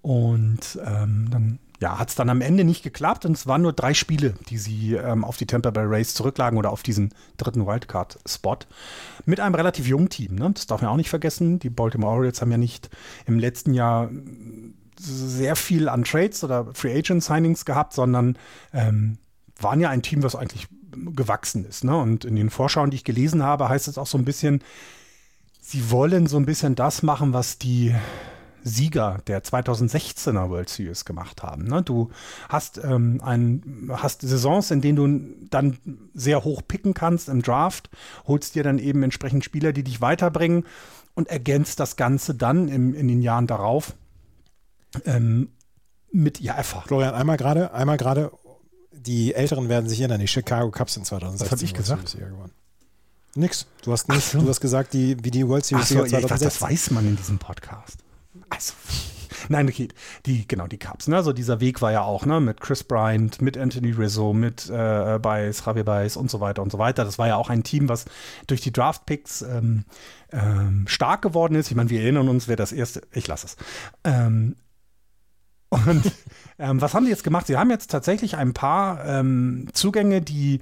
[0.03, 3.73] Und ähm, dann ja, hat es dann am Ende nicht geklappt und es waren nur
[3.73, 7.67] drei Spiele, die sie ähm, auf die Tampa Bay Rays zurücklagen oder auf diesen dritten
[7.67, 8.59] Wildcard-Spot.
[9.27, 10.51] Mit einem relativ jungen Team, ne?
[10.55, 11.59] das darf man auch nicht vergessen.
[11.59, 12.89] Die Baltimore Orioles haben ja nicht
[13.27, 14.11] im letzten Jahr
[15.03, 18.39] sehr viel an Trades oder Free Agent Signings gehabt, sondern
[18.73, 19.19] ähm,
[19.61, 21.85] waren ja ein Team, was eigentlich gewachsen ist.
[21.85, 21.97] Ne?
[21.97, 24.63] Und in den Vorschauen, die ich gelesen habe, heißt es auch so ein bisschen,
[25.61, 27.95] sie wollen so ein bisschen das machen, was die
[28.65, 31.65] Sieger der 2016er World Series gemacht haben.
[31.65, 31.83] Ne?
[31.83, 32.11] Du
[32.49, 35.79] hast, ähm, ein, hast Saisons, in denen du dann
[36.15, 37.91] sehr hoch picken kannst im Draft,
[38.27, 40.65] holst dir dann eben entsprechend Spieler, die dich weiterbringen
[41.15, 43.95] und ergänzt das Ganze dann im, in den Jahren darauf
[45.05, 45.51] ähm,
[46.13, 46.87] mit ja einfach.
[46.87, 48.31] Florian, einmal gerade, einmal gerade,
[48.93, 51.47] die Älteren werden sich erinnern, die Chicago Cubs in 2016.
[51.47, 52.17] Was habe ich gesagt?
[53.35, 53.67] Nix.
[53.83, 54.41] Du hast nicht, so.
[54.41, 56.29] du hast gesagt, die, wie die World Series Ach so, 2016.
[56.29, 57.99] Dachte, das weiß man in diesem Podcast.
[58.51, 58.75] Also.
[59.49, 59.89] Nein, okay,
[60.27, 61.09] die, genau, die Cubs.
[61.09, 61.17] Ne?
[61.17, 65.19] Also dieser Weg war ja auch, ne, mit Chris Bryant, mit Anthony Rizzo, mit äh,
[65.21, 67.05] Baez, Javier Baez und so weiter und so weiter.
[67.05, 68.05] Das war ja auch ein Team, was
[68.47, 69.85] durch die Draft-Picks ähm,
[70.31, 71.71] ähm, stark geworden ist.
[71.71, 73.57] Ich meine, wir erinnern uns, wer das erste, ich lasse es.
[74.05, 74.57] Ähm,
[75.73, 76.13] und
[76.59, 77.47] ähm, was haben die jetzt gemacht?
[77.47, 80.61] Sie haben jetzt tatsächlich ein paar ähm, Zugänge, die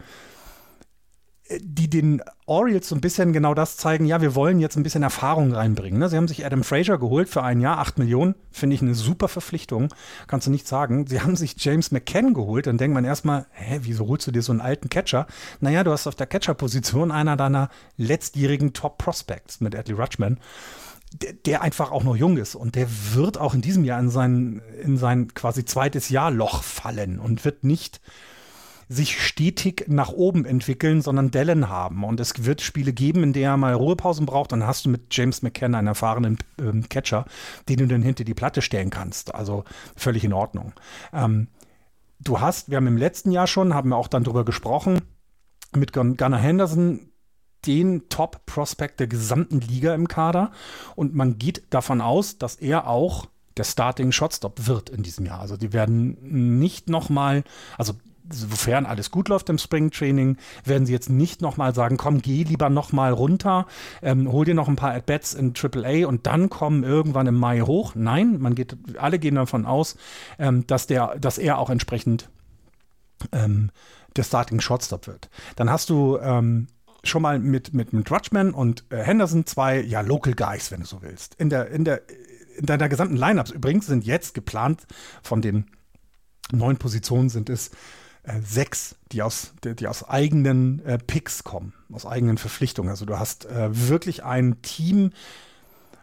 [1.59, 5.03] die den Orioles so ein bisschen genau das zeigen, ja, wir wollen jetzt ein bisschen
[5.03, 5.99] Erfahrung reinbringen.
[5.99, 6.09] Ne?
[6.09, 9.27] Sie haben sich Adam Frazier geholt für ein Jahr, 8 Millionen, finde ich eine super
[9.27, 9.93] Verpflichtung,
[10.29, 11.07] kannst du nicht sagen.
[11.07, 14.43] Sie haben sich James McCann geholt, dann denkt man erstmal, hä, wieso holst du dir
[14.43, 15.27] so einen alten Catcher?
[15.61, 20.39] Naja, du hast auf der Catcher-Position einer deiner letztjährigen Top-Prospects mit Adley Rutschman.
[21.45, 24.63] Der, einfach auch noch jung ist und der wird auch in diesem Jahr in sein,
[24.81, 28.01] in sein quasi zweites Jahr Loch fallen und wird nicht
[28.91, 32.03] sich stetig nach oben entwickeln, sondern Dellen haben.
[32.03, 34.51] Und es wird Spiele geben, in denen er mal Ruhepausen braucht.
[34.51, 37.25] Dann hast du mit James McKenna einen erfahrenen ähm, Catcher,
[37.69, 39.33] den du dann hinter die Platte stellen kannst.
[39.33, 39.65] Also
[39.95, 40.73] völlig in Ordnung.
[41.13, 41.47] Ähm,
[42.19, 45.01] du hast, wir haben im letzten Jahr schon, haben wir auch dann drüber gesprochen,
[45.73, 47.10] mit Gunnar Henderson
[47.67, 50.53] den Top-Prospect der gesamten Liga im Kader.
[50.97, 53.27] Und man geht davon aus, dass er auch
[53.57, 55.41] der Starting Shotstop wird in diesem Jahr.
[55.41, 56.17] Also die werden
[56.59, 57.45] nicht nochmal,
[57.77, 57.95] also
[58.33, 62.71] sofern alles gut läuft im Springtraining, werden sie jetzt nicht nochmal sagen, komm, geh lieber
[62.71, 63.67] nochmal runter,
[64.03, 67.61] ähm, hol dir noch ein paar At-Bats in AAA und dann kommen irgendwann im Mai
[67.61, 67.95] hoch.
[67.95, 69.97] Nein, man geht, alle gehen davon aus,
[70.39, 72.31] ähm, dass, der, dass er auch entsprechend
[73.33, 73.71] ähm,
[74.17, 75.29] der Starting Shortstop wird.
[75.57, 76.69] Dann hast du ähm,
[77.05, 80.87] schon mal mit, mit, mit Rutschman und äh, Henderson zwei, ja, Local Guys, wenn du
[80.87, 81.35] so willst.
[81.37, 82.03] In der, in der,
[82.57, 84.87] in deiner gesamten Lineups übrigens sind jetzt geplant
[85.23, 85.67] von den
[86.53, 87.71] neun Positionen sind es
[88.23, 92.91] äh, sechs, die aus, die, die aus eigenen äh, Picks kommen, aus eigenen Verpflichtungen.
[92.91, 95.13] Also du hast äh, wirklich ein Team,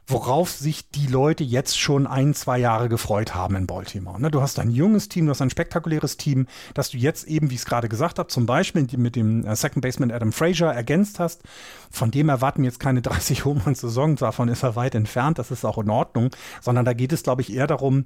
[0.07, 4.19] worauf sich die Leute jetzt schon ein, zwei Jahre gefreut haben in Baltimore.
[4.21, 4.31] Ne?
[4.31, 7.55] Du hast ein junges Team, du hast ein spektakuläres Team, das du jetzt eben, wie
[7.55, 11.19] ich es gerade gesagt habe, zum Beispiel mit dem äh, Second Baseman Adam Frazier ergänzt
[11.19, 11.43] hast.
[11.91, 15.65] Von dem erwarten jetzt keine 30 Home Saison, davon ist er weit entfernt, das ist
[15.65, 16.29] auch in Ordnung,
[16.61, 18.05] sondern da geht es, glaube ich, eher darum,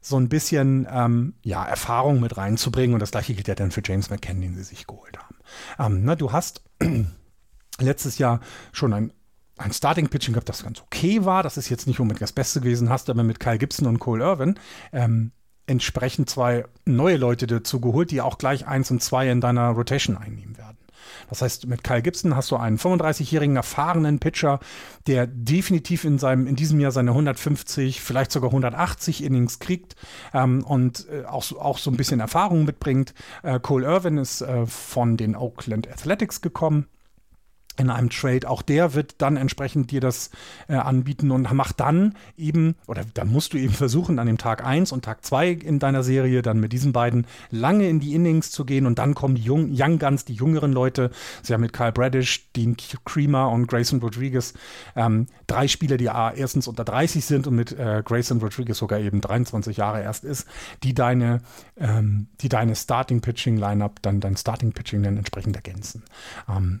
[0.00, 2.94] so ein bisschen ähm, ja, Erfahrung mit reinzubringen.
[2.94, 5.36] Und das gleiche gilt ja dann für James McCann, den sie sich geholt haben.
[5.78, 6.62] Ähm, na, du hast
[7.80, 8.40] letztes Jahr
[8.72, 9.12] schon ein,
[9.56, 11.42] ein Starting-Pitching gehabt, das ganz okay war.
[11.42, 14.24] Das ist jetzt nicht unbedingt das Beste gewesen, hast aber mit Kyle Gibson und Cole
[14.24, 14.58] Irvin
[14.92, 15.32] ähm,
[15.66, 20.16] entsprechend zwei neue Leute dazu geholt, die auch gleich eins und zwei in deiner Rotation
[20.16, 20.76] einnehmen werden.
[21.28, 24.60] Das heißt, mit Kyle Gibson hast du einen 35-jährigen erfahrenen Pitcher,
[25.06, 29.96] der definitiv in seinem in diesem Jahr seine 150, vielleicht sogar 180 Innings kriegt
[30.34, 33.14] ähm, und äh, auch, auch so ein bisschen Erfahrung mitbringt.
[33.42, 36.86] Äh, Cole Irvin ist äh, von den Oakland Athletics gekommen
[37.76, 38.48] in einem Trade.
[38.48, 40.30] Auch der wird dann entsprechend dir das
[40.68, 44.64] äh, anbieten und macht dann eben, oder dann musst du eben versuchen, an dem Tag
[44.64, 48.50] 1 und Tag 2 in deiner Serie dann mit diesen beiden lange in die Innings
[48.50, 51.10] zu gehen und dann kommen die Jung, Young Guns, die jüngeren Leute.
[51.42, 54.54] Sie haben mit Kyle Bradish, Dean Creamer und Grayson Rodriguez
[54.94, 59.20] ähm, drei Spieler, die erstens unter 30 sind und mit äh, Grayson Rodriguez sogar eben
[59.20, 60.46] 23 Jahre erst ist,
[60.82, 61.40] die deine,
[61.76, 66.04] ähm, die deine Starting Pitching Lineup, dann dein Starting Pitching dann entsprechend ergänzen.
[66.48, 66.80] Ähm,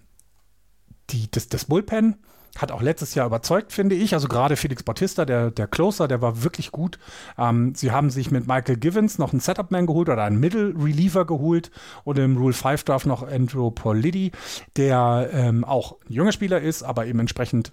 [1.10, 2.16] die, das, das Bullpen
[2.58, 4.14] hat auch letztes Jahr überzeugt, finde ich.
[4.14, 6.98] Also gerade Felix Bautista, der, der Closer, der war wirklich gut.
[7.38, 11.70] Ähm, sie haben sich mit Michael Givens noch einen Setup-Man geholt oder einen Middle-Reliever geholt
[12.04, 14.32] und im Rule 5 Draft noch Andrew Pauliddy,
[14.76, 17.72] der ähm, auch ein junger Spieler ist, aber eben entsprechend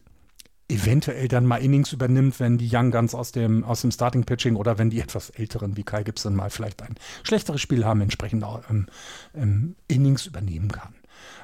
[0.70, 4.56] eventuell dann mal Innings übernimmt, wenn die Young Guns aus dem, aus dem Starting Pitching
[4.56, 8.44] oder wenn die etwas älteren wie Kai Gibson mal vielleicht ein schlechteres Spiel haben, entsprechend
[8.44, 8.88] auch ähm,
[9.36, 10.96] ähm Innings übernehmen kann.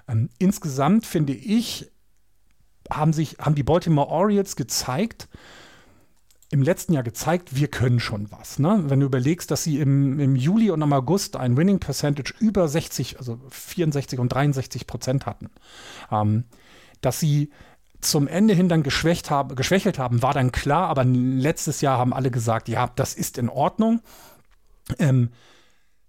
[0.08, 1.92] Ähm, insgesamt finde ich,
[2.90, 5.28] haben sich, haben die Baltimore Orioles gezeigt,
[6.52, 8.58] im letzten Jahr gezeigt, wir können schon was.
[8.58, 8.84] Ne?
[8.88, 12.68] Wenn du überlegst, dass sie im, im Juli und im August ein Winning Percentage über
[12.68, 15.52] 60, also 64 und 63 Prozent hatten.
[16.12, 16.46] Ähm,
[17.02, 17.52] dass sie
[18.02, 22.14] zum Ende hin dann geschwächt haben, geschwächelt haben, war dann klar, aber letztes Jahr haben
[22.14, 24.02] alle gesagt, ja, das ist in Ordnung.
[24.98, 25.30] Ähm,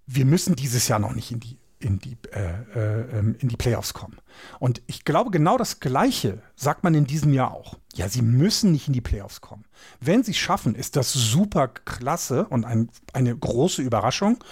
[0.07, 3.57] wir müssen dieses Jahr noch nicht in die in die, äh, äh, ähm, in die
[3.57, 4.19] Playoffs kommen.
[4.59, 7.79] Und ich glaube, genau das Gleiche sagt man in diesem Jahr auch.
[7.95, 9.65] Ja, sie müssen nicht in die Playoffs kommen.
[9.99, 14.45] Wenn sie es schaffen, ist das super klasse und ein, eine große Überraschung,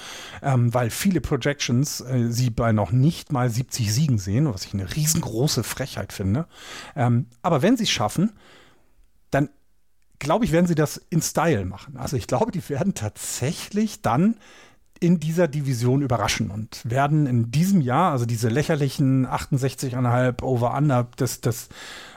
[0.43, 4.75] ähm, weil viele Projections äh, sie bei noch nicht mal 70 Siegen sehen, was ich
[4.75, 6.47] eine riesengroße Frechheit finde.
[6.97, 8.33] Ähm, aber wenn sie es schaffen,
[9.31, 9.51] dann
[10.19, 11.97] glaube ich, werden sie das in Style machen.
[11.97, 14.37] Also ich glaube, die werden tatsächlich dann
[15.01, 21.41] in dieser Division überraschen und werden in diesem Jahr, also diese lächerlichen 68,5 Over-Under, das,
[21.41, 21.69] das,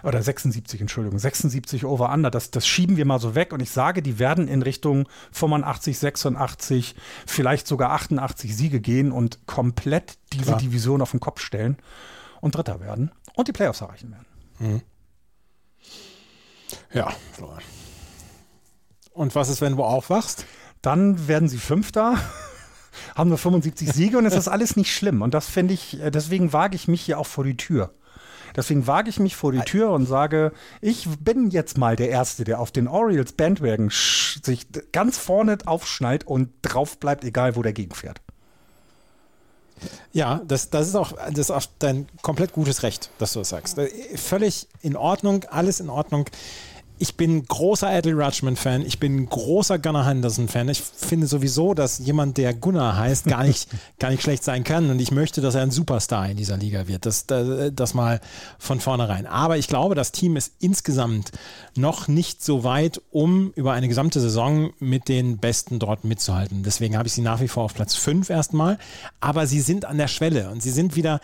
[0.04, 4.02] oder 76, Entschuldigung, 76 Over-Under, das, das schieben wir mal so weg und ich sage,
[4.02, 6.96] die werden in Richtung 85, 86,
[7.26, 10.60] vielleicht sogar 88 Siege gehen und komplett diese Klar.
[10.60, 11.78] Division auf den Kopf stellen
[12.40, 14.26] und Dritter werden und die Playoffs erreichen werden.
[14.60, 14.82] Mhm.
[16.94, 17.12] Ja,
[19.14, 20.46] Und was ist, wenn du aufwachst?
[20.82, 22.18] Dann werden sie Fünfter
[23.16, 25.22] haben nur 75 Siege und es ist alles nicht schlimm.
[25.22, 27.94] Und das finde ich, äh, deswegen wage ich mich hier auch vor die Tür.
[28.56, 30.52] Deswegen wage ich mich vor die Tür und sage,
[30.82, 36.26] ich bin jetzt mal der Erste, der auf den Orioles Bandwagon sich ganz vorne aufschnallt
[36.26, 38.22] und drauf bleibt, egal wo der gegenfährt.
[40.12, 43.50] Ja, das, das, ist auch, das ist auch dein komplett gutes Recht, dass du das
[43.50, 43.78] sagst.
[43.78, 46.26] Äh, völlig in Ordnung, alles in Ordnung
[47.02, 50.70] ich bin großer Adley Rutschman-Fan, ich bin großer Gunnar Henderson-Fan.
[50.70, 53.68] Ich finde sowieso, dass jemand, der Gunnar heißt, gar nicht,
[54.00, 54.92] gar nicht schlecht sein kann.
[54.92, 57.08] Und ich möchte, dass er ein Superstar in dieser Liga wird.
[57.08, 58.22] Das, das, das mal
[58.60, 59.26] von vornherein.
[59.26, 61.32] Aber ich glaube, das Team ist insgesamt
[61.76, 66.62] noch nicht so weit, um über eine gesamte Saison mit den Besten dort mitzuhalten.
[66.62, 68.78] Deswegen habe ich sie nach wie vor auf Platz 5 erstmal.
[69.20, 71.20] Aber sie sind an der Schwelle und sie sind wieder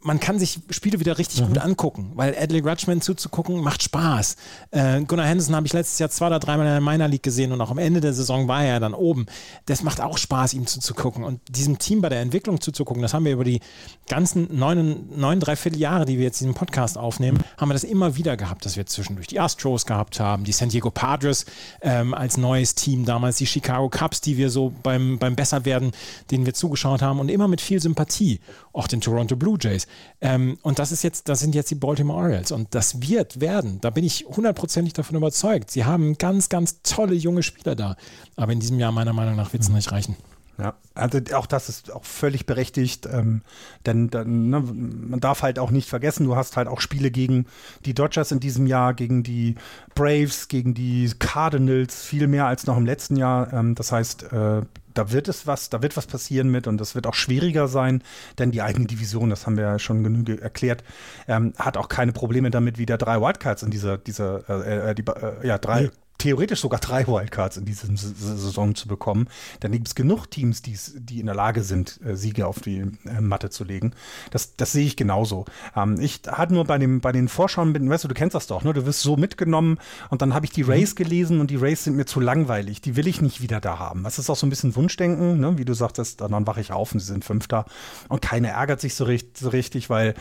[0.00, 1.48] man kann sich Spiele wieder richtig mhm.
[1.48, 4.36] gut angucken, weil Adley Rutschman zuzugucken macht Spaß.
[4.70, 7.50] Äh, Gunnar Henderson habe ich letztes Jahr zwei oder dreimal in der Minor League gesehen
[7.50, 9.26] und auch am Ende der Saison war er dann oben.
[9.66, 13.02] Das macht auch Spaß, ihm zuzugucken und diesem Team bei der Entwicklung zuzugucken.
[13.02, 13.60] Das haben wir über die
[14.08, 18.16] ganzen neun, neun dreiviertel Jahre, die wir jetzt diesen Podcast aufnehmen, haben wir das immer
[18.16, 21.44] wieder gehabt, dass wir zwischendurch die Astros gehabt haben, die San Diego Padres
[21.82, 25.90] ähm, als neues Team, damals die Chicago Cubs, die wir so beim, beim Besserwerden,
[26.30, 28.40] denen wir zugeschaut haben und immer mit viel Sympathie.
[28.72, 29.87] Auch den Toronto Blue Jays.
[30.20, 32.52] Ähm, und das ist jetzt, das sind jetzt die Baltimore Orioles.
[32.52, 33.80] Und das wird werden.
[33.80, 35.70] Da bin ich hundertprozentig davon überzeugt.
[35.70, 37.96] Sie haben ganz, ganz tolle junge Spieler da.
[38.36, 40.16] Aber in diesem Jahr meiner Meinung nach wird es nicht reichen.
[40.58, 43.42] Ja, also auch das ist auch völlig berechtigt, ähm,
[43.86, 47.46] denn dann, ne, man darf halt auch nicht vergessen, du hast halt auch Spiele gegen
[47.84, 49.54] die Dodgers in diesem Jahr, gegen die
[49.94, 53.52] Braves, gegen die Cardinals, viel mehr als noch im letzten Jahr.
[53.52, 54.62] Ähm, das heißt, äh,
[54.98, 58.02] da wird es was, da wird was passieren mit und das wird auch schwieriger sein,
[58.38, 60.82] denn die eigene Division, das haben wir ja schon genügend erklärt,
[61.28, 65.04] ähm, hat auch keine Probleme damit, wieder drei Wildcards in dieser, dieser, äh, äh, die,
[65.06, 65.82] äh, ja, drei.
[65.82, 69.28] Nee theoretisch sogar drei Wildcards in dieser Saison zu bekommen.
[69.60, 73.20] Dann gibt es genug Teams, die in der Lage sind, äh, Siege auf die äh,
[73.20, 73.92] Matte zu legen.
[74.32, 75.44] Das, das sehe ich genauso.
[75.76, 78.64] Ähm, ich hatte nur bei, dem, bei den Vorschauen, weißt du, du kennst das doch,
[78.64, 78.72] ne?
[78.72, 79.78] du wirst so mitgenommen
[80.10, 80.70] und dann habe ich die mhm.
[80.70, 82.80] Race gelesen und die Race sind mir zu langweilig.
[82.80, 84.02] Die will ich nicht wieder da haben.
[84.02, 85.56] Das ist auch so ein bisschen Wunschdenken, ne?
[85.56, 87.64] wie du sagtest, dann wache ich auf und sie sind Fünfter
[88.08, 90.14] und keiner ärgert sich so, richtig, so richtig weil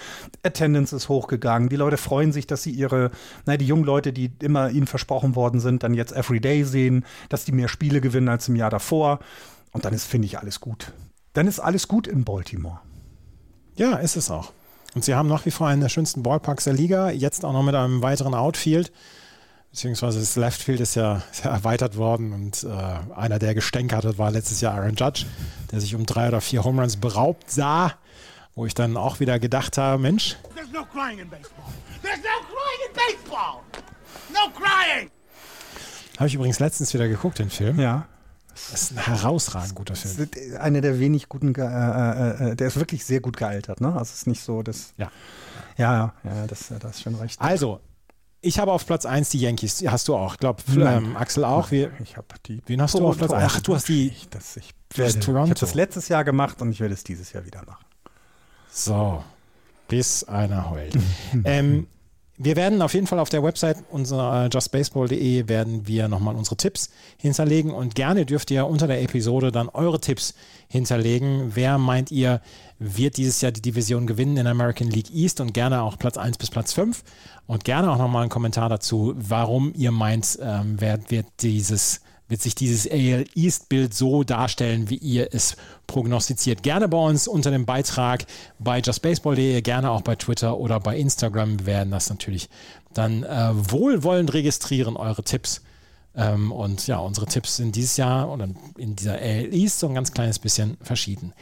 [0.43, 1.69] Attendance ist hochgegangen.
[1.69, 3.09] Die Leute freuen sich, dass sie ihre,
[3.47, 7.45] na, die jungen Leute, die immer ihnen versprochen worden sind, dann jetzt Everyday sehen, dass
[7.45, 9.19] die mehr Spiele gewinnen als im Jahr davor.
[9.71, 10.91] Und dann ist, finde ich, alles gut.
[11.33, 12.79] Dann ist alles gut in Baltimore.
[13.75, 14.51] Ja, ist es auch.
[14.95, 17.63] Und sie haben nach wie vor einen der schönsten Ballparks der Liga, jetzt auch noch
[17.63, 18.91] mit einem weiteren Outfield.
[19.71, 24.17] Beziehungsweise das Leftfield ist ja, ist ja erweitert worden und äh, einer, der gestänkert hat,
[24.17, 25.25] war letztes Jahr Aaron Judge,
[25.71, 27.93] der sich um drei oder vier Home Runs beraubt sah,
[28.55, 30.37] wo ich dann auch wieder gedacht habe, Mensch.
[30.55, 31.65] There's no crying in baseball.
[32.01, 33.61] There's no crying in baseball.
[34.33, 35.11] No crying.
[36.17, 37.79] Habe ich übrigens letztens wieder geguckt, den Film.
[37.79, 38.07] Ja.
[38.49, 40.29] Das ist ein herausragend guter Film.
[40.59, 43.89] Einer der wenig guten, äh, äh, äh, der ist wirklich sehr gut gealtert, ne?
[43.89, 44.93] Also es ist nicht so, dass.
[44.97, 45.11] Ja.
[45.77, 47.39] Ja, ja, das, das ist schon recht.
[47.39, 47.79] Also,
[48.41, 49.83] ich habe auf Platz 1 die Yankees.
[49.87, 50.33] Hast du auch.
[50.33, 51.69] Ich glaube, ähm, Axel auch.
[51.69, 52.61] Wie, ich habe die.
[52.65, 53.43] Wen hast du auf Platz 1?
[53.45, 54.07] Ach, du hast die.
[54.07, 57.33] Ich, das, ich, werde, ich habe das letztes Jahr gemacht und ich werde es dieses
[57.33, 57.85] Jahr wieder machen.
[58.71, 59.23] So.
[59.87, 60.97] Bis einer heult.
[61.43, 61.87] ähm,
[62.37, 66.55] wir werden auf jeden Fall auf der Website unserer äh, justbaseball.de werden wir nochmal unsere
[66.55, 70.35] Tipps hinterlegen und gerne dürft ihr unter der Episode dann eure Tipps
[70.67, 71.51] hinterlegen.
[71.55, 72.41] Wer meint ihr,
[72.77, 76.37] wird dieses Jahr die Division gewinnen in American League East und gerne auch Platz 1
[76.37, 77.03] bis Platz 5
[77.47, 82.41] und gerne auch nochmal einen Kommentar dazu, warum ihr meint, ähm, wer wird dieses wird
[82.41, 85.55] sich dieses AL East-Bild so darstellen, wie ihr es
[85.87, 86.63] prognostiziert.
[86.63, 88.25] Gerne bei uns unter dem Beitrag
[88.59, 91.59] bei justbaseball.de, gerne auch bei Twitter oder bei Instagram.
[91.59, 92.49] Wir werden das natürlich
[92.93, 95.61] dann äh, wohlwollend registrieren, eure Tipps.
[96.15, 99.95] Ähm, und ja, unsere Tipps sind dieses Jahr oder in dieser AL East so ein
[99.95, 101.33] ganz kleines bisschen verschieden.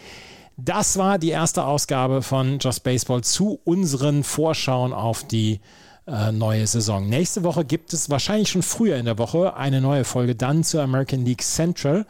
[0.57, 5.59] Das war die erste Ausgabe von Just Baseball zu unseren Vorschauen auf die
[6.07, 7.07] äh, neue Saison.
[7.07, 10.83] Nächste Woche gibt es wahrscheinlich schon früher in der Woche eine neue Folge dann zur
[10.83, 12.05] American League Central.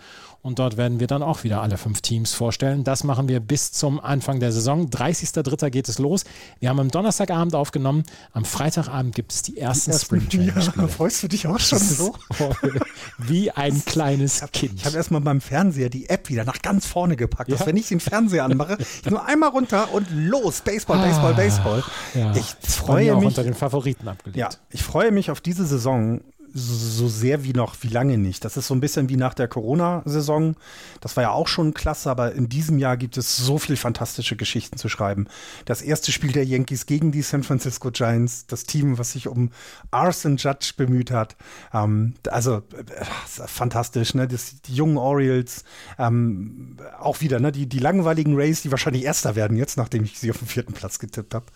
[0.46, 2.84] Und dort werden wir dann auch wieder alle fünf Teams vorstellen.
[2.84, 4.92] Das machen wir bis zum Anfang der Saison.
[4.92, 5.72] 30.03.
[5.72, 6.24] geht es los.
[6.60, 8.04] Wir haben am Donnerstagabend aufgenommen.
[8.32, 10.54] Am Freitagabend gibt es die ersten, ersten Spring Training.
[10.56, 12.14] Ja, freust du dich auch schon so?
[13.18, 14.76] Wie ein kleines Kind.
[14.76, 17.58] Ich habe erstmal beim Fernseher die App wieder nach ganz vorne gepackt, ja?
[17.58, 21.38] dass wenn ich den Fernseher anmache, ich nur einmal runter und los, Baseball, Baseball, ah,
[21.38, 21.84] Baseball.
[22.14, 24.38] Ja, ich freue mich unter den Favoriten abgelegt.
[24.38, 26.22] Ja, ich freue mich auf diese Saison
[26.58, 28.46] so sehr wie noch, wie lange nicht.
[28.46, 30.56] Das ist so ein bisschen wie nach der Corona-Saison.
[31.02, 34.38] Das war ja auch schon klasse, aber in diesem Jahr gibt es so viel fantastische
[34.38, 35.28] Geschichten zu schreiben.
[35.66, 39.52] Das erste Spiel der Yankees gegen die San Francisco Giants, das Team, was sich um
[39.92, 41.36] Arson Judge bemüht hat.
[41.74, 44.26] Ähm, also äh, fantastisch, ne?
[44.26, 45.66] Das, die jungen Orioles,
[46.00, 47.52] ähm, auch wieder, ne?
[47.52, 50.72] Die, die langweiligen Rays, die wahrscheinlich Erster werden jetzt, nachdem ich sie auf den vierten
[50.72, 51.48] Platz getippt habe.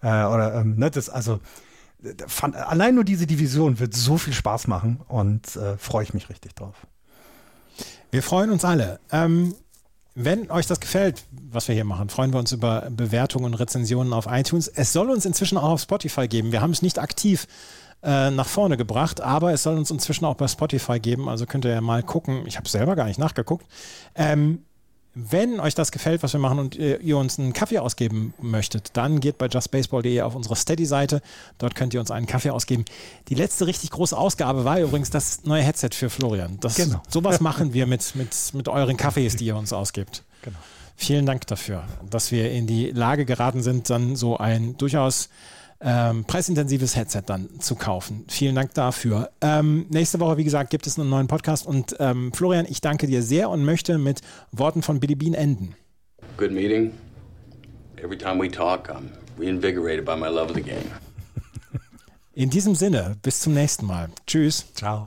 [0.00, 0.90] Äh, oder, ähm, ne?
[0.90, 1.40] Das, also
[2.26, 6.28] fand, allein nur diese Division wird so viel Spaß machen und äh, freue ich mich
[6.28, 6.74] richtig drauf.
[8.10, 9.00] Wir freuen uns alle.
[9.10, 9.54] Ähm,
[10.14, 14.12] wenn euch das gefällt, was wir hier machen, freuen wir uns über Bewertungen und Rezensionen
[14.12, 14.68] auf iTunes.
[14.68, 16.52] Es soll uns inzwischen auch auf Spotify geben.
[16.52, 17.46] Wir haben es nicht aktiv
[18.02, 21.28] äh, nach vorne gebracht, aber es soll uns inzwischen auch bei Spotify geben.
[21.28, 22.46] Also könnt ihr ja mal gucken.
[22.46, 23.66] Ich habe selber gar nicht nachgeguckt.
[24.14, 24.62] Ähm,
[25.18, 28.90] wenn euch das gefällt, was wir machen und ihr, ihr uns einen Kaffee ausgeben möchtet,
[28.92, 31.22] dann geht bei justbaseball.de auf unsere Steady-Seite.
[31.56, 32.84] Dort könnt ihr uns einen Kaffee ausgeben.
[33.28, 36.58] Die letzte richtig große Ausgabe war übrigens das neue Headset für Florian.
[36.60, 37.02] Das, genau.
[37.08, 40.22] Sowas machen wir mit, mit, mit euren Kaffees, die ihr uns ausgibt.
[40.42, 40.58] Genau.
[40.96, 45.30] Vielen Dank dafür, dass wir in die Lage geraten sind, dann so ein durchaus
[45.80, 48.24] ähm, preisintensives Headset dann zu kaufen.
[48.28, 49.30] Vielen Dank dafür.
[49.40, 53.06] Ähm, nächste Woche, wie gesagt, gibt es einen neuen Podcast und ähm, Florian, ich danke
[53.06, 54.20] dir sehr und möchte mit
[54.52, 55.74] Worten von Billy Bean enden.
[56.36, 56.92] Good meeting.
[58.02, 60.90] Every time we talk, I'm reinvigorated by my love of the game.
[62.32, 64.10] In diesem Sinne, bis zum nächsten Mal.
[64.26, 64.66] Tschüss.
[64.74, 65.06] Ciao.